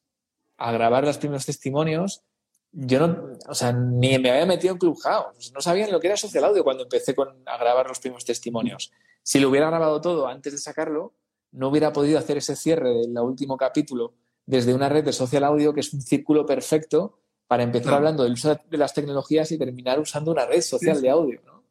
a 0.57 0.73
grabar 0.73 1.05
los 1.05 1.19
primeros 1.19 1.45
testimonios, 1.45 2.23
yo 2.73 3.07
no, 3.07 3.37
o 3.49 3.55
sea, 3.55 3.73
ni 3.73 4.19
me 4.19 4.31
había 4.31 4.47
metido 4.47 4.73
en 4.73 4.79
Clubhouse. 4.79 5.53
No 5.53 5.61
sabía 5.61 5.89
lo 5.89 6.01
que 6.01 6.07
era 6.07 6.17
social 6.17 6.45
audio 6.45 6.65
cuando 6.65 6.85
empecé 6.85 7.15
con, 7.15 7.29
a 7.47 7.59
grabar 7.59 7.87
los 7.87 8.01
primeros 8.01 8.25
testimonios. 8.25 8.93
Si 9.23 9.39
lo 9.39 9.51
hubiera 9.51 9.69
grabado 9.69 10.01
todo 10.01 10.27
antes 10.27 10.53
de 10.53 10.59
sacarlo, 10.59 11.13
no 11.53 11.69
hubiera 11.69 11.93
podido 11.93 12.19
hacer 12.19 12.39
ese 12.39 12.57
cierre 12.57 12.91
del 12.91 13.17
último 13.19 13.57
capítulo 13.57 14.15
desde 14.47 14.75
una 14.75 14.89
red 14.89 15.05
de 15.05 15.13
social 15.13 15.45
audio 15.45 15.73
que 15.75 15.81
es 15.81 15.93
un 15.93 16.01
círculo 16.01 16.47
perfecto 16.47 17.19
para 17.47 17.63
empezar 17.63 17.95
hablando 17.95 18.23
del 18.23 18.33
uso 18.33 18.59
de 18.69 18.79
las 18.79 18.95
tecnologías 18.95 19.53
y 19.53 19.59
terminar 19.59 20.01
usando 20.01 20.33
una 20.33 20.47
red 20.47 20.63
social 20.63 21.01
de 21.03 21.11
audio. 21.11 21.41
¿no? 21.45 21.63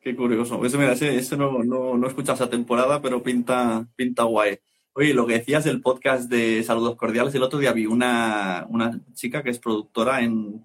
Qué 0.00 0.16
curioso. 0.16 0.64
Eso, 0.64 0.78
mira, 0.78 0.92
ese, 0.92 1.36
no, 1.36 1.62
no, 1.62 1.98
no 1.98 2.06
he 2.06 2.08
escuchado 2.08 2.36
esa 2.36 2.48
temporada, 2.48 3.02
pero 3.02 3.22
pinta, 3.22 3.86
pinta 3.94 4.22
guay. 4.22 4.58
Oye, 4.96 5.12
lo 5.12 5.26
que 5.26 5.34
decías 5.34 5.64
del 5.64 5.80
podcast 5.80 6.30
de 6.30 6.62
Saludos 6.62 6.94
Cordiales, 6.94 7.34
el 7.34 7.42
otro 7.42 7.58
día 7.58 7.72
vi 7.72 7.84
una, 7.84 8.64
una 8.68 9.00
chica 9.12 9.42
que 9.42 9.50
es 9.50 9.58
productora 9.58 10.20
en, 10.20 10.64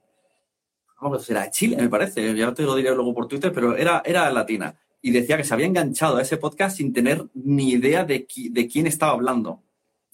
vamos, 1.01 1.25
de 1.25 1.49
Chile, 1.49 1.77
me 1.77 1.89
parece, 1.89 2.35
ya 2.35 2.53
te 2.53 2.61
lo 2.61 2.75
diré 2.75 2.93
luego 2.93 3.11
por 3.15 3.27
Twitter, 3.27 3.51
pero 3.51 3.75
era, 3.75 4.03
era 4.05 4.29
latina. 4.29 4.75
Y 5.01 5.09
decía 5.09 5.35
que 5.35 5.43
se 5.43 5.51
había 5.51 5.65
enganchado 5.65 6.17
a 6.17 6.21
ese 6.21 6.37
podcast 6.37 6.77
sin 6.77 6.93
tener 6.93 7.25
ni 7.33 7.71
idea 7.71 8.03
de, 8.03 8.27
de 8.51 8.67
quién 8.67 8.85
estaba 8.85 9.13
hablando. 9.13 9.63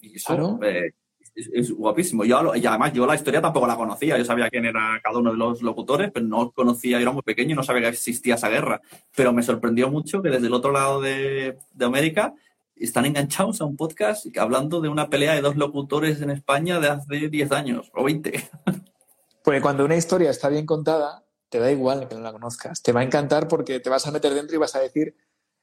Y 0.00 0.16
eso 0.16 0.60
eh, 0.62 0.92
es, 1.34 1.70
guapísimo. 1.72 2.24
Yo, 2.24 2.54
y 2.54 2.64
además, 2.64 2.94
yo 2.94 3.04
la 3.04 3.16
historia 3.16 3.42
tampoco 3.42 3.66
la 3.66 3.76
conocía. 3.76 4.16
Yo 4.16 4.24
sabía 4.24 4.48
quién 4.48 4.64
era 4.64 4.98
cada 5.02 5.18
uno 5.18 5.32
de 5.32 5.36
los 5.36 5.60
locutores, 5.60 6.10
pero 6.10 6.24
no 6.24 6.52
conocía, 6.52 6.96
yo 6.96 7.02
era 7.02 7.12
muy 7.12 7.22
pequeño 7.22 7.52
y 7.52 7.56
no 7.56 7.62
sabía 7.62 7.82
que 7.82 7.88
existía 7.88 8.36
esa 8.36 8.48
guerra. 8.48 8.80
Pero 9.14 9.34
me 9.34 9.42
sorprendió 9.42 9.90
mucho 9.90 10.22
que 10.22 10.30
desde 10.30 10.46
el 10.46 10.54
otro 10.54 10.72
lado 10.72 11.02
de, 11.02 11.58
de 11.74 11.84
América 11.84 12.34
están 12.76 13.06
enganchados 13.06 13.60
a 13.60 13.64
un 13.64 13.76
podcast 13.76 14.26
hablando 14.38 14.80
de 14.80 14.88
una 14.88 15.08
pelea 15.08 15.34
de 15.34 15.40
dos 15.40 15.56
locutores 15.56 16.20
en 16.20 16.30
España 16.30 16.78
de 16.78 16.88
hace 16.88 17.28
10 17.28 17.52
años 17.52 17.90
o 17.94 18.04
20. 18.04 18.50
Porque 19.44 19.60
cuando 19.60 19.84
una 19.84 19.96
historia 19.96 20.30
está 20.30 20.48
bien 20.48 20.66
contada, 20.66 21.24
te 21.48 21.58
da 21.58 21.70
igual 21.70 22.08
que 22.08 22.16
no 22.16 22.20
la 22.20 22.32
conozcas. 22.32 22.82
Te 22.82 22.92
va 22.92 23.00
a 23.00 23.04
encantar 23.04 23.46
porque 23.46 23.78
te 23.78 23.88
vas 23.88 24.04
a 24.04 24.10
meter 24.10 24.34
dentro 24.34 24.56
y 24.56 24.58
vas 24.58 24.74
a 24.74 24.80
decir 24.80 25.14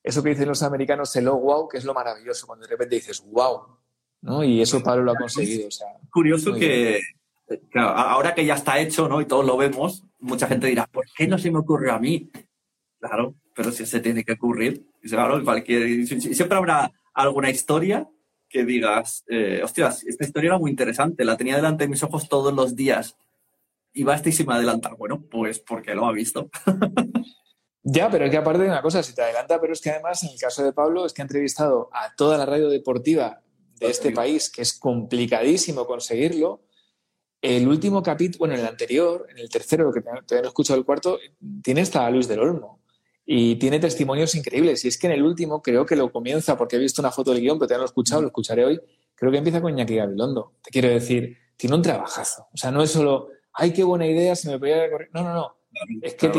eso 0.02 0.24
que 0.24 0.30
dicen 0.30 0.48
los 0.48 0.64
americanos, 0.64 1.14
el 1.18 1.28
oh 1.28 1.38
wow, 1.38 1.68
que 1.68 1.78
es 1.78 1.84
lo 1.84 1.94
maravilloso, 1.94 2.48
cuando 2.48 2.66
de 2.66 2.72
repente 2.72 2.96
dices 2.96 3.22
wow. 3.26 3.78
¿no? 4.22 4.44
Y 4.44 4.62
eso 4.62 4.82
Pablo 4.82 5.04
lo 5.04 5.12
ha 5.12 5.16
conseguido. 5.16 5.68
Curioso 6.10 6.54
que, 6.54 7.02
ahora 7.76 8.34
que 8.34 8.46
ya 8.46 8.56
está 8.56 8.80
hecho 8.80 9.10
¿no? 9.10 9.20
y 9.20 9.26
todos 9.26 9.46
lo 9.46 9.58
vemos, 9.58 10.06
mucha 10.20 10.48
gente 10.48 10.68
dirá, 10.68 10.88
¿por 10.88 11.06
qué 11.16 11.28
no 11.28 11.38
se 11.38 11.52
me 11.52 11.60
ocurrió 11.60 11.94
a 11.94 12.00
mí? 12.00 12.32
Claro, 13.00 13.36
pero 13.54 13.72
si 13.72 13.86
se 13.86 14.00
tiene 14.00 14.24
que 14.24 14.32
ocurrir. 14.32 14.88
Claro, 15.02 15.44
cualquier, 15.44 16.08
siempre 16.08 16.58
habrá 16.58 16.90
alguna 17.14 17.50
historia 17.50 18.10
que 18.50 18.66
digas, 18.66 19.24
eh, 19.28 19.62
hostias, 19.64 20.04
esta 20.04 20.26
historia 20.26 20.50
era 20.50 20.60
muy 20.60 20.70
interesante, 20.70 21.26
la 21.26 21.38
tenía 21.38 21.56
delante 21.56 21.86
de 21.86 21.90
mis 21.90 22.04
ojos 22.04 22.30
todos 22.30 22.54
los 22.54 22.76
días 22.76 23.18
y 23.94 24.04
va 24.04 24.14
y 24.62 24.66
me. 24.66 24.90
Bueno, 24.98 25.24
pues 25.30 25.60
porque 25.60 25.96
lo 25.96 26.06
ha 26.06 26.12
visto. 26.12 26.50
ya, 27.84 28.10
pero 28.10 28.26
es 28.26 28.32
que 28.32 28.38
aparte 28.38 28.64
de 28.64 28.70
una 28.70 28.82
cosa, 28.82 29.02
si 29.02 29.16
te 29.16 29.22
adelanta, 29.22 29.60
pero 29.60 29.74
es 29.74 29.82
que 29.82 29.90
además 29.90 30.24
en 30.24 30.30
el 30.30 30.40
caso 30.40 30.64
de 30.64 30.74
Pablo 30.74 31.06
es 31.06 31.14
que 31.14 31.22
ha 31.22 31.26
entrevistado 31.26 31.90
a 31.92 32.16
toda 32.16 32.38
la 32.38 32.46
radio 32.46 32.70
deportiva 32.70 33.42
de 33.80 33.88
este 33.88 34.12
país, 34.12 34.50
que 34.50 34.62
es 34.62 34.74
complicadísimo 34.74 35.86
conseguirlo. 35.86 36.62
El 37.42 37.68
último 37.68 38.02
capítulo, 38.02 38.40
bueno, 38.40 38.54
en 38.54 38.62
el 38.62 38.68
anterior, 38.68 39.28
en 39.30 39.38
el 39.38 39.50
tercero, 39.50 39.92
que 39.92 40.02
todavía 40.02 40.24
no 40.30 40.44
he 40.44 40.48
escuchado 40.48 40.80
el 40.80 40.86
cuarto, 40.86 41.20
tiene 41.62 41.82
hasta 41.82 42.06
a 42.06 42.10
Luis 42.10 42.28
del 42.28 42.40
Olmo. 42.40 42.83
Y 43.26 43.56
tiene 43.56 43.80
testimonios 43.80 44.36
increíbles. 44.36 44.84
Y 44.84 44.90
es 44.90 44.98
que 44.98 45.08
en 45.08 45.14
el 45.14 45.24
último 45.24 45.62
creo 45.62 45.86
que 45.86 45.96
lo 45.96 46.12
comienza, 46.12 46.58
porque 46.58 46.76
he 46.76 46.80
visto 46.80 47.02
una 47.02 47.12
foto 47.12 47.32
del 47.32 47.42
guion, 47.42 47.58
pero 47.58 47.68
todavía 47.68 47.78
no 47.78 47.84
lo 47.84 47.86
he 47.86 47.92
escuchado, 47.92 48.22
lo 48.22 48.28
escucharé 48.28 48.66
hoy. 48.66 48.80
Creo 49.16 49.32
que 49.32 49.38
empieza 49.38 49.62
con 49.62 49.72
Iñaki 49.72 49.96
Gabilondo. 49.96 50.54
Te 50.62 50.72
quiero 50.72 50.90
decir, 50.90 51.38
tiene 51.56 51.76
un 51.76 51.82
trabajazo. 51.82 52.48
O 52.54 52.58
sea, 52.58 52.72
no 52.72 52.84
es 52.84 52.92
solo, 52.92 53.30
ay, 53.54 53.72
qué 53.72 53.84
buena 53.84 54.06
idea, 54.06 54.36
se 54.36 54.50
me 54.50 54.60
podía 54.60 54.90
correr. 54.90 55.10
No, 55.14 55.24
no, 55.24 55.34
no. 55.34 55.56
Es 56.02 56.16
que 56.16 56.30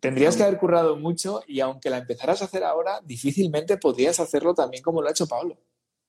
tendrías 0.00 0.36
que 0.36 0.44
haber 0.44 0.58
currado 0.58 0.96
mucho 0.96 1.42
y 1.48 1.60
aunque 1.60 1.90
la 1.90 1.98
empezaras 1.98 2.42
a 2.42 2.44
hacer 2.44 2.62
ahora, 2.62 3.00
difícilmente 3.04 3.76
podrías 3.76 4.20
hacerlo 4.20 4.54
también 4.54 4.82
como 4.82 5.02
lo 5.02 5.08
ha 5.08 5.10
hecho 5.10 5.26
Pablo. 5.26 5.58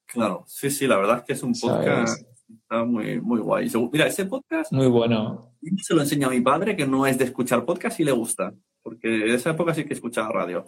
Claro, 0.06 0.44
sí, 0.46 0.70
sí, 0.70 0.86
la 0.86 0.98
verdad 0.98 1.18
es 1.20 1.24
que 1.24 1.34
es 1.34 1.42
un 1.42 1.54
podcast 1.54 2.24
está 2.50 2.84
muy, 2.84 3.20
muy 3.22 3.40
guay. 3.40 3.70
Mira, 3.92 4.08
ese 4.08 4.26
podcast. 4.26 4.72
Muy 4.72 4.88
bueno. 4.88 5.52
Se 5.82 5.94
lo 5.94 6.02
enseña 6.02 6.28
a 6.28 6.32
mi 6.32 6.42
padre, 6.42 6.76
que 6.76 6.88
no 6.88 7.06
es 7.06 7.18
de 7.18 7.26
escuchar 7.26 7.66
podcast 7.66 8.00
y 8.00 8.04
le 8.04 8.12
gusta, 8.12 8.54
porque 8.86 9.08
en 9.08 9.32
esa 9.32 9.50
época 9.50 9.74
sí 9.74 9.84
que 9.84 9.96
escuchaba 9.96 10.32
radio. 10.32 10.64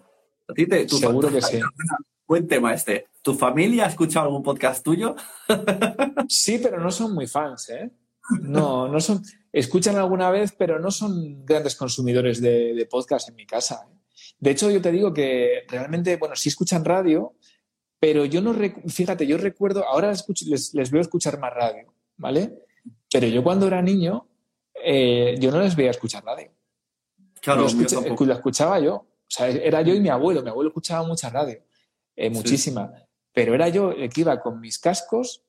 ¿A 0.48 0.54
ti 0.54 0.66
te, 0.66 0.90
Seguro 0.90 1.32
que 1.32 1.40
sí. 1.40 1.60
Buen 2.28 2.48
tema 2.48 2.74
este. 2.74 3.10
¿Tu 3.22 3.36
familia 3.36 3.86
ha 3.86 3.90
escuchado 3.90 4.26
algún 4.26 4.42
podcast 4.42 4.84
tuyo? 4.84 5.16
sí, 6.28 6.58
pero 6.58 6.80
no 6.80 6.90
son 6.90 7.14
muy 7.14 7.28
fans, 7.28 7.70
¿eh? 7.70 7.92
No, 8.42 8.88
no 8.88 9.00
son. 9.00 9.22
Escuchan 9.54 9.98
alguna 9.98 10.32
vez, 10.32 10.52
pero 10.58 10.80
no 10.80 10.90
son 10.90 11.46
grandes 11.46 11.76
consumidores 11.76 12.42
de, 12.42 12.88
podcast 12.90 13.30
en 13.30 13.36
mi 13.36 13.46
casa. 13.46 13.88
¿eh? 13.88 14.00
De 14.40 14.50
hecho, 14.50 14.72
yo 14.72 14.82
te 14.82 14.92
digo 14.92 15.14
que 15.14 15.66
realmente, 15.68 16.18
bueno, 16.18 16.36
sí 16.36 16.50
escuchan 16.50 16.84
radio, 16.84 17.36
pero 18.00 18.26
yo 18.26 18.42
no. 18.42 18.56
Fíjate, 18.88 19.28
yo 19.28 19.38
recuerdo. 19.38 19.86
Ahora 19.88 20.12
les, 20.12 20.74
les, 20.74 20.90
veo 20.92 21.02
escuchar 21.02 21.38
más 21.38 21.54
radio, 21.54 21.94
¿vale? 22.16 22.64
Pero 23.12 23.28
yo 23.28 23.44
cuando 23.44 23.68
era 23.68 23.80
niño, 23.84 24.28
eh, 24.84 25.36
yo 25.40 25.52
no 25.52 25.62
les 25.62 25.76
veía 25.76 25.92
escuchar 25.92 26.26
radio. 26.26 26.57
Claro, 27.42 27.62
lo, 27.62 28.34
escuchaba 28.34 28.80
yo. 28.80 28.96
O 28.96 29.30
sea, 29.30 29.50
era 29.50 29.82
yo 29.82 29.94
y 29.94 30.00
mi 30.00 30.10
abuelo. 30.10 30.42
Mi 30.42 30.50
abuelo 30.50 30.70
escuchaba 30.70 31.06
mucha 31.06 31.30
radio, 31.30 31.60
eh, 32.16 32.30
muchísima. 32.30 32.92
Pero 33.34 33.54
era 33.54 33.70
yo 33.70 33.92
el 33.92 34.10
que 34.10 34.22
iba 34.22 34.40
con 34.40 34.60
mis 34.60 34.80
cascos 34.80 35.44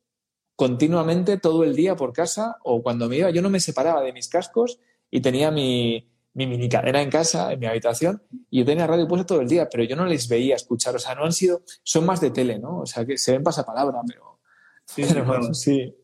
continuamente 0.58 1.38
todo 1.38 1.62
el 1.62 1.76
día 1.76 1.94
por 1.94 2.12
casa 2.12 2.56
o 2.64 2.82
cuando 2.82 3.08
me 3.08 3.18
iba, 3.18 3.30
yo 3.30 3.40
no 3.42 3.48
me 3.48 3.60
separaba 3.60 4.02
de 4.02 4.12
mis 4.12 4.26
cascos 4.26 4.80
y 5.08 5.20
tenía 5.20 5.52
mi, 5.52 6.10
mi 6.34 6.48
mini 6.48 6.68
cadena 6.68 7.00
en 7.00 7.10
casa, 7.10 7.52
en 7.52 7.60
mi 7.60 7.66
habitación, 7.66 8.22
y 8.50 8.58
yo 8.58 8.64
tenía 8.64 8.86
radio 8.86 9.06
puesta 9.06 9.24
todo 9.24 9.40
el 9.40 9.48
día, 9.48 9.68
pero 9.68 9.84
yo 9.84 9.94
no 9.94 10.04
les 10.04 10.28
veía 10.28 10.56
escuchar, 10.56 10.96
o 10.96 10.98
sea, 10.98 11.14
no 11.14 11.24
han 11.24 11.32
sido, 11.32 11.62
son 11.84 12.06
más 12.06 12.20
de 12.20 12.30
tele, 12.30 12.58
¿no? 12.58 12.80
O 12.80 12.86
sea, 12.86 13.04
que 13.04 13.16
se 13.18 13.32
ven 13.32 13.42
pasapalabra, 13.44 14.00
pero... 14.06 14.40
Sí, 14.84 15.04
sí, 15.52 15.94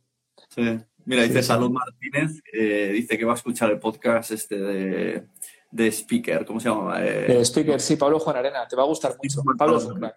sí. 0.48 0.78
Mira, 1.04 1.24
dice 1.24 1.42
Salud 1.42 1.70
Martínez, 1.70 2.40
eh, 2.52 2.90
dice 2.92 3.18
que 3.18 3.24
va 3.24 3.32
a 3.32 3.36
escuchar 3.36 3.70
el 3.70 3.78
podcast 3.78 4.30
este 4.30 4.58
de, 4.58 5.26
de 5.74 5.90
Speaker, 5.90 6.46
¿cómo 6.46 6.60
se 6.60 6.68
llama? 6.68 7.04
Eh, 7.04 7.26
de 7.26 7.44
Speaker, 7.44 7.80
sí, 7.80 7.96
Pablo 7.96 8.20
Juan 8.20 8.36
Arena, 8.36 8.66
te 8.68 8.76
va 8.76 8.84
a 8.84 8.86
gustar 8.86 9.16
mucho. 9.20 9.42
Pablo 9.58 9.78
es 9.78 9.84
un 9.84 9.98
crack. 9.98 10.16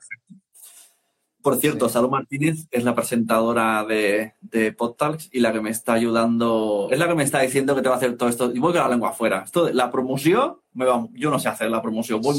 Por 1.41 1.55
cierto, 1.55 1.87
Salud 1.87 2.09
Martínez 2.09 2.67
es 2.71 2.83
la 2.83 2.93
presentadora 2.93 3.85
de, 3.85 4.33
de 4.41 4.73
PodTalks 4.73 5.29
y 5.31 5.39
la 5.39 5.53
que 5.53 5.61
me 5.61 5.69
está 5.69 5.93
ayudando, 5.93 6.89
es 6.91 6.99
la 6.99 7.07
que 7.07 7.15
me 7.15 7.23
está 7.23 7.39
diciendo 7.39 7.73
que 7.73 7.81
te 7.81 7.87
va 7.87 7.95
a 7.95 7.97
hacer 7.97 8.17
todo 8.17 8.27
esto. 8.27 8.51
Y 8.53 8.59
voy 8.59 8.73
con 8.73 8.81
la 8.81 8.89
lengua 8.89 9.11
afuera. 9.11 9.43
Esto, 9.45 9.69
la 9.71 9.89
promoción, 9.89 10.57
me 10.73 10.85
va, 10.85 11.07
yo 11.13 11.31
no 11.31 11.39
sé 11.39 11.47
hacer 11.47 11.71
la 11.71 11.81
promoción, 11.81 12.21
voy, 12.21 12.35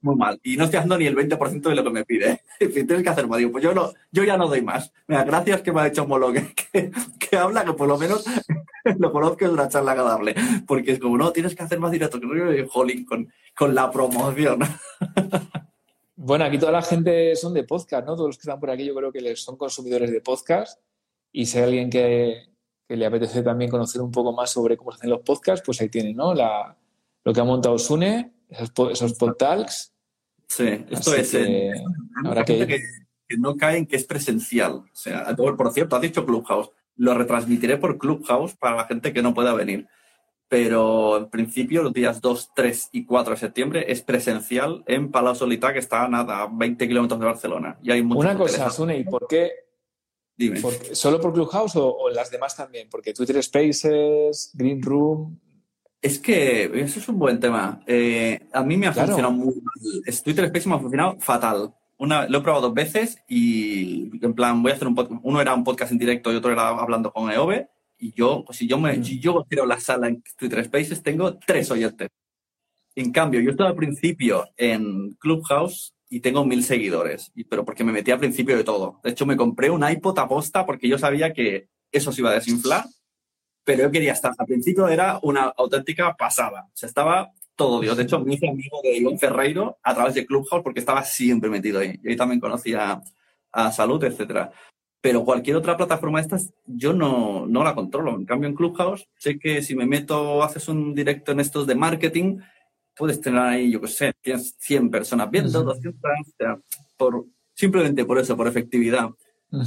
muy 0.00 0.16
mal. 0.16 0.40
Y 0.42 0.56
no 0.56 0.64
estoy 0.64 0.78
haciendo 0.78 0.98
ni 0.98 1.06
el 1.06 1.16
20% 1.16 1.60
de 1.60 1.74
lo 1.76 1.84
que 1.84 1.90
me 1.90 2.04
pide. 2.04 2.42
Tienes 2.58 3.02
que 3.02 3.08
hacer 3.08 3.28
más. 3.28 3.38
Digo, 3.38 3.52
pues 3.52 3.62
yo, 3.62 3.72
no, 3.72 3.92
yo 4.10 4.24
ya 4.24 4.36
no 4.36 4.48
doy 4.48 4.62
más. 4.62 4.92
Mira, 5.06 5.22
gracias 5.22 5.62
que 5.62 5.72
me 5.72 5.82
ha 5.82 5.86
hecho 5.86 6.06
Molo 6.06 6.32
que, 6.32 6.90
que, 7.20 7.36
habla, 7.36 7.64
que 7.64 7.74
por 7.74 7.86
lo 7.86 7.98
menos 7.98 8.24
lo 8.98 9.12
conozco 9.12 9.44
es 9.44 9.50
una 9.50 9.68
charla 9.68 9.92
agradable. 9.92 10.34
Porque 10.66 10.92
es 10.92 10.98
como, 10.98 11.16
no, 11.18 11.32
tienes 11.32 11.54
que 11.54 11.62
hacer 11.62 11.78
más 11.78 11.90
directo. 11.90 12.20
Que 12.20 12.66
jolín, 12.68 13.04
con, 13.04 13.32
con 13.56 13.74
la 13.74 13.90
promoción. 13.90 14.60
Bueno, 16.22 16.44
aquí 16.44 16.58
toda 16.58 16.72
la 16.72 16.82
gente 16.82 17.34
son 17.34 17.54
de 17.54 17.64
podcast, 17.64 18.06
¿no? 18.06 18.14
Todos 18.14 18.28
los 18.28 18.36
que 18.36 18.42
están 18.42 18.60
por 18.60 18.70
aquí 18.70 18.84
yo 18.84 18.94
creo 18.94 19.10
que 19.10 19.34
son 19.36 19.56
consumidores 19.56 20.10
de 20.10 20.20
podcast 20.20 20.78
y 21.32 21.46
si 21.46 21.56
hay 21.56 21.64
alguien 21.64 21.88
que, 21.88 22.46
le 22.88 23.06
apetece 23.06 23.42
también 23.42 23.70
conocer 23.70 24.02
un 24.02 24.10
poco 24.10 24.30
más 24.32 24.50
sobre 24.50 24.76
cómo 24.76 24.92
se 24.92 24.98
hacen 24.98 25.10
los 25.10 25.22
podcasts, 25.22 25.64
pues 25.64 25.80
ahí 25.80 25.88
tiene, 25.88 26.12
¿no? 26.12 26.34
La, 26.34 26.76
lo 27.24 27.32
que 27.32 27.40
ha 27.40 27.44
montado 27.44 27.78
Sune, 27.78 28.34
esos, 28.50 28.70
esos 28.90 29.14
podtalks. 29.14 29.94
Sí, 30.46 30.84
esto 30.90 31.14
es... 31.14 31.30
Que, 31.30 31.72
habrá 32.22 32.44
que, 32.44 32.66
que, 32.66 33.36
no 33.38 33.56
caen 33.56 33.86
que 33.86 33.96
es 33.96 34.04
presencial. 34.04 34.72
O 34.72 34.88
sea, 34.92 35.34
por 35.34 35.72
cierto, 35.72 35.96
has 35.96 36.02
dicho 36.02 36.26
Clubhouse. 36.26 36.70
Lo 37.00 37.14
retransmitiré 37.14 37.78
por 37.78 37.96
Clubhouse 37.98 38.54
para 38.54 38.76
la 38.76 38.84
gente 38.84 39.12
que 39.12 39.22
no 39.22 39.32
pueda 39.32 39.54
venir 39.54 39.88
pero 40.50 41.16
en 41.16 41.30
principio 41.30 41.84
los 41.84 41.92
días 41.92 42.20
2, 42.20 42.50
3 42.56 42.88
y 42.90 43.06
4 43.06 43.34
de 43.34 43.38
septiembre 43.38 43.84
es 43.86 44.02
presencial 44.02 44.82
en 44.88 45.12
Palau 45.12 45.36
Solità, 45.36 45.72
que 45.72 45.78
está 45.78 46.02
a 46.04 46.08
nada, 46.08 46.48
20 46.50 46.88
kilómetros 46.88 47.20
de 47.20 47.26
Barcelona. 47.26 47.78
Y 47.80 47.92
hay 47.92 48.00
Una 48.00 48.36
cosa, 48.36 48.68
Sune, 48.68 48.98
¿y 48.98 49.04
por 49.04 49.28
qué? 49.28 49.48
Dime. 50.36 50.60
¿Solo 50.90 51.20
por 51.20 51.32
Clubhouse 51.32 51.76
o, 51.76 51.94
o, 51.94 52.10
las 52.10 52.32
demás 52.32 52.56
también? 52.56 52.88
Porque 52.90 53.14
Twitter 53.14 53.40
Spaces, 53.40 54.50
Green 54.54 54.82
Room... 54.82 55.38
Es 56.02 56.18
que 56.18 56.64
eso 56.64 56.98
es 56.98 57.08
un 57.08 57.18
buen 57.18 57.38
tema. 57.38 57.80
Eh, 57.86 58.48
a 58.52 58.64
mí 58.64 58.76
me 58.76 58.88
ha 58.88 58.92
funcionado 58.92 59.30
muy 59.32 59.54
mal. 59.54 60.16
Twitter 60.24 60.48
Spaces 60.48 60.66
me 60.66 60.74
ha 60.74 60.78
funcionado 60.80 61.20
fatal. 61.20 61.72
Una, 62.00 62.26
lo 62.26 62.38
he 62.38 62.40
probado 62.40 62.68
dos 62.68 62.74
veces 62.74 63.18
y 63.28 64.10
en 64.24 64.32
plan 64.32 64.62
voy 64.62 64.72
a 64.72 64.74
hacer 64.74 64.88
un 64.88 64.94
podcast. 64.94 65.20
Uno 65.22 65.38
era 65.38 65.52
un 65.52 65.64
podcast 65.64 65.92
en 65.92 65.98
directo 65.98 66.32
y 66.32 66.36
otro 66.36 66.50
era 66.50 66.68
hablando 66.68 67.12
con 67.12 67.30
EOB 67.30 67.66
y 67.98 68.14
yo, 68.14 68.42
pues 68.46 68.56
si 68.56 68.66
yo 68.66 68.78
me, 68.78 69.04
si 69.04 69.20
yo 69.20 69.44
quiero 69.46 69.66
la 69.66 69.78
sala 69.78 70.08
en 70.08 70.22
Twitter 70.38 70.64
Spaces, 70.64 71.02
tengo 71.02 71.38
tres 71.38 71.70
oyentes. 71.70 72.08
En 72.94 73.12
cambio, 73.12 73.42
yo 73.42 73.50
estaba 73.50 73.68
al 73.68 73.76
principio 73.76 74.48
en 74.56 75.10
Clubhouse 75.20 75.94
y 76.08 76.20
tengo 76.20 76.42
mil 76.46 76.64
seguidores, 76.64 77.32
pero 77.50 77.66
porque 77.66 77.84
me 77.84 77.92
metí 77.92 78.10
al 78.10 78.18
principio 78.18 78.56
de 78.56 78.64
todo. 78.64 78.98
De 79.04 79.10
hecho, 79.10 79.26
me 79.26 79.36
compré 79.36 79.68
un 79.68 79.86
iPod 79.86 80.18
a 80.20 80.26
posta 80.26 80.64
porque 80.64 80.88
yo 80.88 80.96
sabía 80.96 81.34
que 81.34 81.68
eso 81.92 82.12
se 82.12 82.22
iba 82.22 82.30
a 82.30 82.34
desinflar, 82.34 82.86
pero 83.62 83.82
yo 83.82 83.90
quería 83.90 84.14
estar. 84.14 84.32
Al 84.38 84.46
principio 84.46 84.88
era 84.88 85.18
una 85.22 85.52
auténtica 85.54 86.16
pasada. 86.16 86.62
O 86.72 86.76
sea, 86.76 86.88
estaba 86.88 87.30
todo 87.60 87.78
Dios. 87.78 87.94
De 87.94 88.04
hecho, 88.04 88.18
me 88.20 88.32
hice 88.32 88.48
amigo 88.48 88.80
de 88.82 88.96
Iván 88.96 89.18
Ferreiro 89.18 89.78
a 89.82 89.94
través 89.94 90.14
de 90.14 90.24
Clubhouse 90.24 90.62
porque 90.62 90.80
estaba 90.80 91.04
siempre 91.04 91.50
metido 91.50 91.78
ahí. 91.78 92.00
Y 92.02 92.08
ahí 92.08 92.16
también 92.16 92.40
conocía 92.40 93.02
a 93.52 93.70
Salud, 93.70 94.02
etcétera. 94.02 94.50
Pero 95.02 95.26
cualquier 95.26 95.56
otra 95.56 95.76
plataforma 95.76 96.20
de 96.20 96.22
estas, 96.22 96.54
yo 96.64 96.94
no, 96.94 97.44
no 97.46 97.62
la 97.62 97.74
controlo. 97.74 98.16
En 98.16 98.24
cambio, 98.24 98.48
en 98.48 98.54
Clubhouse, 98.54 99.06
sé 99.18 99.38
que 99.38 99.60
si 99.60 99.76
me 99.76 99.84
meto, 99.84 100.42
haces 100.42 100.68
un 100.68 100.94
directo 100.94 101.32
en 101.32 101.40
estos 101.40 101.66
de 101.66 101.74
marketing, 101.74 102.38
puedes 102.96 103.20
tener 103.20 103.40
ahí, 103.40 103.70
yo 103.70 103.78
qué 103.82 103.88
sé, 103.88 104.14
100 104.22 104.90
personas 104.90 105.30
viendo, 105.30 105.62
200, 105.62 106.00
por, 106.96 107.26
simplemente 107.52 108.06
por 108.06 108.18
eso, 108.18 108.38
por 108.38 108.48
efectividad. 108.48 109.10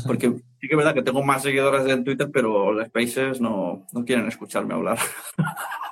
Porque 0.08 0.30
sí 0.30 0.68
que 0.68 0.74
es 0.74 0.78
verdad 0.78 0.96
que 0.96 1.04
tengo 1.04 1.22
más 1.22 1.44
seguidores 1.44 1.86
en 1.88 2.04
Twitter, 2.04 2.30
pero 2.34 2.72
los 2.72 2.88
Spaces 2.88 3.40
no, 3.40 3.86
no 3.92 4.04
quieren 4.04 4.28
escucharme 4.28 4.74
hablar. 4.74 4.98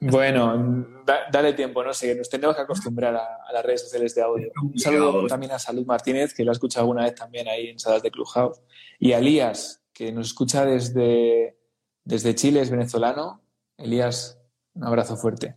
Bueno, 0.00 0.86
dale 1.30 1.52
tiempo, 1.54 1.82
no 1.82 1.92
sé, 1.92 2.14
nos 2.14 2.28
tenemos 2.30 2.54
que 2.56 2.62
acostumbrar 2.62 3.14
a, 3.16 3.52
las 3.52 3.64
redes 3.64 3.82
sociales 3.82 4.14
de 4.14 4.22
audio. 4.22 4.52
Un 4.62 4.78
saludo 4.78 5.26
también 5.26 5.52
a 5.52 5.58
Salud 5.58 5.84
Martínez, 5.84 6.32
que 6.32 6.44
lo 6.44 6.50
ha 6.50 6.52
escuchado 6.52 6.84
alguna 6.84 7.04
vez 7.04 7.14
también 7.14 7.48
ahí 7.48 7.68
en 7.68 7.78
salas 7.78 8.02
de 8.02 8.10
Clubhouse. 8.10 8.60
Y 8.98 9.12
a 9.12 9.18
Elías, 9.18 9.82
que 9.92 10.12
nos 10.12 10.28
escucha 10.28 10.64
desde, 10.64 11.58
desde 12.04 12.34
Chile, 12.34 12.60
es 12.60 12.70
venezolano. 12.70 13.42
Elías, 13.76 14.38
un 14.74 14.84
abrazo 14.84 15.16
fuerte. 15.16 15.56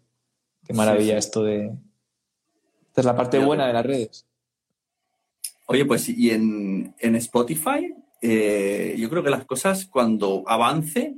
Qué 0.65 0.73
maravilla 0.73 1.17
esto 1.17 1.43
de... 1.43 1.71
Esta 2.87 3.01
es 3.01 3.05
la 3.05 3.15
parte 3.15 3.39
buena 3.39 3.67
de 3.67 3.73
las 3.73 3.85
redes. 3.85 4.27
Oye, 5.67 5.85
pues 5.85 6.09
y 6.09 6.31
en, 6.31 6.93
Spotify, 6.99 7.95
eh, 8.21 8.95
yo 8.97 9.09
creo 9.09 9.23
que 9.23 9.29
las 9.29 9.45
cosas 9.45 9.85
cuando 9.85 10.43
avance, 10.45 11.15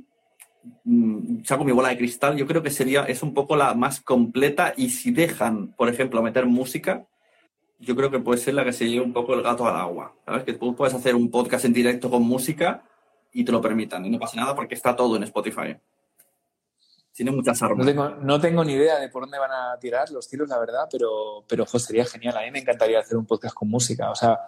saco 1.44 1.64
mi 1.64 1.72
bola 1.72 1.90
de 1.90 1.98
cristal, 1.98 2.36
yo 2.36 2.46
creo 2.46 2.62
que 2.62 2.70
sería, 2.70 3.04
es 3.04 3.22
un 3.22 3.34
poco 3.34 3.56
la 3.56 3.74
más 3.74 4.00
completa 4.00 4.74
y 4.76 4.90
si 4.90 5.10
dejan, 5.10 5.72
por 5.74 5.88
ejemplo, 5.88 6.22
meter 6.22 6.46
música, 6.46 7.06
yo 7.78 7.96
creo 7.96 8.10
que 8.10 8.18
puede 8.18 8.40
ser 8.40 8.54
la 8.54 8.64
que 8.64 8.72
se 8.72 8.88
lleve 8.88 9.04
un 9.04 9.12
poco 9.12 9.34
el 9.34 9.42
gato 9.42 9.66
al 9.66 9.76
agua. 9.76 10.14
¿Sabes? 10.24 10.44
Que 10.44 10.54
tú 10.54 10.74
puedes 10.74 10.94
hacer 10.94 11.14
un 11.14 11.30
podcast 11.30 11.64
en 11.64 11.72
directo 11.72 12.10
con 12.10 12.22
música 12.22 12.84
y 13.32 13.44
te 13.44 13.52
lo 13.52 13.60
permitan 13.60 14.04
y 14.04 14.10
no 14.10 14.18
pasa 14.18 14.36
nada 14.36 14.54
porque 14.54 14.74
está 14.74 14.94
todo 14.94 15.16
en 15.16 15.24
Spotify. 15.24 15.76
Tiene 17.12 17.30
muchas 17.30 17.62
armas. 17.62 17.86
No 18.22 18.40
tengo, 18.40 18.64
ni 18.64 18.72
idea 18.72 18.98
de 18.98 19.08
por 19.08 19.22
dónde 19.22 19.38
van 19.38 19.52
a 19.52 19.78
tirar 19.78 20.10
los 20.10 20.28
tiros, 20.28 20.48
la 20.48 20.58
verdad, 20.58 20.88
pero, 20.90 21.44
pero 21.48 21.64
sería 21.66 22.04
genial. 22.04 22.36
A 22.36 22.42
mí 22.42 22.50
me 22.50 22.58
encantaría 22.58 22.98
hacer 22.98 23.16
un 23.16 23.26
podcast 23.26 23.54
con 23.54 23.68
música. 23.68 24.10
O 24.10 24.16
sea, 24.16 24.40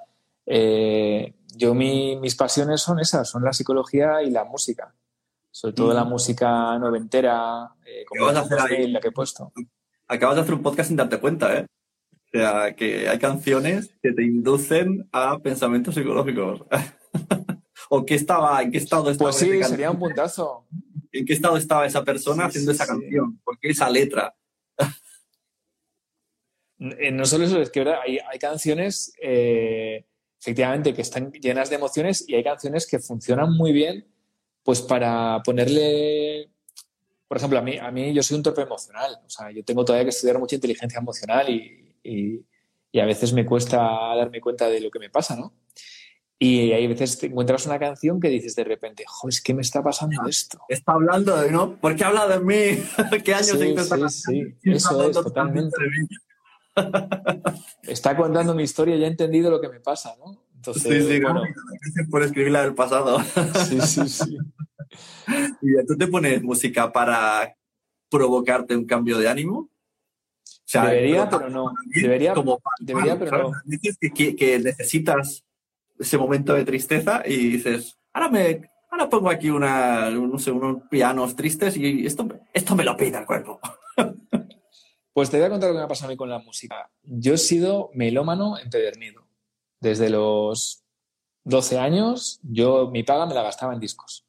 eh, 0.45 1.35
yo 1.55 1.75
mis 1.75 2.35
pasiones 2.35 2.81
son 2.81 2.99
esas, 2.99 3.29
son 3.29 3.45
la 3.45 3.53
psicología 3.53 4.21
y 4.23 4.31
la 4.31 4.45
música. 4.45 4.93
Sobre 5.57 5.73
todo 5.73 5.95
la 5.95 6.05
mm. 6.05 6.09
música 6.11 6.79
noventera, 6.79 7.71
eh, 7.87 8.05
como 8.05 8.31
la, 8.31 8.45
la 8.45 9.01
que 9.01 9.09
he 9.09 9.11
puesto. 9.11 9.55
Acabas 10.07 10.37
de 10.37 10.43
hacer 10.43 10.53
un 10.53 10.63
podcast 10.63 10.89
sin 10.89 10.99
darte 10.99 11.19
cuenta, 11.19 11.57
¿eh? 11.57 11.67
O 12.13 12.29
sea, 12.31 12.77
que 12.77 13.09
hay 13.09 13.19
canciones 13.19 13.91
que 14.03 14.13
te 14.13 14.23
inducen 14.23 15.09
a 15.13 15.39
pensamientos 15.39 15.95
psicológicos. 15.95 16.61
¿O 17.89 18.05
qué 18.05 18.17
estaba, 18.17 18.61
en 18.61 18.71
qué 18.71 18.77
estado 18.77 19.11
estaba? 19.11 19.31
Pues 19.31 19.41
sí, 19.41 19.63
sería 19.63 19.91
un 19.91 19.99
puntazo 19.99 20.67
en 21.11 21.25
qué 21.25 21.33
estado 21.33 21.57
estaba 21.57 21.87
esa 21.87 22.05
persona 22.05 22.45
haciendo 22.45 22.73
esa 22.73 22.87
canción, 22.87 23.41
por 23.43 23.59
qué 23.59 23.71
esa 23.71 23.89
letra. 23.89 24.37
Eh, 26.79 27.11
no 27.13 27.25
solo 27.25 27.47
eso, 27.47 27.63
es 27.63 27.71
que 27.71 27.81
hay, 27.81 28.39
canciones 28.39 29.11
eh, 29.23 30.05
efectivamente 30.39 30.93
que 30.93 31.01
están 31.01 31.33
llenas 31.33 31.71
de 31.71 31.77
emociones 31.77 32.29
y 32.29 32.35
hay 32.35 32.45
canciones 32.45 32.87
que 32.87 32.99
funcionan 32.99 33.55
muy 33.55 33.73
bien 33.73 34.07
pues 34.67 34.83
para 34.83 35.41
ponerle 35.45 36.51
por 37.29 37.39
ejemplo, 37.39 37.59
a 37.59 37.63
mí, 37.63 37.77
a 37.77 37.91
mí 37.91 38.13
yo 38.13 38.23
soy 38.23 38.37
un 38.37 38.43
torpe 38.43 38.63
emocional, 38.63 39.19
o 39.25 39.29
sea, 39.29 39.51
yo 39.51 39.65
tengo 39.65 39.85
todavía 39.85 40.05
que 40.05 40.11
estudiar 40.11 40.39
mucha 40.39 40.55
inteligencia 40.55 40.99
emocional 40.99 41.49
y, 41.49 41.97
y, 42.05 42.45
a 43.01 43.05
veces 43.05 43.35
me 43.35 43.45
cuesta 43.45 43.79
darme 44.17 44.41
cuenta 44.41 44.69
de 44.69 44.81
lo 44.81 44.91
que 44.91 44.99
me 44.99 45.11
pasa, 45.11 45.37
¿no? 45.37 45.53
Y 46.39 46.73
hay 46.73 46.87
veces 46.87 47.19
te 47.19 47.27
encuentras 47.27 47.67
una 47.67 47.79
canción 47.79 48.21
que 48.21 48.29
dices 48.31 48.57
de 48.57 48.65
repente, 48.65 49.05
joder, 49.07 49.35
es 49.35 49.43
que 49.43 49.53
me 49.53 49.61
está 49.61 49.83
pasando 49.83 50.27
esto. 50.27 50.61
Está 50.69 50.93
hablando 50.93 51.37
de, 51.37 51.51
¿no? 51.51 51.77
¿Por 51.77 51.95
qué 51.95 52.05
habla 52.05 52.27
de 52.27 52.41
mí? 52.41 52.83
¿Qué 53.25 53.35
años 53.35 53.49
sí, 53.49 53.75
sí, 53.77 54.09
sí, 54.09 54.55
eso 54.71 55.11
es, 55.11 55.13
totalmente. 55.13 55.77
está 57.83 58.17
contando 58.17 58.55
mi 58.55 58.63
historia 58.63 58.97
y 58.97 59.01
ya 59.01 59.07
he 59.07 59.11
entendido 59.11 59.51
lo 59.51 59.61
que 59.61 59.69
me 59.69 59.81
pasa, 59.81 60.17
¿no? 60.19 60.46
Entonces, 60.57 61.05
sí, 61.05 61.13
sí, 61.13 61.21
bueno. 61.21 61.43
por 62.11 62.23
escribir 62.23 62.53
la 62.53 62.63
del 62.63 62.75
pasado. 62.75 63.21
Sí, 63.69 63.81
sí, 63.81 64.09
sí. 64.09 64.39
¿Y 65.63 65.87
tú 65.87 65.97
te 65.97 66.07
pones 66.09 66.43
música 66.43 66.93
para 66.93 67.55
provocarte 68.09 68.77
un 68.77 68.85
cambio 68.85 69.19
de 69.19 69.29
ánimo? 69.29 69.59
O 69.59 70.69
sea, 70.69 70.87
debería, 70.87 71.29
pero 71.29 71.49
no. 71.49 71.73
Debería, 71.87 72.35
como, 72.35 72.61
debería 72.81 73.19
pero 73.19 73.51
no. 73.51 73.53
Dices 73.65 73.97
que, 74.01 74.35
que 74.35 74.59
necesitas 74.59 75.45
ese 75.99 76.19
momento 76.19 76.55
de 76.55 76.65
tristeza 76.65 77.23
y 77.25 77.51
dices, 77.51 77.97
ahora 78.13 78.29
me 78.29 78.71
ahora 78.91 79.11
pongo 79.11 79.31
aquí 79.31 79.51
una, 79.51 80.11
no 80.11 80.39
sé, 80.39 80.51
unos 80.51 80.83
pianos 80.91 81.37
tristes 81.37 81.77
y 81.77 82.07
esto, 82.07 82.29
esto 82.53 82.75
me 82.75 82.85
lo 82.85 82.97
pide 82.97 83.19
el 83.19 83.27
cuerpo. 83.27 83.61
Pues 85.13 85.31
te 85.31 85.39
voy 85.39 85.47
a 85.47 85.49
contar 85.49 85.71
lo 85.71 85.75
que 85.75 85.79
me 85.79 85.85
ha 85.87 85.89
pasado 85.89 86.11
a 86.11 86.13
mí 86.13 86.17
con 86.19 86.29
la 86.29 86.41
música. 86.41 86.91
Yo 87.03 87.33
he 87.33 87.39
sido 87.39 87.89
melómano 87.95 88.59
empedernido. 88.59 89.26
Desde 89.87 90.11
los 90.11 90.83
12 91.45 91.79
años, 91.79 92.41
yo 92.43 92.91
mi 92.91 93.05
paga 93.05 93.25
me 93.25 93.35
la 93.35 93.45
gastaba 93.45 93.73
en 93.73 93.79
discos. 93.79 94.27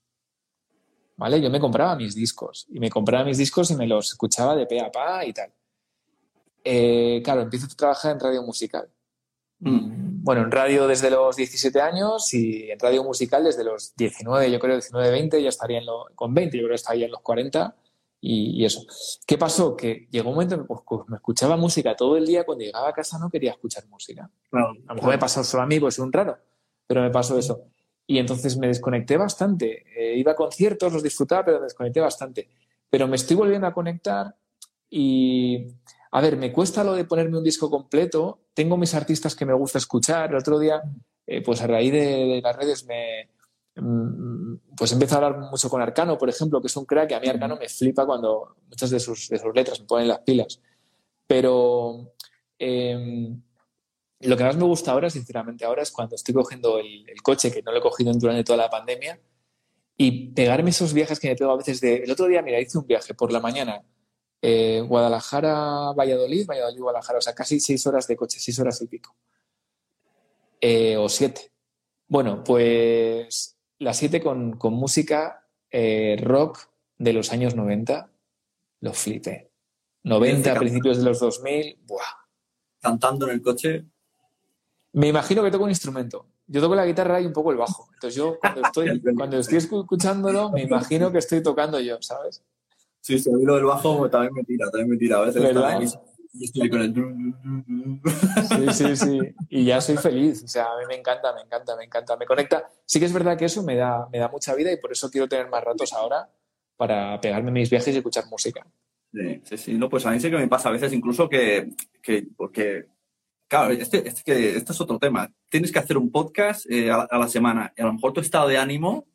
¿Vale? 1.15 1.41
Yo 1.41 1.49
me 1.49 1.59
compraba 1.59 1.95
mis 1.95 2.13
discos 2.13 2.67
y 2.69 2.79
me 2.79 2.91
compraba 2.91 3.25
mis 3.25 3.39
discos 3.39 3.71
y 3.71 3.75
me 3.75 3.87
los 3.87 4.11
escuchaba 4.11 4.55
de 4.55 4.67
pe 4.67 4.79
a 4.79 4.91
pa 4.91 5.25
y 5.25 5.33
tal. 5.33 5.51
Eh, 6.63 7.23
claro, 7.23 7.41
empiezo 7.41 7.65
a 7.65 7.69
trabajar 7.69 8.11
en 8.11 8.19
radio 8.19 8.43
musical. 8.43 8.87
Mm. 9.57 10.23
Bueno, 10.23 10.43
en 10.43 10.51
radio 10.51 10.85
desde 10.85 11.09
los 11.09 11.35
17 11.35 11.81
años 11.81 12.31
y 12.35 12.69
en 12.69 12.79
radio 12.79 13.03
musical 13.03 13.43
desde 13.43 13.63
los 13.63 13.95
19, 13.95 14.51
yo 14.51 14.59
creo 14.59 14.75
19, 14.75 15.09
20, 15.09 15.41
ya 15.41 15.49
estaría 15.49 15.79
en 15.79 15.85
con 16.13 16.35
20, 16.35 16.55
yo 16.55 16.61
creo 16.65 16.69
que 16.69 16.75
estaría 16.75 17.05
en 17.05 17.13
los 17.13 17.21
40 17.21 17.75
y, 18.19 18.65
eso. 18.65 18.85
¿Ququé 19.25 19.37
pasó? 19.37 19.75
Que 19.75 20.07
llegó 20.09 20.29
un 20.29 20.35
momento 20.35 20.55
en 20.55 20.61
que 20.61 20.67
pues, 20.67 20.81
pues, 20.85 21.01
me 21.07 21.17
escuchaba 21.17 21.55
música 21.55 21.95
todo 21.95 22.17
el 22.17 22.25
día, 22.25 22.45
cuando 22.45 22.63
llegaba 22.63 22.89
a 22.89 22.93
casa 22.93 23.19
no 23.19 23.29
quería 23.29 23.51
escuchar 23.51 23.87
música. 23.87 24.29
a 24.51 24.57
lo 24.59 24.95
mejor 24.95 25.09
me 25.09 25.17
pasó 25.17 25.43
solo 25.43 25.63
a 25.63 25.67
mí, 25.67 25.79
pues 25.79 25.95
es 25.95 25.99
un 25.99 26.11
raro, 26.11 26.37
pero 26.85 27.01
me 27.01 27.09
pasó 27.09 27.37
eso. 27.37 27.65
Y 28.05 28.17
entonces 28.19 28.57
me 28.57 28.67
desconecté 28.67 29.17
bastante. 29.17 29.83
Eh, 29.95 30.17
iba 30.17 30.31
a 30.31 30.35
conciertos, 30.35 30.93
los 30.93 31.03
disfrutaba, 31.03 31.45
pero 31.45 31.59
me 31.59 31.65
desconecté 31.65 31.99
bastante. 31.99 32.49
Pero 32.89 33.07
me 33.07 33.17
estoy 33.17 33.35
volviendo 33.35 33.67
a 33.67 33.73
conectar 33.73 34.35
y 34.89 35.67
a 36.11 36.21
ver, 36.21 36.37
me 36.37 36.51
cuesta 36.51 36.83
lo 36.83 36.93
de 36.93 37.05
ponerme 37.05 37.37
un 37.37 37.43
disco 37.43 37.69
completo. 37.69 38.39
Tengo 38.53 38.77
mis 38.77 38.95
artistas 38.95 39.35
que 39.35 39.45
me 39.45 39.53
gusta 39.53 39.77
escuchar. 39.77 40.29
El 40.29 40.37
otro 40.37 40.57
día, 40.57 40.81
eh, 41.25 41.41
pues 41.43 41.61
a 41.61 41.67
raíz 41.67 41.91
de, 41.91 42.39
las 42.41 42.55
redes, 42.55 42.85
me, 42.85 43.29
pues 44.75 44.91
empiezo 44.91 45.15
a 45.15 45.17
hablar 45.17 45.39
mucho 45.51 45.69
con 45.69 45.81
Arcano, 45.81 46.17
por 46.17 46.29
ejemplo, 46.29 46.59
que 46.61 46.67
es 46.67 46.75
un 46.77 46.85
crack. 46.85 47.11
Y 47.11 47.13
a 47.13 47.19
mí 47.19 47.27
Arcano 47.27 47.57
me 47.57 47.69
flipa 47.69 48.05
cuando 48.05 48.55
muchas 48.67 48.89
de 48.89 48.99
sus, 48.99 49.29
letras 49.29 49.79
me 49.79 49.85
ponen 49.85 50.07
las 50.07 50.19
pilas. 50.19 50.61
Pero 51.27 52.13
em, 52.57 53.41
lo 54.21 54.37
que 54.37 54.43
más 54.43 54.57
me 54.57 54.63
gusta 54.63 54.91
ahora, 54.91 55.09
sinceramente, 55.09 55.65
ahora 55.65 55.83
es 55.83 55.91
cuando 55.91 56.15
estoy 56.15 56.33
cogiendo 56.33 56.79
el, 56.79 57.05
coche, 57.21 57.51
que 57.51 57.61
no 57.61 57.71
lo 57.71 57.79
he 57.79 57.81
cogido 57.81 58.11
durante 58.13 58.43
toda 58.43 58.57
la 58.57 58.69
pandemia, 58.69 59.19
y 59.97 60.29
pegarme 60.33 60.69
esos 60.71 60.93
viajes 60.93 61.19
que 61.19 61.29
me 61.29 61.35
pego 61.35 61.51
a 61.51 61.57
veces 61.57 61.81
de... 61.81 61.97
El 61.97 62.11
otro 62.11 62.27
día, 62.27 62.41
mira, 62.41 62.59
hice 62.59 62.77
un 62.77 62.87
viaje 62.87 63.13
por 63.13 63.31
la 63.31 63.39
mañana 63.39 63.83
eh, 64.41 64.81
Guadalajara, 64.87 65.93
Valladolid, 65.93 66.45
Valladolid, 66.47 66.79
Guadalajara, 66.79 67.19
o 67.19 67.21
sea, 67.21 67.33
casi 67.33 67.59
seis 67.59 67.85
horas 67.87 68.07
de 68.07 68.15
coche, 68.15 68.39
seis 68.39 68.57
horas 68.59 68.81
y 68.81 68.87
pico. 68.87 69.15
Eh, 70.61 70.97
o 70.97 71.09
siete. 71.09 71.51
Bueno, 72.07 72.43
pues 72.43 73.56
las 73.79 73.97
siete 73.97 74.21
con, 74.21 74.57
música 74.71 75.47
eh, 75.71 76.17
rock 76.21 76.69
de 76.97 77.13
los 77.13 77.31
años 77.31 77.55
90, 77.55 78.09
lo 78.81 78.93
flipé. 78.93 79.51
90, 80.03 80.51
a 80.51 80.55
principios 80.55 80.97
de 80.97 81.03
los 81.03 81.19
2000, 81.19 81.79
¡buah! 81.85 82.01
Cantando 82.79 83.27
en 83.27 83.33
el 83.33 83.41
coche. 83.41 83.85
Me 84.93 85.07
imagino 85.07 85.43
que 85.43 85.51
toco 85.51 85.65
un 85.65 85.69
instrumento. 85.69 86.25
Yo 86.47 86.61
toco 86.61 86.75
la 86.75 86.85
guitarra 86.85 87.19
y 87.19 87.25
un 87.25 87.33
poco 87.33 87.51
el 87.51 87.57
bajo. 87.57 87.89
Entonces 87.93 88.15
yo 88.15 88.39
cuando 88.39 88.61
estoy, 88.65 89.01
cuando 89.15 89.37
estoy 89.37 89.57
escuchándolo, 89.57 90.49
me 90.51 90.63
imagino 90.63 91.11
que 91.11 91.17
estoy 91.17 91.43
tocando 91.43 91.79
yo, 91.79 91.97
¿sabes? 92.01 92.43
Sí, 93.01 93.21
lo 93.25 93.55
del 93.55 93.65
bajo 93.65 94.09
también 94.09 94.33
me 94.33 94.43
tira, 94.43 94.69
también 94.69 94.89
me 94.89 94.97
tira. 94.97 95.17
A 95.17 95.21
veces 95.21 95.41
y 95.43 95.53
estoy 96.45 96.69
con 96.69 96.81
el... 96.81 96.93
Sí, 98.47 98.73
sí, 98.73 98.95
sí. 98.95 99.19
Y 99.49 99.65
ya 99.65 99.81
soy 99.81 99.97
feliz. 99.97 100.43
O 100.43 100.47
sea, 100.47 100.65
a 100.65 100.77
mí 100.79 100.85
me 100.87 100.95
encanta, 100.95 101.33
me 101.33 101.41
encanta, 101.41 101.75
me 101.75 101.85
encanta. 101.85 102.17
Me 102.17 102.25
conecta. 102.25 102.69
Sí 102.85 102.99
que 102.99 103.05
es 103.05 103.13
verdad 103.13 103.37
que 103.37 103.45
eso 103.45 103.63
me 103.63 103.75
da, 103.75 104.07
me 104.11 104.19
da 104.19 104.29
mucha 104.29 104.55
vida 104.55 104.71
y 104.71 104.77
por 104.77 104.91
eso 104.91 105.09
quiero 105.09 105.27
tener 105.27 105.49
más 105.49 105.63
ratos 105.63 105.93
ahora 105.93 106.29
para 106.75 107.19
pegarme 107.21 107.51
mis 107.51 107.69
viajes 107.69 107.93
y 107.93 107.97
escuchar 107.97 108.25
música. 108.29 108.65
Sí, 109.13 109.41
sí, 109.43 109.57
sí. 109.57 109.73
No, 109.77 109.89
pues 109.89 110.05
a 110.05 110.11
mí 110.11 110.19
sí 110.19 110.29
que 110.29 110.37
me 110.37 110.47
pasa 110.47 110.69
a 110.69 110.73
veces 110.73 110.93
incluso 110.93 111.27
que, 111.27 111.69
que 112.01 112.27
porque, 112.35 112.87
claro, 113.47 113.71
este, 113.71 114.07
este, 114.07 114.23
que, 114.23 114.57
este 114.57 114.71
es 114.71 114.81
otro 114.81 114.99
tema. 114.99 115.31
Tienes 115.49 115.71
que 115.71 115.79
hacer 115.79 115.97
un 115.97 116.11
podcast 116.11 116.69
eh, 116.69 116.91
a, 116.91 117.01
a, 117.01 117.17
la 117.17 117.27
semana 117.27 117.73
y 117.75 117.81
a 117.81 117.85
lo 117.85 117.93
mejor 117.93 118.13
tu 118.13 118.21
estado 118.21 118.47
de 118.47 118.57
ánimo 118.57 119.07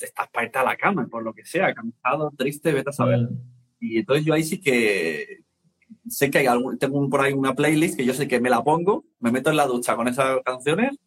estás 0.00 0.28
para 0.30 0.46
irte 0.46 0.58
a 0.58 0.64
la 0.64 0.76
cama, 0.76 1.06
por 1.08 1.22
lo 1.22 1.34
que 1.34 1.44
sea, 1.44 1.74
cansado, 1.74 2.32
triste, 2.36 2.72
vete 2.72 2.90
a 2.90 2.92
saber. 2.92 3.20
Mm. 3.20 3.40
Y 3.80 3.98
entonces 3.98 4.24
yo 4.24 4.34
ahí 4.34 4.44
sí 4.44 4.60
que 4.60 5.44
sé 6.08 6.30
que 6.30 6.38
hay 6.38 6.46
algún, 6.46 6.78
tengo 6.78 7.08
por 7.08 7.20
ahí 7.20 7.32
una 7.32 7.54
playlist 7.54 7.96
que 7.96 8.04
yo 8.04 8.14
sé 8.14 8.28
que 8.28 8.40
me 8.40 8.50
la 8.50 8.62
pongo, 8.62 9.04
me 9.20 9.30
meto 9.30 9.50
en 9.50 9.56
la 9.56 9.66
ducha 9.66 9.96
con 9.96 10.08
esas 10.08 10.40
canciones 10.44 10.98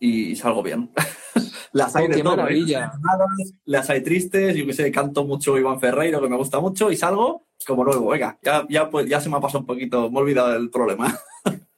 y 0.00 0.36
salgo 0.36 0.62
bien. 0.62 0.90
las 1.72 1.94
hay 1.96 2.08
de 2.08 2.22
todo, 2.22 2.48
¿eh? 2.48 2.64
las 3.64 3.90
hay 3.90 4.02
tristes, 4.02 4.54
yo 4.54 4.66
que 4.66 4.72
sé, 4.72 4.90
canto 4.90 5.24
mucho 5.24 5.58
Iván 5.58 5.80
Ferreiro, 5.80 6.20
que 6.20 6.28
me 6.28 6.36
gusta 6.36 6.60
mucho, 6.60 6.90
y 6.90 6.96
salgo 6.96 7.46
como 7.66 7.84
nuevo. 7.84 8.08
Venga, 8.08 8.38
ya, 8.42 8.66
ya, 8.68 8.90
pues, 8.90 9.08
ya 9.08 9.20
se 9.20 9.28
me 9.28 9.36
ha 9.36 9.40
pasado 9.40 9.60
un 9.60 9.66
poquito, 9.66 10.10
me 10.10 10.18
he 10.18 10.22
olvidado 10.22 10.52
del 10.52 10.70
problema. 10.70 11.18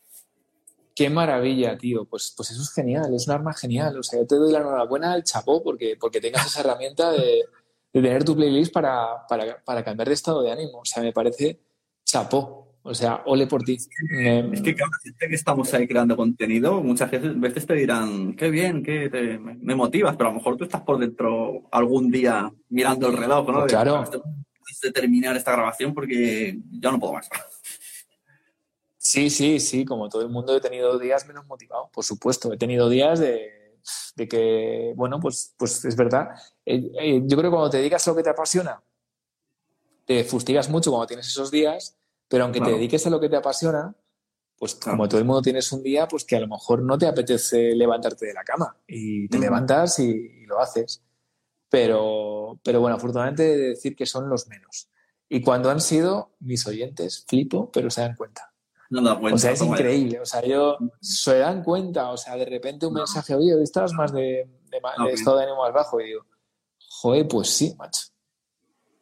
Qué 0.94 1.08
maravilla, 1.08 1.78
tío. 1.78 2.04
Pues, 2.04 2.34
pues 2.36 2.50
eso 2.50 2.60
es 2.60 2.72
genial, 2.72 3.14
es 3.14 3.26
un 3.26 3.32
arma 3.32 3.54
genial. 3.54 3.98
O 3.98 4.02
sea, 4.02 4.20
yo 4.20 4.26
te 4.26 4.36
doy 4.36 4.52
la 4.52 4.58
enhorabuena 4.58 5.12
al 5.12 5.24
chapó 5.24 5.62
porque, 5.62 5.96
porque 5.98 6.20
tengas 6.20 6.46
esa 6.46 6.60
herramienta 6.60 7.10
de, 7.12 7.44
de 7.92 8.02
tener 8.02 8.22
tu 8.22 8.36
playlist 8.36 8.72
para, 8.72 9.26
para, 9.26 9.62
para 9.64 9.82
cambiar 9.82 10.08
de 10.08 10.14
estado 10.14 10.42
de 10.42 10.52
ánimo. 10.52 10.80
O 10.80 10.84
sea, 10.84 11.02
me 11.02 11.12
parece 11.12 11.58
chapó. 12.04 12.60
O 12.82 12.94
sea, 12.94 13.22
ole 13.26 13.46
por 13.46 13.62
ti. 13.62 13.74
Es 13.74 14.62
que 14.62 14.74
cada 14.74 14.90
gente 15.02 15.28
que 15.28 15.34
estamos 15.34 15.72
ahí 15.74 15.86
creando 15.86 16.16
contenido, 16.16 16.82
muchas 16.82 17.10
veces 17.10 17.66
te 17.66 17.74
dirán, 17.74 18.34
qué 18.34 18.50
bien, 18.50 18.82
que 18.82 19.38
me 19.38 19.74
motivas, 19.74 20.16
pero 20.16 20.30
a 20.30 20.32
lo 20.32 20.38
mejor 20.38 20.56
tú 20.56 20.64
estás 20.64 20.80
por 20.80 20.98
dentro 20.98 21.68
algún 21.70 22.10
día 22.10 22.50
mirando 22.70 23.08
el 23.08 23.18
reloj, 23.18 23.48
¿no? 23.50 23.66
Claro. 23.66 24.04
De, 24.82 24.92
terminar 24.92 25.36
esta 25.36 25.52
grabación 25.52 25.92
porque 25.92 26.58
ya 26.70 26.90
no 26.90 26.98
puedo 26.98 27.12
más. 27.12 27.28
Sí, 28.96 29.28
sí, 29.28 29.60
sí, 29.60 29.84
como 29.84 30.08
todo 30.08 30.22
el 30.22 30.28
mundo 30.28 30.56
he 30.56 30.60
tenido 30.60 30.98
días 30.98 31.26
menos 31.26 31.44
motivados, 31.46 31.90
por 31.90 32.04
supuesto. 32.04 32.52
He 32.52 32.56
tenido 32.56 32.88
días 32.88 33.18
de, 33.18 33.76
que, 34.28 34.94
bueno, 34.96 35.20
pues, 35.20 35.54
pues 35.58 35.84
es 35.84 35.96
verdad. 35.96 36.28
Eh, 36.64 36.90
eh, 36.98 37.22
yo 37.24 37.36
creo 37.36 37.50
que 37.50 37.54
cuando 37.54 37.70
te 37.70 37.78
dedicas 37.78 38.06
a 38.06 38.10
lo 38.10 38.16
que 38.16 38.22
te 38.22 38.30
apasiona, 38.30 38.82
te 40.10 40.24
fustigas 40.24 40.68
mucho 40.68 40.90
cuando 40.90 41.06
tienes 41.06 41.28
esos 41.28 41.52
días 41.52 41.96
pero 42.30 42.44
aunque 42.44 42.60
te 42.60 42.70
dediques 42.70 43.04
a 43.08 43.10
lo 43.10 43.18
que 43.18 43.28
te 43.28 43.34
apasiona, 43.34 43.92
pues 44.56 44.76
como 44.76 45.08
todo 45.08 45.18
el 45.18 45.26
mundo 45.26 45.42
tienes 45.42 45.72
un 45.72 45.82
día, 45.82 46.06
pues 46.06 46.24
que 46.24 46.36
a 46.36 46.40
lo 46.40 46.46
mejor 46.46 46.80
no 46.80 46.96
te 46.96 47.08
apetece 47.08 47.74
levantarte 47.74 48.26
de 48.26 48.34
la 48.34 48.44
cama 48.44 48.76
y 48.86 49.28
te 49.28 49.40
levantas 49.40 49.98
y, 49.98 50.46
lo 50.46 50.60
haces. 50.60 51.02
Pero, 51.68 52.60
pero 52.62 52.80
bueno, 52.80 52.96
afortunadamente 52.96 53.52
he 53.52 53.56
de 53.56 53.68
decir 53.70 53.96
que 53.96 54.06
son 54.06 54.28
los 54.28 54.46
menos. 54.46 54.88
Y 55.28 55.42
cuando 55.42 55.70
han 55.70 55.80
sido 55.80 56.36
mis 56.38 56.64
oyentes, 56.68 57.24
flipo, 57.26 57.68
pero 57.72 57.90
se 57.90 58.02
dan 58.02 58.14
cuenta. 58.14 58.52
o 58.92 59.38
sea, 59.38 59.50
es 59.50 59.62
increíble. 59.62 60.20
O 60.20 60.26
sea, 60.26 60.44
yo 60.44 60.76
se 61.00 61.38
dan 61.38 61.64
cuenta. 61.64 62.10
O 62.10 62.16
sea, 62.16 62.36
de 62.36 62.44
repente 62.44 62.86
un 62.86 62.94
mensaje, 62.94 63.34
oye, 63.34 63.54
hoy 63.56 63.64
estás 63.64 63.92
más 63.92 64.12
de, 64.12 64.48
de, 64.70 65.12
estado 65.12 65.38
de 65.38 65.44
ánimo 65.44 65.62
más 65.62 65.72
bajo. 65.72 66.00
Y 66.00 66.04
digo, 66.04 66.26
joder, 66.78 67.26
pues 67.26 67.50
sí, 67.50 67.74
macho. 67.76 68.09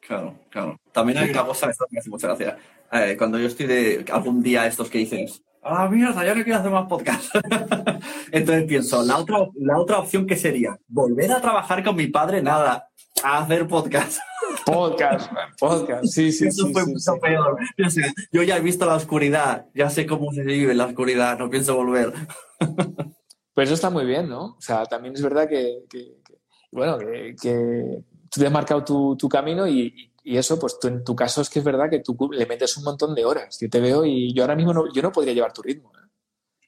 Claro, 0.08 0.34
claro. 0.48 0.80
También 0.90 1.18
hay 1.18 1.30
una 1.30 1.44
cosa, 1.44 1.68
esto 1.68 1.84
me 1.90 1.98
hace 1.98 2.08
mucha 2.08 2.28
gracia. 2.28 2.56
Eh, 2.90 3.14
cuando 3.18 3.38
yo 3.38 3.46
estoy 3.46 3.66
de 3.66 4.06
algún 4.10 4.42
día 4.42 4.66
estos 4.66 4.88
que 4.88 4.96
dices, 4.96 5.42
ah, 5.62 5.86
mierda, 5.86 6.24
ya 6.24 6.34
no 6.34 6.42
quiero 6.42 6.58
hacer 6.58 6.70
más 6.70 6.88
podcast. 6.88 7.34
Entonces 8.32 8.64
pienso, 8.64 9.02
la 9.02 9.18
otra, 9.18 9.36
la 9.56 9.78
otra 9.78 9.98
opción 9.98 10.26
que 10.26 10.36
sería, 10.36 10.78
volver 10.88 11.30
a 11.30 11.42
trabajar 11.42 11.84
con 11.84 11.94
mi 11.94 12.06
padre, 12.06 12.40
nada, 12.40 12.88
a 13.22 13.38
hacer 13.40 13.68
podcast. 13.68 14.18
Podcast, 14.64 15.30
podcast, 15.60 16.06
sí, 16.06 16.32
sí. 16.32 16.46
Eso 16.46 16.68
fue 16.72 16.86
mucho 16.86 17.12
peor. 17.20 17.58
Yo, 18.32 18.42
ya 18.42 18.56
he 18.56 18.60
visto 18.60 18.86
la 18.86 18.94
oscuridad, 18.94 19.66
ya 19.74 19.90
sé 19.90 20.06
cómo 20.06 20.32
se 20.32 20.42
vive 20.42 20.74
la 20.74 20.86
oscuridad, 20.86 21.38
no 21.38 21.50
pienso 21.50 21.76
volver. 21.76 22.14
Pues 23.52 23.68
eso 23.68 23.74
está 23.74 23.90
muy 23.90 24.06
bien, 24.06 24.26
¿no? 24.26 24.54
O 24.56 24.60
sea, 24.60 24.86
también 24.86 25.14
es 25.14 25.20
verdad 25.20 25.46
que, 25.46 25.82
bueno, 26.72 26.96
que, 26.96 28.04
tú 28.30 28.40
te 28.40 28.46
has 28.46 28.52
marcado 28.52 28.84
tu, 28.84 29.16
tu 29.16 29.28
camino 29.28 29.66
y, 29.66 30.12
y 30.28 30.36
eso, 30.36 30.58
pues 30.58 30.78
tú, 30.78 30.88
en 30.88 31.02
tu 31.02 31.16
caso 31.16 31.40
es 31.40 31.48
que 31.48 31.60
es 31.60 31.64
verdad 31.64 31.88
que 31.88 32.00
tú 32.00 32.14
le 32.30 32.44
metes 32.44 32.76
un 32.76 32.84
montón 32.84 33.14
de 33.14 33.24
horas. 33.24 33.58
Yo 33.58 33.70
te 33.70 33.80
veo 33.80 34.04
y 34.04 34.34
yo 34.34 34.42
ahora 34.42 34.56
mismo 34.56 34.74
no, 34.74 34.92
yo 34.92 35.00
no 35.00 35.10
podría 35.10 35.32
llevar 35.32 35.54
tu 35.54 35.62
ritmo. 35.62 35.90
¿eh? 35.96 36.06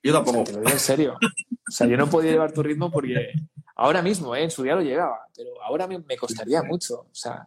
Yo 0.02 0.14
tampoco. 0.14 0.44
te 0.44 0.52
lo 0.52 0.60
digo 0.60 0.70
en 0.70 0.78
serio. 0.78 1.18
O 1.20 1.72
sea, 1.72 1.86
yo 1.86 1.96
no 1.98 2.08
podría 2.08 2.32
llevar 2.32 2.52
tu 2.52 2.62
ritmo 2.62 2.90
porque 2.90 3.32
ahora 3.76 4.00
mismo, 4.00 4.34
¿eh? 4.34 4.44
en 4.44 4.50
su 4.50 4.62
día 4.62 4.74
lo 4.74 4.80
llegaba, 4.80 5.26
pero 5.36 5.50
ahora 5.62 5.86
me, 5.86 6.16
costaría 6.16 6.62
mucho. 6.62 7.00
O 7.00 7.14
sea, 7.14 7.46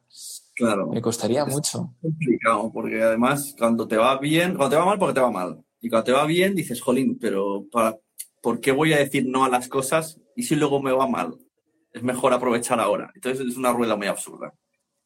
claro. 0.54 0.88
me 0.88 1.02
costaría 1.02 1.46
mucho. 1.46 1.96
Es 1.96 2.12
complicado, 2.12 2.72
porque 2.72 3.02
además 3.02 3.56
cuando 3.58 3.88
te 3.88 3.98
va 3.98 4.20
bien, 4.20 4.56
cuando 4.56 4.70
te 4.70 4.80
va 4.80 4.86
mal, 4.86 5.00
porque 5.00 5.16
te 5.16 5.22
va 5.22 5.32
mal. 5.32 5.66
Y 5.82 5.90
cuando 5.90 6.06
te 6.06 6.12
va 6.12 6.26
bien, 6.26 6.54
dices, 6.54 6.80
jolín, 6.80 7.18
pero 7.20 7.66
para, 7.72 7.98
¿por 8.42 8.60
qué 8.60 8.72
voy 8.72 8.94
a 8.94 9.00
decir 9.00 9.26
no 9.28 9.46
a 9.46 9.50
las 9.50 9.68
cosas 9.68 10.22
y 10.36 10.44
si 10.44 10.56
luego 10.56 10.80
me 10.82 10.92
va 10.92 11.08
mal? 11.08 11.40
Es 11.94 12.04
mejor 12.04 12.34
aprovechar 12.34 12.80
ahora. 12.80 13.12
Entonces 13.16 13.48
es 13.48 13.56
una 13.56 13.72
rueda 13.72 13.96
muy 13.96 14.08
absurda. 14.08 14.54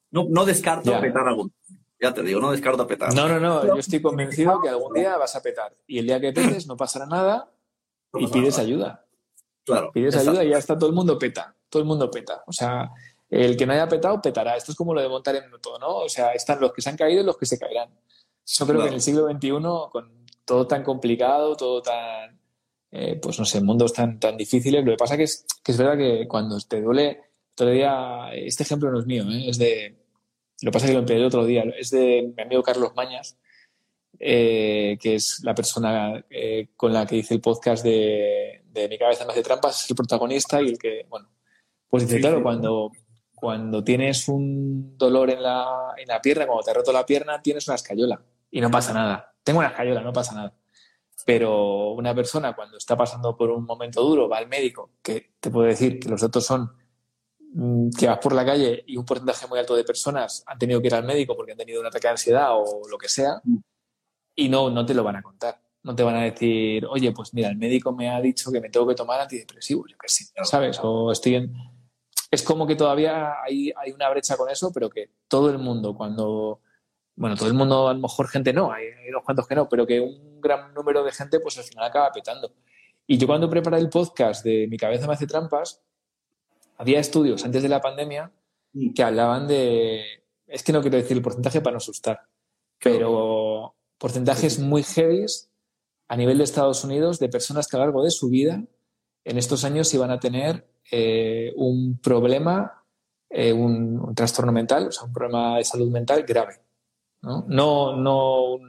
No, 0.10 0.26
no 0.30 0.46
descarto 0.46 1.00
petar 1.02 1.28
algún 1.28 1.54
Ya 2.00 2.14
te 2.14 2.24
digo, 2.24 2.40
no 2.40 2.52
descarto 2.52 2.88
petar. 2.88 3.14
No, 3.14 3.28
no, 3.28 3.40
no. 3.40 3.68
Yo 3.68 3.76
estoy 3.76 4.02
convencido 4.02 4.62
que 4.62 4.70
algún 4.70 4.94
día 4.94 5.18
vas 5.18 5.36
a 5.36 5.42
petar. 5.42 5.76
Y 5.86 6.00
el 6.00 6.08
día 6.08 6.20
que 6.20 6.32
petes 6.32 6.66
no 6.66 6.78
pasará 6.78 7.06
nada 7.06 7.52
y 8.14 8.28
pides 8.28 8.58
ayuda. 8.58 9.06
Claro. 9.66 9.92
Pides 9.92 10.16
ayuda 10.16 10.44
y 10.44 10.50
ya 10.50 10.58
está 10.58 10.78
todo 10.78 10.90
el 10.90 10.96
mundo 10.96 11.20
peta. 11.20 11.54
Todo 11.70 11.82
el 11.82 11.88
mundo 11.88 12.10
peta. 12.10 12.42
O 12.48 12.54
sea, 12.54 12.90
el 13.30 13.58
que 13.58 13.66
no 13.66 13.74
haya 13.74 13.88
petado, 13.88 14.22
petará. 14.22 14.56
Esto 14.56 14.72
es 14.72 14.78
como 14.78 14.94
lo 14.94 15.02
de 15.02 15.10
montar 15.10 15.36
en 15.36 15.50
moto, 15.52 15.78
¿no? 15.78 15.98
O 15.98 16.10
sea, 16.10 16.32
están 16.32 16.62
los 16.62 16.72
que 16.72 16.82
se 16.82 16.90
han 16.90 16.96
caído 16.96 17.22
y 17.22 17.26
los 17.26 17.38
que 17.38 17.46
se 17.46 17.60
caerán. 17.60 17.90
Yo 18.46 18.66
creo 18.66 18.82
que 18.82 18.88
en 18.88 18.94
el 18.94 19.02
siglo 19.02 19.30
XXI, 19.30 19.50
con 19.92 20.26
todo 20.46 20.66
tan 20.66 20.84
complicado, 20.84 21.58
todo 21.58 21.82
tan, 21.82 22.37
eh, 22.92 23.20
pues 23.22 23.38
no 23.40 23.46
sé, 23.46 23.62
mundos 23.62 23.94
tan, 23.94 24.20
tan 24.20 24.38
difíciles, 24.38 24.84
lo 24.84 24.92
que 24.92 24.98
pasa 24.98 25.18
que 25.18 25.24
es, 25.24 25.46
que 25.64 25.72
es 25.72 25.78
verdad 25.78 25.98
que 25.98 26.28
cuando 26.28 26.60
te 26.60 26.82
duele 26.82 27.22
Todavía, 27.58 28.30
este 28.36 28.62
ejemplo 28.62 28.92
no 28.92 29.00
es 29.00 29.08
mío, 29.08 29.24
¿eh? 29.32 29.50
es 29.50 29.58
de, 29.58 29.98
lo 30.62 30.70
que 30.70 30.74
pasa 30.74 30.86
que 30.86 30.94
lo 30.94 31.00
empecé 31.00 31.18
el 31.18 31.26
otro 31.26 31.44
día, 31.44 31.64
es 31.76 31.90
de 31.90 32.32
mi 32.38 32.44
amigo 32.44 32.62
Carlos 32.62 32.94
Mañas, 32.96 33.36
eh, 34.20 34.96
que 35.02 35.16
es 35.16 35.40
la 35.42 35.56
persona 35.56 36.24
con 36.76 36.94
la 36.94 37.08
que 37.08 37.16
hice 37.16 37.34
el 37.34 37.42
podcast 37.42 37.84
de, 37.84 38.62
Mi 38.88 39.00
cabeza 39.00 39.26
me 39.26 39.32
hace 39.32 39.42
trampas, 39.42 39.84
es 39.84 39.90
el 39.90 39.96
protagonista 39.96 40.62
y 40.62 40.68
el 40.68 40.78
que, 40.78 41.08
bueno, 41.10 41.30
pues 41.90 42.08
dice, 42.08 42.20
claro, 42.20 42.44
Cuando, 42.44 42.92
cuando 43.34 43.84
tienes 43.84 44.28
un 44.28 44.96
dolor 44.96 45.32
en 45.32 45.42
la, 45.42 45.96
en 45.98 46.10
la 46.10 46.22
pierna, 46.22 46.46
cuando 46.46 46.64
te 46.64 46.70
ha 46.70 46.76
roto 46.76 46.94
la 46.94 47.08
pierna, 47.08 47.42
tienes 47.42 47.68
una 47.68 47.74
escayola 47.74 48.22
y 48.52 48.62
no 48.62 48.70
pasa 48.70 48.94
nada. 48.94 49.34
Tengo 49.44 49.60
una 49.60 49.70
escayola, 49.70 50.02
no 50.02 50.14
pasa 50.14 50.36
nada. 50.36 50.54
Pero 51.28 51.92
una 51.92 52.16
persona 52.16 52.56
cuando 52.56 52.78
está 52.78 52.98
pasando 52.98 53.38
por 53.38 53.52
un 53.52 53.66
momento 53.66 54.02
duro 54.02 54.28
va 54.28 54.40
al 54.40 54.48
médico, 54.48 54.94
que 55.04 55.34
te 55.40 55.52
puedo 55.52 55.68
decir 55.68 56.00
que 56.00 56.10
los 56.10 56.22
datos 56.22 56.44
son 56.44 56.72
Mm, 57.54 57.90
que 57.90 58.08
vas 58.08 58.20
por 58.20 58.34
la 58.34 58.46
calle 58.46 58.84
y 58.86 58.98
un 58.98 59.06
porcentaje 59.06 59.48
muy 59.48 59.58
alto 59.58 59.76
de 59.76 59.84
personas 59.84 60.44
han 60.46 60.60
tenido 60.60 60.80
que 60.80 60.88
ir 60.88 60.96
al 60.96 61.06
médico 61.06 61.36
porque 61.36 61.54
han 61.54 61.58
tenido 61.58 61.80
un 61.80 61.88
ataque 61.88 62.08
de 62.08 62.12
ansiedad 62.12 62.50
o 62.52 62.88
lo 62.88 63.00
que 63.00 63.10
sea, 63.10 63.42
y 64.36 64.48
no, 64.48 64.70
no 64.70 64.86
te 64.86 64.94
lo 64.94 65.04
van 65.04 65.16
a 65.16 65.24
contar. 65.24 65.60
No 65.82 65.96
te 65.96 66.04
van 66.04 66.18
a 66.18 66.24
decir, 66.24 66.86
oye, 66.86 67.12
pues 67.14 67.34
mira, 67.34 67.50
el 67.50 67.58
médico 67.58 67.94
me 67.94 68.10
ha 68.10 68.22
dicho 68.22 68.52
que 68.52 68.62
me 68.62 68.70
tengo 68.70 68.86
que 68.86 68.94
tomar 68.94 69.22
antidepresivos, 69.22 69.90
yo 69.90 69.98
qué 69.98 70.08
sé, 70.08 70.26
¿sabes? 70.44 70.80
O 70.84 71.12
estoy 71.12 71.36
en... 71.36 71.54
Es 72.30 72.44
como 72.44 72.68
que 72.68 72.76
todavía 72.76 73.42
hay, 73.42 73.72
hay 73.76 73.92
una 73.92 74.10
brecha 74.10 74.38
con 74.38 74.50
eso, 74.50 74.72
pero 74.72 74.90
que 74.90 75.10
todo 75.28 75.50
el 75.50 75.58
mundo, 75.58 75.96
cuando. 75.96 76.60
Bueno, 77.18 77.36
todo 77.36 77.50
el 77.50 77.56
mundo, 77.56 77.90
a 77.90 77.94
lo 77.94 78.00
mejor 78.00 78.30
gente 78.30 78.54
no, 78.54 78.72
hay, 78.72 78.86
hay 78.86 79.10
unos 79.10 79.24
cuantos 79.24 79.48
que 79.48 79.56
no, 79.56 79.68
pero 79.68 79.86
que 79.86 80.00
un 80.00 80.40
gran 80.40 80.74
número 80.74 81.04
de 81.04 81.12
gente, 81.12 81.40
pues 81.42 81.58
al 81.58 81.66
final 81.66 81.86
acaba 81.86 82.12
petando. 82.12 82.54
Y 83.06 83.18
yo 83.18 83.28
cuando 83.28 83.50
preparé 83.50 83.80
el 83.80 83.90
podcast 83.90 84.46
de 84.46 84.68
Mi 84.70 84.78
cabeza 84.78 85.08
me 85.08 85.14
hace 85.14 85.28
trampas, 85.28 85.82
había 86.78 87.00
estudios 87.00 87.44
antes 87.44 87.64
de 87.64 87.70
la 87.70 87.82
pandemia 87.82 88.32
mm. 88.74 88.94
que 88.94 89.04
hablaban 89.04 89.48
de, 89.48 90.04
es 90.46 90.64
que 90.64 90.72
no 90.72 90.82
quiero 90.82 90.98
decir 90.98 91.18
el 91.18 91.24
porcentaje 91.24 91.62
para 91.62 91.74
no 91.74 91.78
asustar, 91.78 92.22
pero 92.80 93.76
porcentajes 93.98 94.60
muy 94.60 94.84
heavy 94.84 95.26
a 96.08 96.16
nivel 96.16 96.38
de 96.38 96.44
Estados 96.44 96.84
Unidos 96.84 97.20
de 97.20 97.30
personas 97.30 97.68
que 97.68 97.76
a 97.76 97.80
lo 97.80 97.86
largo 97.86 98.04
de 98.04 98.12
su 98.12 98.30
vida 98.30 98.64
en 99.24 99.38
estos 99.38 99.64
años 99.66 99.94
iban 99.94 100.12
a 100.12 100.20
tener 100.20 100.68
eh, 100.92 101.52
un 101.58 102.00
problema, 102.00 102.86
eh, 103.30 103.52
un, 103.52 104.16
trastorno 104.16 104.54
mental, 104.54 104.88
o 104.88 104.92
sea, 104.92 105.04
un 105.04 105.14
problema 105.14 105.58
de 105.58 105.66
salud 105.66 105.92
mental 105.92 106.24
grave. 106.24 106.62
No, 107.22 107.46
no, 107.48 107.96
no 107.98 108.60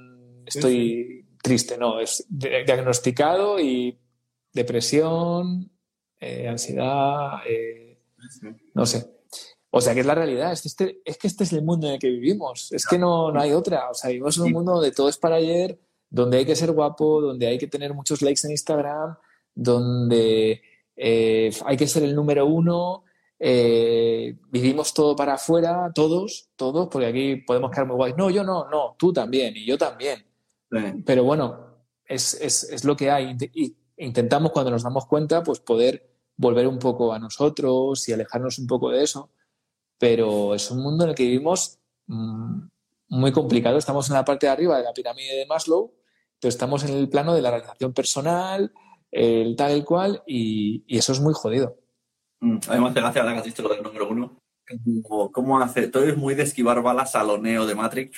estoy 0.47 1.27
triste, 1.43 1.79
no, 1.79 2.01
es 2.01 2.27
diagnosticado 2.29 3.61
y 3.61 3.99
depresión, 4.53 5.71
eh, 6.19 6.49
ansiedad, 6.49 7.41
no 8.75 8.87
sé. 8.87 9.19
O 9.71 9.81
sea, 9.81 9.95
que 9.95 10.01
es 10.01 10.07
la 10.07 10.15
realidad. 10.15 10.53
Es, 10.53 10.65
este, 10.65 11.01
es 11.05 11.19
que 11.19 11.27
este 11.27 11.45
es 11.45 11.53
el 11.53 11.63
mundo 11.63 11.87
en 11.87 11.95
el 11.95 11.99
que 11.99 12.09
vivimos. 12.09 12.73
Es 12.73 12.87
que 12.87 12.99
no, 12.99 13.31
no 13.31 13.41
hay 13.41 13.53
otra. 13.53 13.91
O 13.91 13.95
sea, 13.95 14.11
vivimos 14.11 14.37
en 14.39 14.45
un 14.45 14.53
mundo 14.53 14.73
donde 14.75 14.93
todo 14.93 15.09
es 15.09 15.19
para 15.19 15.37
ayer, 15.37 15.79
donde 16.09 16.39
hay 16.39 16.47
que 16.47 16.57
ser 16.57 16.73
guapo, 16.73 17.21
donde 17.21 17.47
hay 17.47 17.59
que 17.59 17.67
tener 17.67 17.93
muchos 17.93 18.23
likes 18.23 18.41
en 18.45 18.53
Instagram, 18.53 19.17
donde 19.55 20.63
eh, 20.97 21.53
hay 21.65 21.77
que 21.77 21.87
ser 21.87 22.03
el 22.03 22.15
número 22.15 22.47
uno. 22.47 23.05
Eh, 23.39 24.37
vivimos 24.51 24.93
todo 24.93 25.15
para 25.15 25.35
afuera, 25.35 25.93
todos, 25.95 26.49
todos, 26.57 26.89
porque 26.89 27.07
aquí 27.07 27.37
podemos 27.37 27.71
quedar 27.71 27.87
muy 27.87 27.97
guays. 27.97 28.17
No, 28.17 28.31
yo 28.31 28.43
no, 28.43 28.69
no, 28.69 28.97
tú 28.99 29.13
también 29.13 29.57
y 29.57 29.67
yo 29.67 29.79
también. 29.79 30.25
Pero 31.05 31.25
bueno, 31.25 31.87
es, 32.05 32.35
es, 32.35 32.65
es, 32.65 32.85
lo 32.85 32.97
que 32.97 33.11
hay. 33.11 33.37
Y 33.55 33.77
intentamos 33.97 34.53
cuando 34.53 34.71
nos 34.71 34.83
damos 34.83 35.07
cuenta, 35.07 35.43
pues 35.43 35.61
poder 35.61 36.11
volver 36.37 36.67
un 36.67 36.79
poco 36.79 37.13
a 37.13 37.19
nosotros 37.19 38.09
y 38.09 38.13
alejarnos 38.13 38.59
un 38.59 38.67
poco 38.67 38.91
de 38.91 39.03
eso. 39.03 39.31
Pero 39.99 40.55
es 40.55 40.71
un 40.71 40.83
mundo 40.83 41.05
en 41.05 41.11
el 41.11 41.17
que 41.17 41.25
vivimos 41.25 41.79
mm, 42.07 42.61
muy 43.09 43.33
complicado. 43.33 43.79
Estamos 43.79 44.09
en 44.09 44.15
la 44.15 44.25
parte 44.25 44.47
de 44.47 44.53
arriba 44.53 44.79
de 44.79 44.85
la 44.85 44.93
pirámide 44.93 45.37
de 45.37 45.47
Maslow, 45.47 45.93
pero 46.41 46.49
estamos 46.49 46.85
en 46.85 46.97
el 46.97 47.09
plano 47.09 47.35
de 47.35 47.43
la 47.43 47.51
realización 47.51 47.93
personal, 47.93 48.73
el 49.11 49.57
tal, 49.57 49.73
el 49.73 49.85
cual, 49.85 50.23
y, 50.27 50.85
eso 50.89 51.13
es 51.13 51.21
muy 51.21 51.35
jodido. 51.35 51.77
Mm, 52.41 52.59
a 52.69 52.75
mí 52.75 52.81
me 52.81 52.89
hace 52.89 53.01
gracia 53.01 53.23
ahora 53.23 53.35
que 53.35 53.39
has 53.41 53.45
dicho 53.45 53.63
lo 53.63 53.71
del 53.71 53.83
número 53.83 54.09
uno. 54.09 54.39
¿Cómo, 55.33 55.61
hace? 55.61 55.89
Todo 55.89 56.05
es 56.05 56.17
muy 56.17 56.35
de 56.35 56.43
esquivar 56.43 56.83
balas 56.83 57.15
a 57.15 57.25
lo 57.25 57.39
neo 57.39 57.67
de 57.67 57.75
Matrix. 57.75 58.17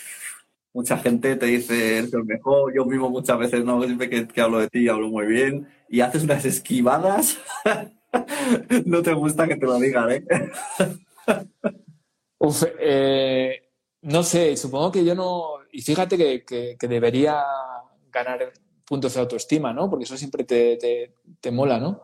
Mucha 0.72 0.98
gente 0.98 1.36
te 1.36 1.46
dice, 1.46 1.98
es 2.00 2.12
el 2.12 2.24
mejor. 2.24 2.74
Yo 2.74 2.84
mismo 2.84 3.08
muchas 3.08 3.38
veces, 3.38 3.64
no, 3.64 3.82
siempre 3.82 4.08
que, 4.08 4.26
que 4.26 4.40
hablo 4.40 4.58
de 4.58 4.68
ti, 4.68 4.88
hablo 4.88 5.08
muy 5.08 5.26
bien. 5.26 5.68
Y 5.88 6.00
haces 6.00 6.24
unas 6.24 6.44
esquivadas 6.44 7.38
no 8.86 9.02
te 9.02 9.12
gusta 9.12 9.46
que 9.46 9.56
te 9.56 9.66
lo 9.66 9.78
digan, 9.78 10.10
¿eh? 10.10 10.24
Uf, 12.38 12.64
eh, 12.78 13.70
no 14.02 14.22
sé, 14.22 14.56
supongo 14.56 14.92
que 14.92 15.04
yo 15.04 15.14
no. 15.14 15.58
Y 15.72 15.82
fíjate 15.82 16.44
que, 16.44 16.76
debería 16.80 17.42
ganar 18.10 18.52
puntos 18.84 19.14
de 19.14 19.20
autoestima, 19.20 19.72
¿no? 19.72 19.88
Porque 19.88 20.04
eso 20.04 20.16
siempre 20.16 20.44
te, 20.44 21.12
te, 21.40 21.50
mola, 21.50 21.78
¿no? 21.78 22.02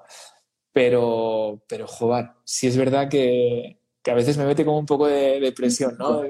Pero, 0.77 1.63
pero, 1.67 1.87
joder, 1.87 2.33
sí 2.45 2.67
es 2.67 2.77
verdad 2.77 3.09
que, 3.09 3.79
a 4.05 4.13
veces 4.13 4.37
me 4.37 4.45
mete 4.45 4.63
como 4.63 4.79
un 4.79 4.85
poco 4.85 5.07
de, 5.07 5.41
de 5.41 5.53
presión, 5.53 5.97
¿no? 5.97 6.23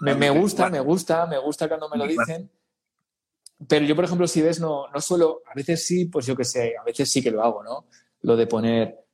Me, 0.00 0.16
me, 0.16 0.28
gusta, 0.30 0.68
me 0.68 0.80
gusta, 0.80 1.24
me 1.26 1.38
gusta 1.38 1.68
cuando 1.68 1.88
me 1.88 1.96
lo 1.96 2.08
dicen. 2.08 2.50
Pero 3.68 3.84
yo, 3.86 3.94
por 3.94 4.04
ejemplo, 4.04 4.26
si 4.26 4.42
ves, 4.42 4.58
no, 4.58 4.88
no 4.88 5.00
suelo, 5.00 5.42
a 5.46 5.54
veces 5.54 5.86
sí, 5.86 6.06
pues 6.06 6.26
yo 6.26 6.34
qué 6.34 6.42
sé, 6.42 6.74
a 6.76 6.82
veces 6.82 7.08
sí 7.08 7.22
que 7.22 7.30
lo 7.30 7.44
hago, 7.44 7.62
¿no? 7.62 7.86
Lo 8.22 8.36
de 8.36 8.48
poner, 8.48 9.06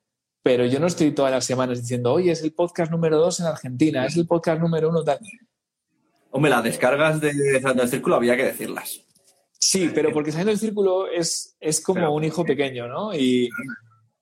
pero 0.42 0.64
yo 0.64 0.80
no 0.80 0.86
estoy 0.86 1.10
todas 1.10 1.32
las 1.32 1.44
semanas 1.44 1.82
diciendo, 1.82 2.14
oye, 2.14 2.30
es 2.30 2.42
el 2.42 2.54
podcast 2.54 2.90
número 2.90 3.18
dos 3.18 3.40
en 3.40 3.46
Argentina, 3.46 4.06
es 4.06 4.16
el 4.16 4.26
podcast 4.26 4.58
número 4.58 4.88
uno 4.88 5.04
tal. 5.04 5.18
Hombre, 6.30 6.50
las 6.50 6.64
descargas 6.64 7.20
de 7.20 7.32
Saliendo 7.60 7.82
del 7.82 7.90
Círculo 7.90 8.16
había 8.16 8.38
que 8.38 8.44
decirlas. 8.44 9.04
Sí, 9.58 9.90
pero 9.94 10.14
porque 10.14 10.32
Saliendo 10.32 10.52
del 10.52 10.58
Círculo 10.58 11.08
es, 11.08 11.58
es 11.60 11.82
como 11.82 12.10
un 12.14 12.24
hijo 12.24 12.42
pequeño, 12.42 12.88
¿no? 12.88 13.14
Y, 13.14 13.50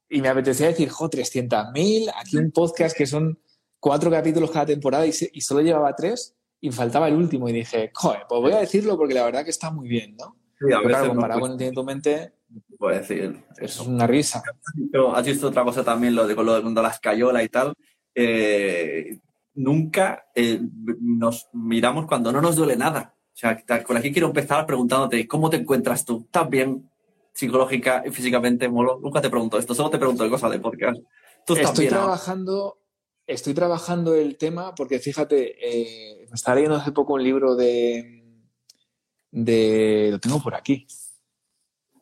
y 0.09 0.21
me 0.21 0.29
apetecía 0.29 0.69
decir, 0.69 0.89
jo, 0.89 1.11
300.000, 1.11 2.13
aquí 2.15 2.37
un 2.37 2.51
podcast 2.51 2.97
que 2.97 3.07
son 3.07 3.39
cuatro 3.81 4.11
capítulos 4.11 4.51
cada 4.51 4.67
temporada 4.67 5.07
y, 5.07 5.13
y 5.33 5.41
solo 5.41 5.61
llevaba 5.61 5.95
tres 5.95 6.37
y 6.61 6.71
faltaba 6.71 7.09
el 7.09 7.15
último 7.15 7.49
y 7.49 7.53
dije, 7.53 7.91
joder, 7.95 8.23
pues 8.29 8.41
voy 8.41 8.53
a 8.53 8.59
decirlo 8.59 8.97
porque 8.97 9.15
la 9.15 9.25
verdad 9.25 9.45
que 9.45 9.51
está 9.51 9.71
muy 9.71 9.89
bien, 9.89 10.17
¿no? 10.17 10.37
Sí, 10.59 10.73
a 10.73 10.81
claro, 10.81 11.09
comparado 11.09 11.41
con 11.41 11.59
tu 11.59 11.85
mente, 11.85 12.33
puedo 12.79 12.97
decir. 12.97 13.45
Es 13.59 13.79
una 13.81 14.07
risa. 14.07 14.43
Has 15.15 15.27
visto 15.27 15.49
otra 15.49 15.65
cosa 15.65 15.85
también, 15.85 16.15
lo 16.15 16.27
de 16.27 16.35
con 16.35 16.47
lo 16.47 16.55
del 16.55 16.65
mundo 16.65 16.81
de 16.81 16.89
las 16.89 16.99
cayolas 16.99 17.45
y 17.45 17.49
tal. 17.49 17.75
Eh, 18.15 19.19
nunca 19.55 20.29
eh, 20.35 20.61
nos 21.01 21.49
miramos 21.53 22.07
cuando 22.07 22.33
no 22.33 22.41
nos 22.41 22.57
duele 22.57 22.77
nada. 22.77 23.15
O 23.35 23.37
sea, 23.39 23.63
con 23.85 23.99
aquí 23.99 24.13
quiero 24.13 24.29
empezar 24.29 24.65
preguntándote, 24.65 25.29
¿cómo 25.29 25.51
te 25.51 25.59
encuentras 25.59 26.07
tú? 26.07 26.23
¿Estás 26.25 26.49
bien 26.49 26.89
psicológica 27.37 28.03
y 28.07 28.11
físicamente? 28.11 28.69
Molo? 28.69 28.99
Nunca 28.99 29.21
te 29.21 29.31
pregunto 29.31 29.59
esto, 29.59 29.75
solo 29.75 29.91
te 29.91 29.99
pregunto 29.99 30.25
de 30.25 30.31
cosas 30.31 30.51
de 30.51 30.59
podcast. 30.59 30.99
¿Tú 31.47 31.55
estás 31.55 31.71
Estoy 31.71 31.89
trabajando 31.89 32.81
estoy 33.27 33.55
trabajando 33.55 34.15
el 34.15 34.37
tema 34.37 34.75
porque 34.75 34.99
fíjate, 34.99 35.57
eh, 35.61 36.27
me 36.29 36.35
estaba 36.35 36.57
leyendo 36.57 36.77
hace 36.77 36.93
poco 36.93 37.15
un 37.15 37.25
libro 37.25 37.57
de, 37.57 38.23
de... 39.31 40.09
Lo 40.13 40.21
tengo 40.21 40.41
por 40.41 40.55
aquí. 40.55 40.87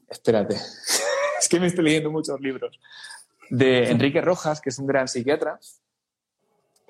Espérate. 0.09 0.55
es 1.41 1.49
que 1.49 1.61
me 1.61 1.67
estoy 1.67 1.85
leyendo 1.85 2.11
muchos 2.11 2.41
libros. 2.41 2.79
De 3.51 3.91
Enrique 3.91 4.21
Rojas, 4.21 4.61
que 4.61 4.71
es 4.71 4.79
un 4.79 4.87
gran 4.87 5.09
psiquiatra. 5.09 5.59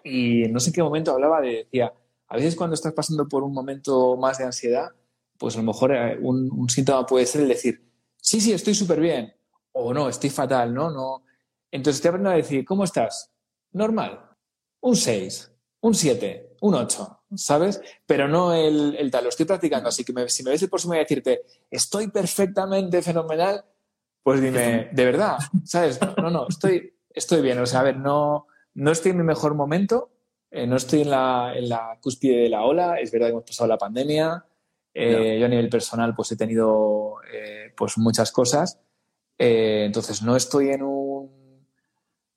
Y 0.03 0.49
no 0.49 0.61
sé 0.61 0.71
en 0.71 0.75
qué 0.75 0.83
momento 0.83 1.13
hablaba 1.13 1.41
de, 1.41 1.65
decía, 1.65 1.93
a 2.29 2.37
veces 2.37 2.57
cuando 2.57 2.75
estás 2.75 2.93
pasando 2.93 3.27
por 3.29 3.43
un 3.43 3.55
momento 3.55 4.17
más 4.17 4.39
de 4.39 4.45
ansiedad, 4.45 4.91
pues 5.39 5.55
a 5.55 5.59
lo 5.59 5.65
mejor 5.65 5.95
eh, 5.95 6.19
un, 6.21 6.51
un 6.53 6.69
síntoma 6.69 7.07
puede 7.07 7.27
ser 7.27 7.43
el 7.43 7.49
decir, 7.49 7.83
sí, 8.25 8.41
sí, 8.41 8.53
estoy 8.53 8.75
súper 8.75 9.01
bien, 9.01 9.35
o 9.73 9.93
no, 9.93 10.09
estoy 10.09 10.31
fatal, 10.31 10.73
¿no? 10.73 10.91
no. 10.91 11.25
Entonces 11.71 12.01
te 12.01 12.09
aprendo 12.09 12.31
a 12.31 12.35
decir, 12.35 12.65
¿cómo 12.65 12.85
estás? 12.85 13.35
normal. 13.75 14.21
Un 14.81 14.97
6, 14.97 15.53
un 15.81 15.95
7, 15.95 16.57
un 16.63 16.75
8, 16.75 17.21
¿sabes? 17.37 17.81
Pero 18.07 18.27
no 18.27 18.55
el, 18.55 19.11
tal, 19.11 19.25
lo 19.25 19.31
estoy 19.31 19.45
practicando. 19.45 19.89
Así 19.89 20.05
que 20.05 20.29
si 20.29 20.43
me 20.43 20.53
ves 20.53 20.63
el 20.63 20.71
próximo 20.71 20.95
y 20.95 20.99
decirte, 20.99 21.43
estoy 21.71 22.09
perfectamente 22.09 23.03
fenomenal, 23.03 23.65
pues 24.23 24.41
dime, 24.41 24.89
¿de 24.93 25.05
verdad? 25.05 25.37
¿Sabes? 25.65 26.01
No, 26.17 26.31
no, 26.31 26.47
estoy, 26.49 26.95
estoy 27.11 27.43
bien. 27.43 27.59
O 27.59 27.67
sea, 27.67 27.81
a 27.81 27.85
ver, 27.85 27.97
no, 27.99 28.47
no 28.75 28.91
estoy 28.91 29.11
en 29.11 29.19
mi 29.19 29.25
mejor 29.25 29.55
momento, 29.55 30.11
eh, 30.51 30.67
no 30.67 30.77
estoy 30.77 31.03
en 31.03 31.11
la, 31.11 31.53
en 31.55 31.69
la, 31.69 31.99
cúspide 32.01 32.43
de 32.43 32.49
la 32.49 32.63
ola. 32.63 33.01
Es 33.01 33.11
verdad 33.11 33.29
que 33.29 33.33
hemos 33.33 33.45
pasado 33.45 33.69
la 33.69 33.79
pandemia. 33.79 34.45
Eh, 34.95 35.39
yo 35.41 35.47
a 35.47 35.49
nivel 35.49 35.69
personal 35.69 36.15
pues 36.15 36.31
he 36.33 36.37
tenido 36.37 37.17
eh, 37.33 37.73
pues 37.77 37.99
muchas 37.99 38.31
cosas. 38.31 38.81
entonces 39.37 40.23
no 40.23 40.37
estoy 40.37 40.71
en 40.71 40.83
un 40.83 41.45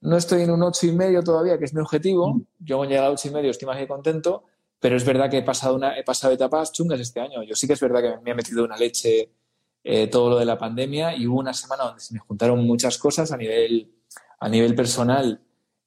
no 0.01 0.17
estoy 0.17 0.43
en 0.43 0.51
un 0.51 0.63
ocho 0.63 0.85
y 0.87 0.91
medio 0.91 1.23
todavía, 1.23 1.57
que 1.57 1.65
es 1.65 1.73
mi 1.73 1.81
objetivo. 1.81 2.33
Mm. 2.33 2.45
Yo 2.59 2.83
he 2.83 2.87
llegado 2.87 3.07
a 3.07 3.11
ocho 3.11 3.27
y 3.27 3.31
medio, 3.31 3.51
estoy 3.51 3.67
más 3.67 3.77
que 3.77 3.87
contento, 3.87 4.43
pero 4.79 4.95
es 4.95 5.03
verdad 5.03 5.29
que 5.29 5.39
he 5.39 5.43
pasado, 5.43 5.75
una, 5.75 5.97
he 5.97 6.03
pasado 6.03 6.33
etapas 6.33 6.71
chungas 6.71 6.99
este 6.99 7.19
año. 7.19 7.43
Yo 7.43 7.55
sí 7.55 7.67
que 7.67 7.73
es 7.73 7.79
verdad 7.79 8.01
que 8.01 8.21
me 8.21 8.31
ha 8.31 8.35
metido 8.35 8.63
una 8.63 8.77
leche 8.77 9.31
eh, 9.83 10.07
todo 10.07 10.31
lo 10.31 10.37
de 10.37 10.45
la 10.45 10.57
pandemia 10.57 11.15
y 11.15 11.27
hubo 11.27 11.39
una 11.39 11.53
semana 11.53 11.85
donde 11.85 12.01
se 12.01 12.13
me 12.13 12.19
juntaron 12.19 12.63
muchas 12.65 12.97
cosas 12.97 13.31
a 13.31 13.37
nivel, 13.37 13.91
a 14.39 14.49
nivel 14.49 14.75
personal 14.75 15.41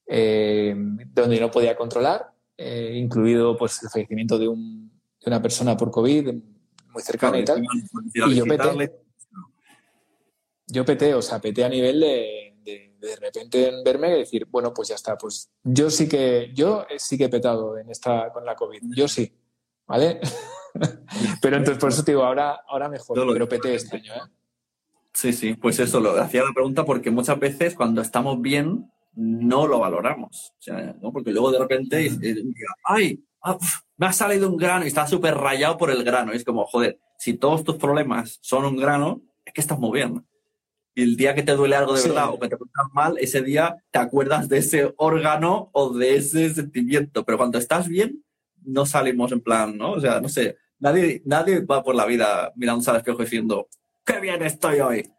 eh, 0.07 0.75
donde 1.15 1.39
no 1.39 1.51
podía 1.51 1.77
controlar, 1.77 2.33
eh, 2.57 2.95
incluido 2.97 3.57
pues, 3.57 3.83
el 3.83 3.91
fallecimiento 3.91 4.39
de, 4.39 4.49
un, 4.49 4.91
de, 5.21 5.27
una 5.27 5.41
persona 5.41 5.77
por 5.77 5.91
COVID 5.91 6.35
muy 6.93 7.03
cercana 7.03 7.39
y 7.39 7.45
tal. 7.45 7.63
Y 8.15 8.35
yo 8.35 8.45
peté. 8.45 8.93
Yo 10.67 10.85
peté, 10.85 11.15
o 11.15 11.23
sea, 11.23 11.41
peté 11.41 11.65
a 11.65 11.69
nivel 11.69 12.01
de 12.01 12.51
de 13.01 13.17
repente 13.17 13.73
verme 13.85 14.15
y 14.15 14.19
decir, 14.21 14.47
bueno, 14.51 14.73
pues 14.75 14.89
ya 14.89 14.95
está, 14.95 15.17
pues 15.17 15.51
yo 15.65 15.91
sí 15.91 16.09
que, 16.09 16.51
yo 16.55 16.87
sí 16.99 17.17
que 17.17 17.25
he 17.25 17.29
petado 17.29 17.79
en 17.79 17.91
esta, 17.91 18.31
con 18.33 18.45
la 18.45 18.55
COVID, 18.55 18.83
yo 18.95 19.09
sí, 19.09 19.33
¿vale? 19.87 20.21
pero 21.43 21.57
entonces, 21.57 21.81
por 21.81 21.91
eso 21.91 22.05
te 22.05 22.13
digo, 22.13 22.25
ahora, 22.25 22.61
ahora 22.69 22.89
mejor, 22.89 23.19
pero 23.33 23.49
peté 23.49 23.75
este 23.75 23.97
año, 23.97 24.15
¿eh? 24.15 24.31
Sí, 25.13 25.33
sí, 25.33 25.55
pues 25.55 25.81
eso, 25.81 25.99
lo 25.99 26.13
hacía 26.21 26.45
la 26.45 26.53
pregunta 26.53 26.85
porque 26.85 27.11
muchas 27.11 27.39
veces 27.39 27.75
cuando 27.75 28.01
estamos 28.01 28.41
bien 28.41 28.91
no 29.15 29.67
lo 29.67 29.81
valoramos, 29.81 30.53
o 30.59 30.63
sea, 30.63 30.95
¿no? 31.01 31.13
porque 31.13 31.33
luego 31.33 31.51
de 31.51 31.59
repente, 31.59 32.11
ay, 32.85 33.25
ah, 33.43 33.59
me 33.97 34.07
ha 34.07 34.13
salido 34.13 34.49
un 34.49 34.57
grano 34.57 34.85
y 34.85 34.89
está 34.89 35.07
súper 35.07 35.35
rayado 35.35 35.77
por 35.77 35.91
el 35.91 36.05
grano, 36.05 36.33
y 36.33 36.37
es 36.37 36.45
como, 36.45 36.67
joder, 36.67 36.99
si 37.19 37.35
todos 37.35 37.65
tus 37.65 37.77
problemas 37.77 38.39
son 38.41 38.65
un 38.65 38.77
grano, 38.77 39.23
es 39.45 39.53
que 39.53 39.61
estás 39.61 39.79
muy 39.79 39.93
bien 39.99 40.25
y 40.95 41.03
el 41.03 41.17
día 41.17 41.35
que 41.35 41.43
te 41.43 41.53
duele 41.53 41.77
algo 41.77 41.95
de 41.95 42.03
verdad 42.03 42.31
o 42.31 42.39
que 42.39 42.49
te 42.49 42.55
encuentras 42.55 42.87
mal, 42.93 43.17
ese 43.19 43.43
día 43.43 43.77
te 43.91 43.99
acuerdas 43.99 44.49
de 44.49 44.59
ese 44.59 44.93
órgano 44.97 45.71
o 45.73 45.97
de 45.97 46.17
ese 46.17 46.53
sentimiento. 46.53 47.25
Pero 47.25 47.39
cuando 47.39 47.59
estás 47.59 47.89
bien, 47.89 48.25
no 48.63 48.87
salimos 48.87 49.33
en 49.33 49.41
plan, 49.41 49.77
¿no? 49.77 49.93
O 49.93 50.01
sea, 50.01 50.21
no 50.21 50.29
sé, 50.29 50.57
nadie, 50.79 51.23
nadie 51.25 51.61
va 51.61 51.83
por 51.83 51.95
la 51.95 52.07
vida 52.07 52.53
mirándose 52.57 52.91
al 52.91 52.97
espejo 52.97 53.19
diciendo, 53.19 53.69
¡qué 54.05 54.21
bien 54.21 54.43
estoy 54.43 54.81
hoy! 54.81 55.11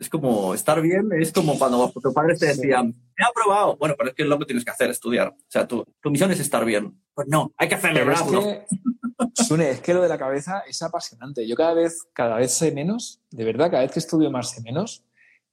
Es 0.00 0.08
como, 0.08 0.54
estar 0.54 0.80
bien 0.80 1.10
es 1.12 1.30
como 1.30 1.58
cuando 1.58 1.90
tus 1.90 2.14
padres 2.14 2.40
te 2.40 2.46
decían, 2.46 2.86
me 2.88 3.24
ha 3.24 3.28
aprobado. 3.28 3.76
Bueno, 3.76 3.94
pero 3.98 4.08
es 4.08 4.16
que 4.16 4.22
es 4.22 4.28
lo 4.28 4.38
que 4.38 4.46
tienes 4.46 4.64
que 4.64 4.70
hacer, 4.70 4.88
estudiar. 4.88 5.28
O 5.28 5.36
sea, 5.46 5.68
tu, 5.68 5.84
tu 6.00 6.10
misión 6.10 6.30
es 6.30 6.40
estar 6.40 6.64
bien. 6.64 6.98
Pues 7.12 7.28
no, 7.28 7.52
hay 7.58 7.68
que. 7.68 7.74
Es 7.74 7.82
que, 7.82 8.64
Sune, 9.34 9.70
es 9.70 9.80
que 9.80 9.92
lo 9.92 10.00
de 10.00 10.08
la 10.08 10.16
cabeza 10.16 10.60
es 10.66 10.80
apasionante. 10.80 11.46
Yo 11.46 11.54
cada 11.54 11.74
vez, 11.74 12.08
cada 12.14 12.36
vez 12.36 12.54
sé 12.54 12.72
menos, 12.72 13.20
de 13.30 13.44
verdad, 13.44 13.70
cada 13.70 13.82
vez 13.82 13.92
que 13.92 13.98
estudio 13.98 14.30
más 14.30 14.50
sé 14.50 14.62
menos, 14.62 15.04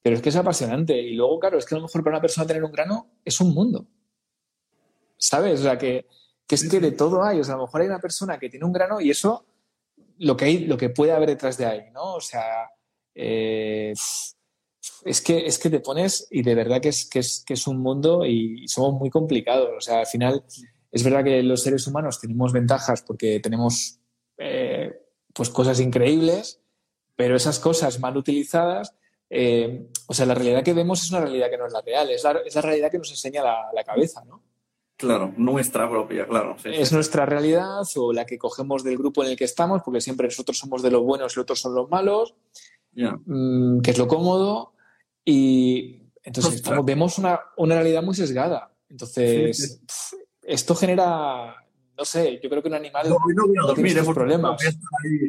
pero 0.02 0.16
es 0.16 0.22
que 0.22 0.30
es 0.30 0.36
apasionante. 0.38 0.98
Y 0.98 1.14
luego, 1.16 1.41
claro, 1.41 1.58
es 1.58 1.66
que 1.66 1.76
a 1.76 1.80
lo 1.80 1.84
mejor 1.84 2.02
para 2.02 2.16
una 2.16 2.22
persona 2.22 2.48
tener 2.48 2.64
un 2.64 2.72
grano 2.72 3.10
es 3.26 3.41
un 3.41 3.54
mundo. 3.54 3.86
¿Sabes? 5.18 5.60
O 5.60 5.64
sea, 5.64 5.78
que, 5.78 6.08
es 6.48 6.70
que 6.70 6.80
de 6.80 6.93
todo 6.93 7.22
hay. 7.22 7.41
O 7.41 7.43
sea, 7.43 7.56
a 7.56 7.58
lo 7.58 7.64
mejor 7.64 7.82
hay 7.82 7.88
una 7.88 8.00
persona 8.00 8.39
que 8.39 8.50
tiene 8.50 8.66
un 8.66 8.72
grano 8.72 9.02
y 9.02 9.10
eso, 9.10 9.45
lo 10.20 10.38
que, 10.38 10.45
hay, 10.45 10.60
lo 10.60 10.78
que 10.78 10.89
puede 10.89 11.12
haber 11.12 11.28
detrás 11.28 11.58
de 11.58 11.66
ahí, 11.66 11.91
¿no? 11.91 12.14
O 12.14 12.22
sea, 12.22 12.70
eh, 13.14 13.93
es, 15.05 15.21
que, 15.21 15.45
es 15.45 15.59
que 15.59 15.69
te 15.69 15.79
pones 15.79 16.27
y 16.31 16.41
de 16.41 16.55
verdad 16.55 16.81
que 16.81 16.89
es, 16.89 17.05
que 17.09 17.19
es, 17.19 17.43
que 17.45 17.53
es 17.53 17.67
un 17.67 17.79
mundo 17.79 18.25
y 18.25 18.67
somos 18.67 18.93
muy 18.93 19.09
complicados. 19.09 19.69
O 19.77 19.81
sea, 19.81 19.99
al 19.99 20.07
final, 20.07 20.43
es 20.91 21.03
verdad 21.03 21.23
que 21.23 21.43
los 21.43 21.63
seres 21.63 21.88
humanos 21.88 22.19
tenemos 22.19 22.51
ventajas 22.53 23.01
porque 23.01 23.39
tenemos 23.39 23.99
eh, 24.38 25.01
pues 25.33 25.49
cosas 25.49 25.79
increíbles, 25.79 26.61
pero 27.15 27.35
esas 27.35 27.59
cosas 27.59 27.99
mal 27.99 28.17
utilizadas 28.17 28.93
eh, 29.29 29.89
o 30.07 30.13
sea, 30.13 30.25
la 30.25 30.35
realidad 30.35 30.63
que 30.63 30.73
vemos 30.73 31.03
es 31.03 31.11
una 31.11 31.21
realidad 31.21 31.49
que 31.49 31.57
no 31.57 31.67
es 31.67 31.73
la 31.73 31.81
real, 31.81 32.09
es 32.09 32.23
la, 32.23 32.61
realidad 32.61 32.89
que 32.89 32.97
nos 32.97 33.09
enseña 33.09 33.43
la, 33.43 33.83
cabeza, 33.85 34.23
¿no? 34.25 34.41
Claro, 34.95 35.33
nuestra 35.38 35.88
propia, 35.89 36.25
claro. 36.25 36.55
es 36.63 36.91
nuestra 36.91 37.25
realidad 37.25 37.83
o 37.97 38.13
la 38.13 38.25
que 38.25 38.39
cogemos 38.39 38.83
del 38.83 38.97
grupo 38.97 39.23
en 39.23 39.31
el 39.31 39.38
que 39.38 39.43
estamos, 39.43 39.83
porque 39.83 40.01
siempre 40.01 40.27
nosotros 40.27 40.57
somos 40.57 40.81
de 40.81 40.89
los 40.89 41.03
buenos 41.03 41.35
y 41.35 41.39
otros 41.39 41.59
son 41.59 41.75
los 41.75 41.89
malos, 41.89 42.33
mm, 42.93 43.81
que 43.81 43.91
es 43.91 43.97
lo 43.97 44.07
cómodo, 44.07 44.73
y 45.30 46.03
entonces 46.23 46.63
vemos 46.86 47.17
una, 47.17 47.41
realidad 47.57 48.01
muy 48.01 48.15
sesgada. 48.15 48.71
Entonces, 48.88 49.82
esto 50.41 50.73
genera 50.73 51.53
no 51.97 52.05
sé, 52.05 52.39
yo 52.41 52.49
creo 52.49 52.61
que 52.61 52.69
un 52.69 52.75
animal 52.75 53.09
no, 53.09 53.17
no 53.36 53.47
voy 53.47 53.57
a 53.57 53.67
dormir, 53.67 53.97
¿eh? 53.97 54.03
problemas. 54.13 54.61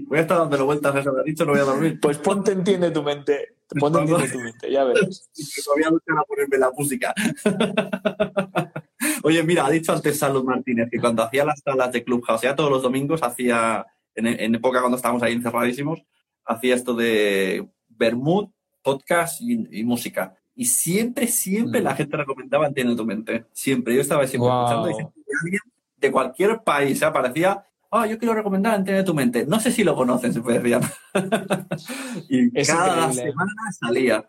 Voy 0.07 0.19
a, 0.19 0.21
estar 0.21 0.39
dando 0.39 0.67
vueltas 0.67 0.95
a 0.95 1.01
eso 1.01 1.15
que 1.17 1.31
dicho, 1.31 1.45
no 1.45 1.53
voy 1.53 1.61
a 1.61 1.65
dormir. 1.65 1.99
Pues 1.99 2.19
ponte 2.19 2.53
entiende 2.53 2.91
tu 2.91 3.03
mente, 3.03 3.57
ponte 3.81 4.01
entiende 4.01 4.29
tu 4.29 4.39
mente, 4.39 4.71
ya 4.71 4.85
verás. 4.85 5.31
Todavía 5.65 5.91
no 5.91 5.97
a 5.97 6.25
ponerme 6.25 6.59
la 6.59 6.71
música. 6.71 7.15
Oye, 9.25 9.43
mira, 9.43 9.67
ha 9.67 9.71
dicho 9.71 9.93
antes 9.93 10.19
Salud 10.19 10.45
Martínez 10.45 10.89
que 10.93 11.01
cuando 11.01 11.23
hacía 11.23 11.45
las 11.45 11.59
salas 11.61 11.91
de 11.91 12.05
Clubhouse, 12.05 12.43
sea, 12.43 12.55
todos 12.55 12.71
los 12.71 12.83
domingos 12.83 13.23
hacía, 13.23 13.85
en, 14.15 14.55
época 14.55 14.81
cuando 14.81 14.97
estábamos 14.97 15.23
ahí 15.23 15.33
encerradísimos, 15.33 16.05
hacía 16.45 16.75
esto 16.77 16.95
de 16.95 17.67
Bermud, 17.89 18.51
podcast 18.89 19.41
y, 19.43 19.85
música. 19.85 20.35
Y 20.55 20.65
siempre, 20.65 21.27
siempre 21.27 21.81
mm. 21.81 21.85
la 21.85 21.95
gente 21.95 22.17
recomendaba 22.17 22.67
Entiende 22.67 22.97
tu 22.97 23.05
mente. 23.05 23.45
Siempre. 23.53 23.95
Yo 23.95 24.01
estaba 24.01 24.27
siempre 24.27 24.49
escuchando 24.51 24.91
y 24.91 24.95
siempre 24.95 25.23
alguien 25.43 25.61
de 25.97 26.13
cualquier 26.13 26.63
país. 26.63 27.03
Aparecía, 27.03 27.65
ah, 27.91 28.07
yo 28.07 28.19
quiero 28.19 28.35
recomendar 28.35 28.79
Entiende 28.79 29.05
tu 29.05 29.15
mente. 29.15 29.45
No 29.47 29.61
sé 29.61 29.71
si 29.71 29.85
lo 29.85 29.95
conocen, 29.95 30.33
se 30.33 30.41
puede 30.41 30.61
decir. 30.61 30.79
y 32.29 32.59
Es 32.59 32.69
cada 32.69 33.09
increíble. 33.09 33.31
semana 33.31 33.53
salía. 33.79 34.29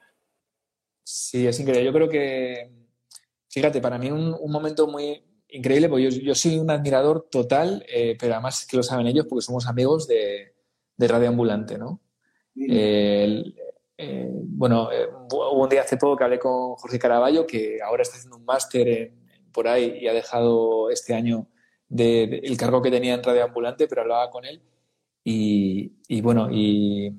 Sí, 1.03 1.47
es 1.47 1.59
increíble. 1.59 1.85
Yo 1.85 1.93
creo 1.93 2.09
que, 2.09 2.69
fíjate, 3.49 3.79
para 3.81 3.97
mí 3.97 4.11
un, 4.11 4.35
un 4.39 4.51
momento 4.51 4.87
muy 4.87 5.23
increíble, 5.49 5.89
porque 5.89 6.03
yo, 6.03 6.09
yo 6.09 6.35
soy 6.35 6.59
un 6.59 6.69
admirador 6.69 7.27
total, 7.31 7.83
eh, 7.91 8.15
pero 8.19 8.33
además 8.33 8.67
que 8.69 8.77
lo 8.77 8.83
saben 8.83 9.07
ellos 9.07 9.25
porque 9.27 9.41
somos 9.41 9.67
amigos 9.67 10.07
de, 10.07 10.53
de 10.97 11.07
Radio 11.07 11.29
Ambulante, 11.29 11.77
¿no? 11.77 12.01
Eh, 12.55 13.23
el- 13.23 13.55
eh, 14.01 14.29
bueno, 14.31 14.89
eh, 14.91 15.07
hubo 15.31 15.61
un 15.63 15.69
día 15.69 15.81
hace 15.81 15.97
poco 15.97 16.15
que 16.15 16.23
hablé 16.23 16.39
con 16.39 16.75
Jorge 16.75 16.97
Caraballo, 16.97 17.45
que 17.45 17.79
ahora 17.83 18.03
está 18.03 18.15
haciendo 18.15 18.37
un 18.37 18.45
máster 18.45 19.11
por 19.51 19.67
ahí 19.67 19.97
y 20.01 20.07
ha 20.07 20.13
dejado 20.13 20.89
este 20.89 21.13
año 21.13 21.47
de- 21.89 22.27
de- 22.27 22.41
el 22.43 22.55
cargo 22.55 22.81
que 22.81 22.89
tenía 22.91 23.15
en 23.15 23.23
Radio 23.23 23.43
Ambulante, 23.43 23.87
pero 23.87 24.01
hablaba 24.01 24.29
con 24.31 24.45
él 24.45 24.61
y, 25.23 25.91
y 26.07 26.21
bueno, 26.21 26.47
y, 26.49 27.11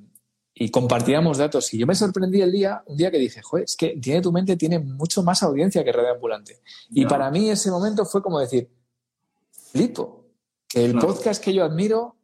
y 0.55 0.71
compartíamos 0.71 1.39
datos. 1.39 1.73
Y 1.75 1.79
yo 1.79 1.87
me 1.87 1.95
sorprendí 1.95 2.41
el 2.41 2.51
día, 2.53 2.83
un 2.87 2.97
día 2.97 3.11
que 3.11 3.19
dije, 3.19 3.43
joder, 3.43 3.65
es 3.65 3.77
que 3.77 3.97
Tiene 4.01 4.23
tu 4.23 4.33
mente 4.33 4.57
tiene 4.57 4.79
mucho 4.79 5.23
más 5.23 5.43
audiencia 5.43 5.85
que 5.85 5.93
Radio 5.93 6.13
Ambulante. 6.15 6.61
Y 6.91 7.05
para 7.07 7.31
mí 7.31 7.51
ese 7.51 7.71
momento 7.71 8.05
fue 8.07 8.23
como 8.23 8.39
decir, 8.41 8.71
flipo, 9.73 10.27
que 10.69 10.85
el 10.85 10.93
podcast 10.99 11.43
que 11.45 11.53
yo 11.53 11.65
admiro 11.65 12.17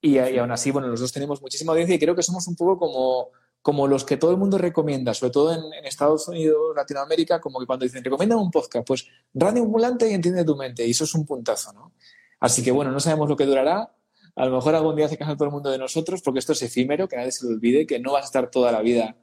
y, 0.00 0.18
y 0.18 0.38
aún 0.38 0.50
así, 0.50 0.70
bueno, 0.70 0.88
los 0.88 1.00
dos 1.00 1.12
tenemos 1.12 1.40
muchísima 1.42 1.72
audiencia 1.72 1.94
y 1.96 1.98
creo 1.98 2.14
que 2.14 2.22
somos 2.22 2.46
un 2.46 2.56
poco 2.56 2.78
como, 2.78 3.28
como 3.62 3.86
los 3.86 4.04
que 4.04 4.16
todo 4.16 4.30
el 4.30 4.36
mundo 4.36 4.58
recomienda, 4.58 5.12
sobre 5.12 5.32
todo 5.32 5.54
en, 5.54 5.84
Estados 5.84 6.28
Unidos, 6.28 6.74
Latinoamérica, 6.74 7.40
como 7.40 7.60
que 7.60 7.66
cuando 7.66 7.84
dicen, 7.84 8.02
recomienda 8.02 8.36
un 8.36 8.50
podcast, 8.50 8.86
pues 8.86 9.06
Radio 9.34 9.62
Ambulante 9.62 10.08
y 10.10 10.14
Entiende 10.14 10.44
tu 10.44 10.56
mente, 10.56 10.86
y 10.86 10.90
eso 10.90 11.04
es 11.04 11.14
un 11.14 11.26
puntazo, 11.26 11.72
¿no? 11.72 11.92
Así 12.40 12.62
que 12.62 12.70
bueno, 12.70 12.90
no 12.90 13.00
sabemos 13.00 13.28
lo 13.28 13.36
que 13.36 13.44
durará, 13.44 13.94
a 14.34 14.46
lo 14.46 14.56
mejor 14.56 14.74
algún 14.74 14.96
día 14.96 15.06
hace 15.06 15.18
caso 15.18 15.34
todo 15.34 15.46
el 15.46 15.50
mundo 15.52 15.70
de 15.70 15.78
nosotros, 15.78 16.22
porque 16.22 16.38
esto 16.38 16.52
es 16.52 16.62
efímero, 16.62 17.06
que 17.08 17.16
nadie 17.16 17.32
se 17.32 17.44
lo 17.44 17.52
olvide, 17.52 17.86
que 17.86 17.98
no 17.98 18.12
vas 18.12 18.22
a 18.22 18.26
estar 18.26 18.50
toda 18.50 18.72
la 18.72 18.80
vida. 18.80 19.16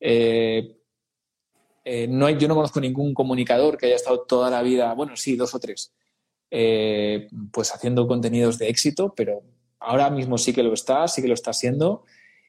eh, 0.00 0.76
eh, 1.84 2.08
no 2.08 2.26
hay, 2.26 2.38
yo 2.38 2.48
no 2.48 2.54
conozco 2.54 2.80
ningún 2.80 3.12
comunicador 3.12 3.76
que 3.76 3.86
haya 3.86 3.96
estado 3.96 4.22
toda 4.22 4.50
la 4.50 4.62
vida, 4.62 4.94
bueno, 4.94 5.16
sí, 5.16 5.36
dos 5.36 5.54
o 5.54 5.60
tres, 5.60 5.92
eh, 6.50 7.28
pues 7.52 7.74
haciendo 7.74 8.08
contenidos 8.08 8.58
de 8.58 8.68
éxito, 8.68 9.12
pero 9.14 9.42
ahora 9.80 10.08
mismo 10.08 10.38
sí 10.38 10.54
que 10.54 10.62
lo 10.62 10.72
está, 10.72 11.06
sí 11.08 11.20
que 11.20 11.28
lo 11.28 11.34
está 11.34 11.50
haciendo 11.50 12.04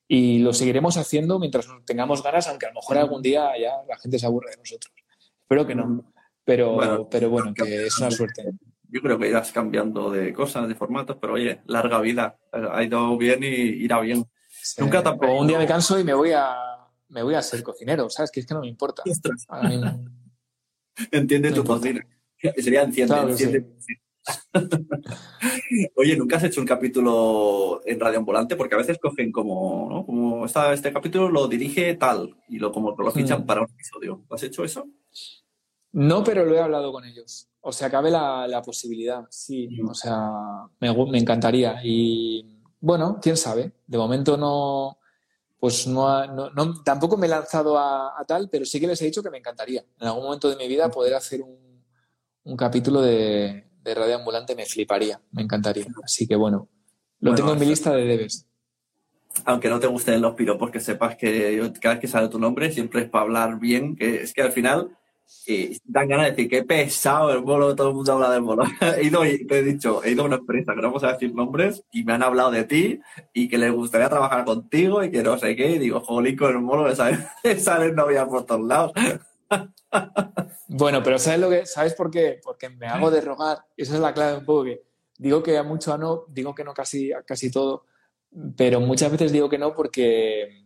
y 0.07 0.39
lo 0.39 0.53
seguiremos 0.53 0.97
haciendo 0.97 1.39
mientras 1.39 1.67
tengamos 1.85 2.21
ganas, 2.23 2.47
aunque 2.47 2.65
a 2.67 2.69
lo 2.69 2.75
mejor 2.75 2.97
algún 2.97 3.21
día 3.21 3.51
ya 3.59 3.71
la 3.87 3.97
gente 3.97 4.19
se 4.19 4.25
aburre 4.25 4.51
de 4.51 4.57
nosotros. 4.57 4.93
Espero 5.41 5.65
que 5.67 5.75
no, 5.75 6.13
pero 6.43 6.73
Bueno, 6.73 7.07
pero 7.09 7.29
bueno 7.29 7.53
que 7.53 7.85
es 7.87 7.97
una 7.99 8.11
suerte. 8.11 8.51
Yo 8.89 9.01
creo 9.01 9.17
que 9.17 9.27
irás 9.27 9.51
cambiando 9.51 10.09
de 10.11 10.31
cosas, 10.31 10.67
de 10.67 10.75
formatos, 10.75 11.17
pero 11.19 11.33
oye, 11.33 11.61
larga 11.65 11.99
vida. 12.01 12.37
Ha 12.51 12.83
ido 12.83 13.17
bien 13.17 13.43
y 13.43 13.47
irá 13.47 13.99
bien. 13.99 14.25
Nunca 14.77 15.03
tampoco- 15.03 15.39
un 15.39 15.47
día 15.47 15.57
me 15.57 15.65
canso 15.67 15.99
y 15.99 16.03
me 16.03 16.13
voy 16.13 16.31
a 16.33 16.55
me 17.09 17.21
voy 17.23 17.35
a 17.35 17.41
ser 17.41 17.61
cocinero, 17.63 18.09
¿sabes? 18.09 18.31
Que 18.31 18.39
es 18.41 18.45
que 18.47 18.53
no 18.53 18.61
me 18.61 18.67
importa. 18.67 19.03
Ostras, 19.09 19.45
Ahora 19.47 19.69
mismo. 19.69 20.05
entiende 21.11 21.49
No 21.49 21.55
tu 21.55 21.61
importa. 21.61 21.81
cocina. 21.81 22.07
Sería 22.57 22.81
enciende, 22.83 23.13
Claro 23.13 23.29
enciende. 23.29 23.65
Oye, 25.95 26.15
¿nunca 26.17 26.37
has 26.37 26.43
hecho 26.43 26.61
un 26.61 26.67
capítulo 26.67 27.81
en 27.85 27.99
Radio 27.99 28.19
Ambulante? 28.19 28.55
Porque 28.55 28.75
a 28.75 28.79
veces 28.79 28.97
cogen 28.99 29.31
como, 29.31 29.87
¿no? 29.89 30.05
Como 30.05 30.45
esta- 30.45 30.73
este 30.73 30.91
capítulo 30.91 31.29
lo 31.29 31.47
dirige 31.47 31.93
tal 31.95 32.35
y 32.49 32.57
lo 32.59 32.71
como 32.71 32.91
lo 32.97 33.11
fichan 33.11 33.41
Mm. 33.41 33.45
para 33.45 33.61
un 33.61 33.69
episodio. 33.69 34.23
¿Has 34.29 34.43
hecho 34.43 34.63
eso? 34.63 34.87
No, 35.93 36.23
pero 36.23 36.45
lo 36.45 36.55
he 36.55 36.59
hablado 36.59 36.91
con 36.91 37.05
ellos. 37.05 37.47
O 37.61 37.71
sea, 37.71 37.89
cabe 37.89 38.11
la, 38.11 38.47
la 38.47 38.61
posibilidad, 38.61 39.25
sí. 39.29 39.67
Mm. 39.81 39.89
O 39.89 39.93
sea, 39.93 40.29
me, 40.79 41.17
encantaría. 41.17 41.79
Y 41.83 42.59
bueno, 42.79 43.19
quién 43.21 43.37
sabe. 43.37 43.71
De 43.87 43.97
momento 43.97 44.37
no, 44.37 44.99
pues 45.59 45.87
no, 45.87 46.07
ha- 46.09 46.27
no- 46.27 46.49
no- 46.51 46.83
tampoco 46.83 47.17
me 47.17 47.27
he 47.27 47.29
lanzado 47.29 47.77
a, 47.77 48.19
a 48.19 48.25
tal, 48.25 48.49
pero 48.49 48.65
sí 48.65 48.79
que 48.79 48.87
les 48.87 49.01
he 49.01 49.05
dicho 49.05 49.23
que 49.23 49.29
me 49.29 49.37
encantaría. 49.39 49.83
En 49.99 50.07
algún 50.07 50.23
momento 50.25 50.49
de 50.49 50.55
mi 50.57 50.67
vida 50.67 50.89
poder 50.89 51.13
hacer 51.15 51.41
un, 51.41 51.83
un 52.43 52.57
capítulo 52.57 53.01
de, 53.01 53.65
de 53.85 53.95
Radio 53.95 54.15
Ambulante 54.15 54.55
me 54.55 54.65
fliparía, 54.65 55.21
me 55.31 55.43
encantaría. 55.43 55.85
Así 56.03 56.27
que 56.27 56.35
bueno, 56.35 56.67
lo 57.19 57.31
Bueno, 57.31 57.35
tengo 57.37 57.53
en 57.53 57.59
mi 57.59 57.65
lista 57.67 57.93
de 57.93 58.03
debes. 58.05 58.45
Aunque 59.45 59.69
no 59.69 59.79
te 59.79 59.87
gusten 59.87 60.21
los 60.21 60.33
piropos, 60.33 60.71
que 60.71 60.79
sepas 60.79 61.15
que 61.17 61.55
yo- 61.55 61.71
cada 61.79 61.95
vez 61.95 62.01
que 62.01 62.07
sale 62.07 62.27
tu 62.29 62.39
nombre 62.39 62.71
siempre 62.71 63.01
es 63.03 63.09
para 63.09 63.23
hablar 63.23 63.59
bien, 63.59 63.95
que 63.95 64.23
es 64.23 64.33
que 64.33 64.41
al 64.41 64.51
final 64.51 64.97
eh, 65.47 65.77
dan 65.83 66.07
ganas 66.07 66.25
de 66.27 66.31
decir 66.31 66.49
que 66.49 66.63
pesado 66.63 67.31
el 67.31 67.39
bolo, 67.39 67.75
todo 67.75 67.89
el 67.89 67.95
mundo 67.95 68.13
habla 68.13 68.31
del 68.31 68.41
bolo. 68.41 68.63
he 68.97 69.03
ido, 69.05 69.25
y 69.25 69.45
te 69.45 69.59
he 69.59 69.63
dicho, 69.63 70.03
he 70.03 70.11
ido 70.11 70.23
a 70.23 70.25
una 70.25 70.37
empresa 70.37 70.73
que 70.73 70.81
no 70.81 70.87
vamos 70.87 71.03
a 71.03 71.13
decir 71.13 71.33
nombres 71.35 71.83
y 71.91 72.03
me 72.03 72.13
han 72.13 72.23
hablado 72.23 72.51
de 72.51 72.63
ti 72.63 72.99
y 73.33 73.47
que 73.49 73.57
les 73.57 73.71
gustaría 73.71 74.09
trabajar 74.09 74.45
contigo 74.45 75.03
y 75.03 75.11
que 75.11 75.21
no 75.21 75.37
sé 75.37 75.55
qué. 75.55 75.71
Y 75.71 75.79
digo, 75.79 75.99
jolín, 75.99 76.35
con 76.37 76.51
el 76.55 76.57
bolo 76.63 76.87
le 76.87 76.95
salen, 76.95 77.23
le 77.43 77.59
salen 77.59 77.93
novias 77.95 78.27
por 78.27 78.45
todos 78.45 78.65
lados. 78.65 78.93
Bueno, 80.67 81.01
pero 81.03 81.19
¿sabes 81.19 81.39
lo 81.39 81.49
que 81.49 81.65
sabes 81.65 81.93
por 81.93 82.09
qué? 82.11 82.39
Porque 82.43 82.69
me 82.69 82.87
hago 82.87 83.11
de 83.11 83.21
rogar. 83.21 83.65
Esa 83.77 83.95
es 83.95 83.99
la 83.99 84.13
clave 84.13 84.37
un 84.39 84.45
poco 84.45 84.63
que 84.65 84.83
digo 85.17 85.41
que 85.43 85.57
a 85.57 85.63
mucho 85.63 85.93
a 85.93 85.97
no, 85.97 86.25
digo 86.29 86.53
que 86.55 86.63
no 86.63 86.73
casi 86.73 87.11
a 87.13 87.23
casi 87.23 87.51
todo, 87.51 87.85
pero 88.57 88.79
muchas 88.81 89.11
veces 89.11 89.31
digo 89.31 89.49
que 89.49 89.57
no 89.57 89.73
porque 89.73 90.65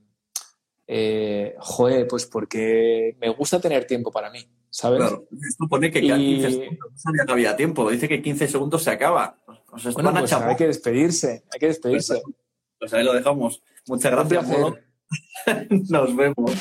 eh, 0.87 1.55
joder, 1.59 2.07
pues 2.07 2.25
porque 2.25 3.15
me 3.19 3.29
gusta 3.29 3.59
tener 3.61 3.85
tiempo 3.85 4.11
para 4.11 4.31
mí, 4.31 4.39
¿sabes? 4.69 4.99
Claro, 5.01 5.27
esto 5.47 5.67
pone 5.69 5.91
que 5.91 6.01
quedan 6.01 6.19
Y- 6.21 6.35
15 6.41 6.51
segundos. 6.51 6.91
No 6.91 6.97
sabía 6.97 7.25
que 7.25 7.31
había 7.31 7.55
tiempo. 7.55 7.89
Dice 7.91 8.07
que 8.07 8.21
15 8.21 8.47
segundos 8.47 8.83
se 8.83 8.89
acaba. 8.89 9.37
Nos 9.71 9.85
están 9.85 10.03
Bueno, 10.03 10.19
pues 10.19 10.33
hay 10.33 10.55
que 10.55 10.67
despedirse, 10.67 11.43
hay 11.51 11.59
que 11.59 11.67
despedirse. 11.67 12.23
Pues 12.79 12.93
ahí 12.93 13.03
lo 13.03 13.13
dejamos. 13.13 13.61
Muchas 13.87 14.11
gracias. 14.11 14.47
Nos 15.89 16.15
vemos. 16.15 16.51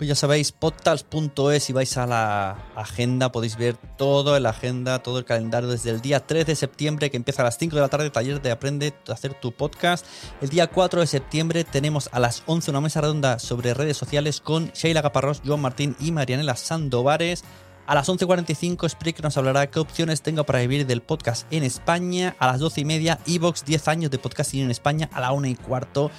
Pues 0.00 0.08
ya 0.08 0.14
sabéis, 0.14 0.50
podtals.es, 0.50 1.62
si 1.62 1.74
vais 1.74 1.98
a 1.98 2.06
la 2.06 2.56
agenda 2.74 3.30
podéis 3.30 3.58
ver 3.58 3.76
todo 3.98 4.34
en 4.34 4.44
la 4.44 4.48
agenda, 4.48 5.00
todo 5.00 5.18
el 5.18 5.26
calendario 5.26 5.68
desde 5.68 5.90
el 5.90 6.00
día 6.00 6.26
3 6.26 6.46
de 6.46 6.56
septiembre 6.56 7.10
que 7.10 7.18
empieza 7.18 7.42
a 7.42 7.44
las 7.44 7.58
5 7.58 7.76
de 7.76 7.82
la 7.82 7.88
tarde, 7.88 8.08
taller 8.08 8.40
de 8.40 8.50
Aprende 8.50 8.94
a 9.08 9.12
hacer 9.12 9.34
tu 9.34 9.52
podcast. 9.52 10.06
El 10.40 10.48
día 10.48 10.68
4 10.68 11.02
de 11.02 11.06
septiembre 11.06 11.64
tenemos 11.64 12.08
a 12.12 12.18
las 12.18 12.44
11 12.46 12.70
una 12.70 12.80
mesa 12.80 13.02
redonda 13.02 13.38
sobre 13.38 13.74
redes 13.74 13.98
sociales 13.98 14.40
con 14.40 14.68
Sheila 14.68 15.02
Gaparrós, 15.02 15.42
Joan 15.44 15.60
Martín 15.60 15.94
y 16.00 16.12
Marianela 16.12 16.56
Sandovares. 16.56 17.44
A 17.86 17.94
las 17.94 18.08
11.45 18.08 18.88
Spreaker 18.88 19.22
nos 19.22 19.36
hablará 19.36 19.70
qué 19.70 19.80
opciones 19.80 20.22
tengo 20.22 20.44
para 20.44 20.60
vivir 20.60 20.86
del 20.86 21.02
podcast 21.02 21.46
en 21.52 21.62
España. 21.62 22.36
A 22.38 22.46
las 22.46 22.60
12 22.60 22.80
y 22.80 22.84
media 22.86 23.18
Evox 23.26 23.66
10 23.66 23.88
años 23.88 24.10
de 24.10 24.18
podcasting 24.18 24.62
en 24.62 24.70
España. 24.70 25.10
A 25.12 25.20
la 25.20 25.32
1 25.32 25.46
y 25.48 25.56
cuarto 25.56 26.10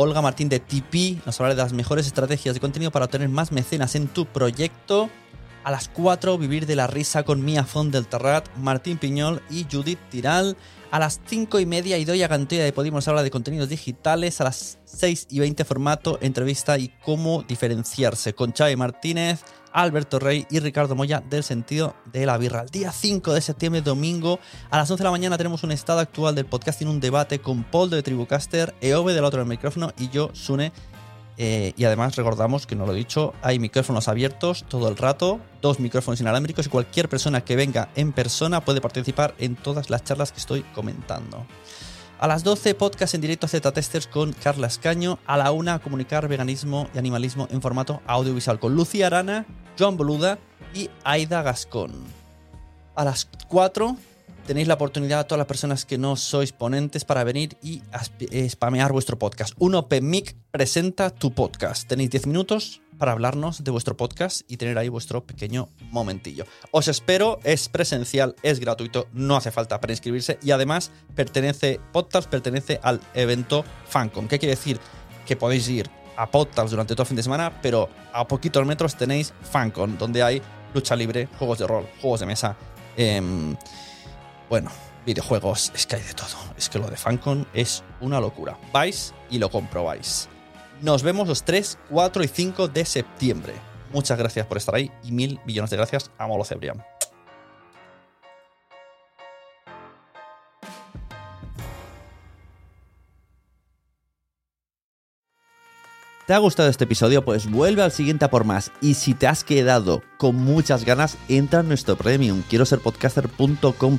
Olga 0.00 0.22
Martín 0.22 0.48
de 0.48 0.60
TP 0.60 1.18
nos 1.26 1.40
hablará 1.40 1.56
de 1.56 1.62
las 1.62 1.72
mejores 1.72 2.06
estrategias 2.06 2.54
de 2.54 2.60
contenido 2.60 2.92
para 2.92 3.06
obtener 3.06 3.28
más 3.28 3.50
mecenas 3.50 3.96
en 3.96 4.06
tu 4.06 4.26
proyecto. 4.26 5.10
A 5.64 5.70
las 5.70 5.88
4, 5.88 6.38
Vivir 6.38 6.66
de 6.66 6.76
la 6.76 6.86
Risa 6.86 7.24
con 7.24 7.44
Mia 7.44 7.64
Font 7.64 7.92
del 7.92 8.06
Terrat, 8.06 8.48
Martín 8.56 8.98
Piñol 8.98 9.42
y 9.50 9.66
Judith 9.70 9.98
Tiral. 10.10 10.56
A 10.90 10.98
las 10.98 11.20
5 11.26 11.60
y 11.60 11.66
media, 11.66 11.98
Idoia 11.98 12.28
Gantoya 12.28 12.64
de 12.64 12.72
Podimos 12.72 13.06
habla 13.08 13.22
de 13.22 13.30
contenidos 13.30 13.68
digitales. 13.68 14.40
A 14.40 14.44
las 14.44 14.78
6 14.86 15.26
y 15.30 15.40
20, 15.40 15.64
formato, 15.66 16.18
entrevista 16.22 16.78
y 16.78 16.88
cómo 17.04 17.42
diferenciarse 17.42 18.32
con 18.32 18.52
Xavi 18.52 18.76
Martínez, 18.76 19.44
Alberto 19.72 20.18
Rey 20.18 20.46
y 20.50 20.60
Ricardo 20.60 20.94
Moya 20.94 21.22
del 21.28 21.44
sentido 21.44 21.94
de 22.10 22.24
la 22.24 22.38
birra. 22.38 22.62
El 22.62 22.70
día 22.70 22.90
5 22.90 23.34
de 23.34 23.42
septiembre, 23.42 23.82
domingo, 23.82 24.40
a 24.70 24.78
las 24.78 24.90
11 24.90 25.02
de 25.02 25.04
la 25.04 25.10
mañana 25.10 25.36
tenemos 25.36 25.62
un 25.62 25.72
estado 25.72 26.00
actual 26.00 26.34
del 26.34 26.46
podcast 26.46 26.80
en 26.80 26.88
un 26.88 27.00
debate 27.00 27.40
con 27.40 27.64
Paul 27.64 27.90
de 27.90 28.02
Tribucaster, 28.02 28.74
Eove 28.80 29.12
del 29.12 29.24
otro 29.24 29.40
del 29.40 29.48
micrófono 29.48 29.92
y 29.98 30.08
yo, 30.08 30.30
Sune. 30.32 30.72
Eh, 31.40 31.72
y 31.76 31.84
además 31.84 32.16
recordamos 32.16 32.66
que 32.66 32.74
no 32.74 32.84
lo 32.84 32.92
he 32.92 32.96
dicho, 32.96 33.32
hay 33.42 33.60
micrófonos 33.60 34.08
abiertos 34.08 34.64
todo 34.68 34.88
el 34.88 34.96
rato, 34.96 35.38
dos 35.62 35.78
micrófonos 35.78 36.20
inalámbricos 36.20 36.66
y 36.66 36.68
cualquier 36.68 37.08
persona 37.08 37.44
que 37.44 37.54
venga 37.54 37.90
en 37.94 38.12
persona 38.12 38.64
puede 38.64 38.80
participar 38.80 39.36
en 39.38 39.54
todas 39.54 39.88
las 39.88 40.02
charlas 40.02 40.32
que 40.32 40.40
estoy 40.40 40.62
comentando. 40.74 41.46
A 42.18 42.26
las 42.26 42.42
12, 42.42 42.74
podcast 42.74 43.14
en 43.14 43.20
directo 43.20 43.46
Z 43.46 43.70
Testers 43.70 44.08
con 44.08 44.32
Carla 44.32 44.66
Escaño. 44.66 45.20
A 45.24 45.36
la 45.36 45.52
1, 45.52 45.80
comunicar 45.80 46.26
veganismo 46.26 46.88
y 46.92 46.98
animalismo 46.98 47.46
en 47.52 47.62
formato 47.62 48.02
audiovisual 48.08 48.58
con 48.58 48.74
Lucía 48.74 49.06
Arana, 49.06 49.46
Joan 49.78 49.96
Boluda 49.96 50.40
y 50.74 50.90
Aida 51.04 51.42
Gascón. 51.42 51.92
A 52.96 53.04
las 53.04 53.28
4 53.46 53.96
tenéis 54.48 54.66
la 54.66 54.74
oportunidad 54.74 55.20
a 55.20 55.24
todas 55.26 55.38
las 55.38 55.46
personas 55.46 55.84
que 55.84 55.98
no 55.98 56.16
sois 56.16 56.52
ponentes 56.52 57.04
para 57.04 57.22
venir 57.22 57.58
y 57.62 57.82
eh, 58.20 58.48
spamear 58.48 58.92
vuestro 58.92 59.18
podcast. 59.18 59.52
Un 59.58 59.74
Open 59.74 60.08
Mic 60.08 60.34
presenta 60.50 61.10
tu 61.10 61.34
podcast. 61.34 61.86
Tenéis 61.86 62.08
10 62.08 62.28
minutos 62.28 62.80
para 62.96 63.12
hablarnos 63.12 63.62
de 63.62 63.70
vuestro 63.70 63.98
podcast 63.98 64.50
y 64.50 64.56
tener 64.56 64.78
ahí 64.78 64.88
vuestro 64.88 65.22
pequeño 65.22 65.68
momentillo. 65.90 66.46
Os 66.70 66.88
espero, 66.88 67.40
es 67.44 67.68
presencial, 67.68 68.36
es 68.42 68.58
gratuito, 68.58 69.06
no 69.12 69.36
hace 69.36 69.50
falta 69.50 69.82
para 69.82 69.92
inscribirse 69.92 70.38
y 70.42 70.50
además 70.50 70.92
pertenece, 71.14 71.78
Podcast 71.92 72.30
pertenece 72.30 72.80
al 72.82 73.02
evento 73.12 73.66
Fancom. 73.86 74.28
¿Qué 74.28 74.38
quiere 74.38 74.54
decir? 74.54 74.80
Que 75.26 75.36
podéis 75.36 75.68
ir 75.68 75.90
a 76.16 76.30
Podcasts 76.30 76.70
durante 76.70 76.94
todo 76.94 77.02
el 77.02 77.08
fin 77.08 77.18
de 77.18 77.22
semana, 77.22 77.60
pero 77.60 77.90
a 78.14 78.26
poquitos 78.26 78.64
metros 78.64 78.96
tenéis 78.96 79.34
Fancon, 79.42 79.98
donde 79.98 80.22
hay 80.22 80.40
lucha 80.72 80.96
libre, 80.96 81.28
juegos 81.38 81.58
de 81.58 81.66
rol, 81.66 81.86
juegos 82.00 82.20
de 82.20 82.26
mesa. 82.26 82.56
em, 82.96 83.54
bueno, 84.48 84.70
videojuegos, 85.04 85.72
es 85.74 85.86
que 85.86 85.96
hay 85.96 86.02
de 86.02 86.14
todo. 86.14 86.28
Es 86.56 86.68
que 86.68 86.78
lo 86.78 86.88
de 86.88 86.96
Fancon 86.96 87.46
es 87.52 87.84
una 88.00 88.20
locura. 88.20 88.58
Vais 88.72 89.14
y 89.30 89.38
lo 89.38 89.50
comprobáis. 89.50 90.28
Nos 90.80 91.02
vemos 91.02 91.28
los 91.28 91.42
3, 91.42 91.78
4 91.90 92.24
y 92.24 92.28
5 92.28 92.68
de 92.68 92.84
septiembre. 92.84 93.54
Muchas 93.92 94.18
gracias 94.18 94.46
por 94.46 94.56
estar 94.56 94.74
ahí 94.74 94.90
y 95.02 95.12
mil 95.12 95.40
millones 95.44 95.70
de 95.70 95.76
gracias 95.76 96.10
a 96.18 96.26
Molo 96.26 96.44
Cebrián. 96.44 96.84
¿Te 106.26 106.34
ha 106.34 106.38
gustado 106.38 106.68
este 106.68 106.84
episodio? 106.84 107.24
Pues 107.24 107.50
vuelve 107.50 107.82
al 107.82 107.90
siguiente 107.90 108.26
a 108.26 108.30
por 108.30 108.44
más. 108.44 108.70
Y 108.82 108.94
si 108.94 109.14
te 109.14 109.26
has 109.26 109.44
quedado 109.44 110.02
con 110.18 110.36
muchas 110.36 110.84
ganas, 110.84 111.16
entra 111.26 111.60
en 111.60 111.68
nuestro 111.68 111.96
premium. 111.96 112.42
Quiero 112.50 112.66
ser 112.66 112.80
podcaster.com 112.80 113.98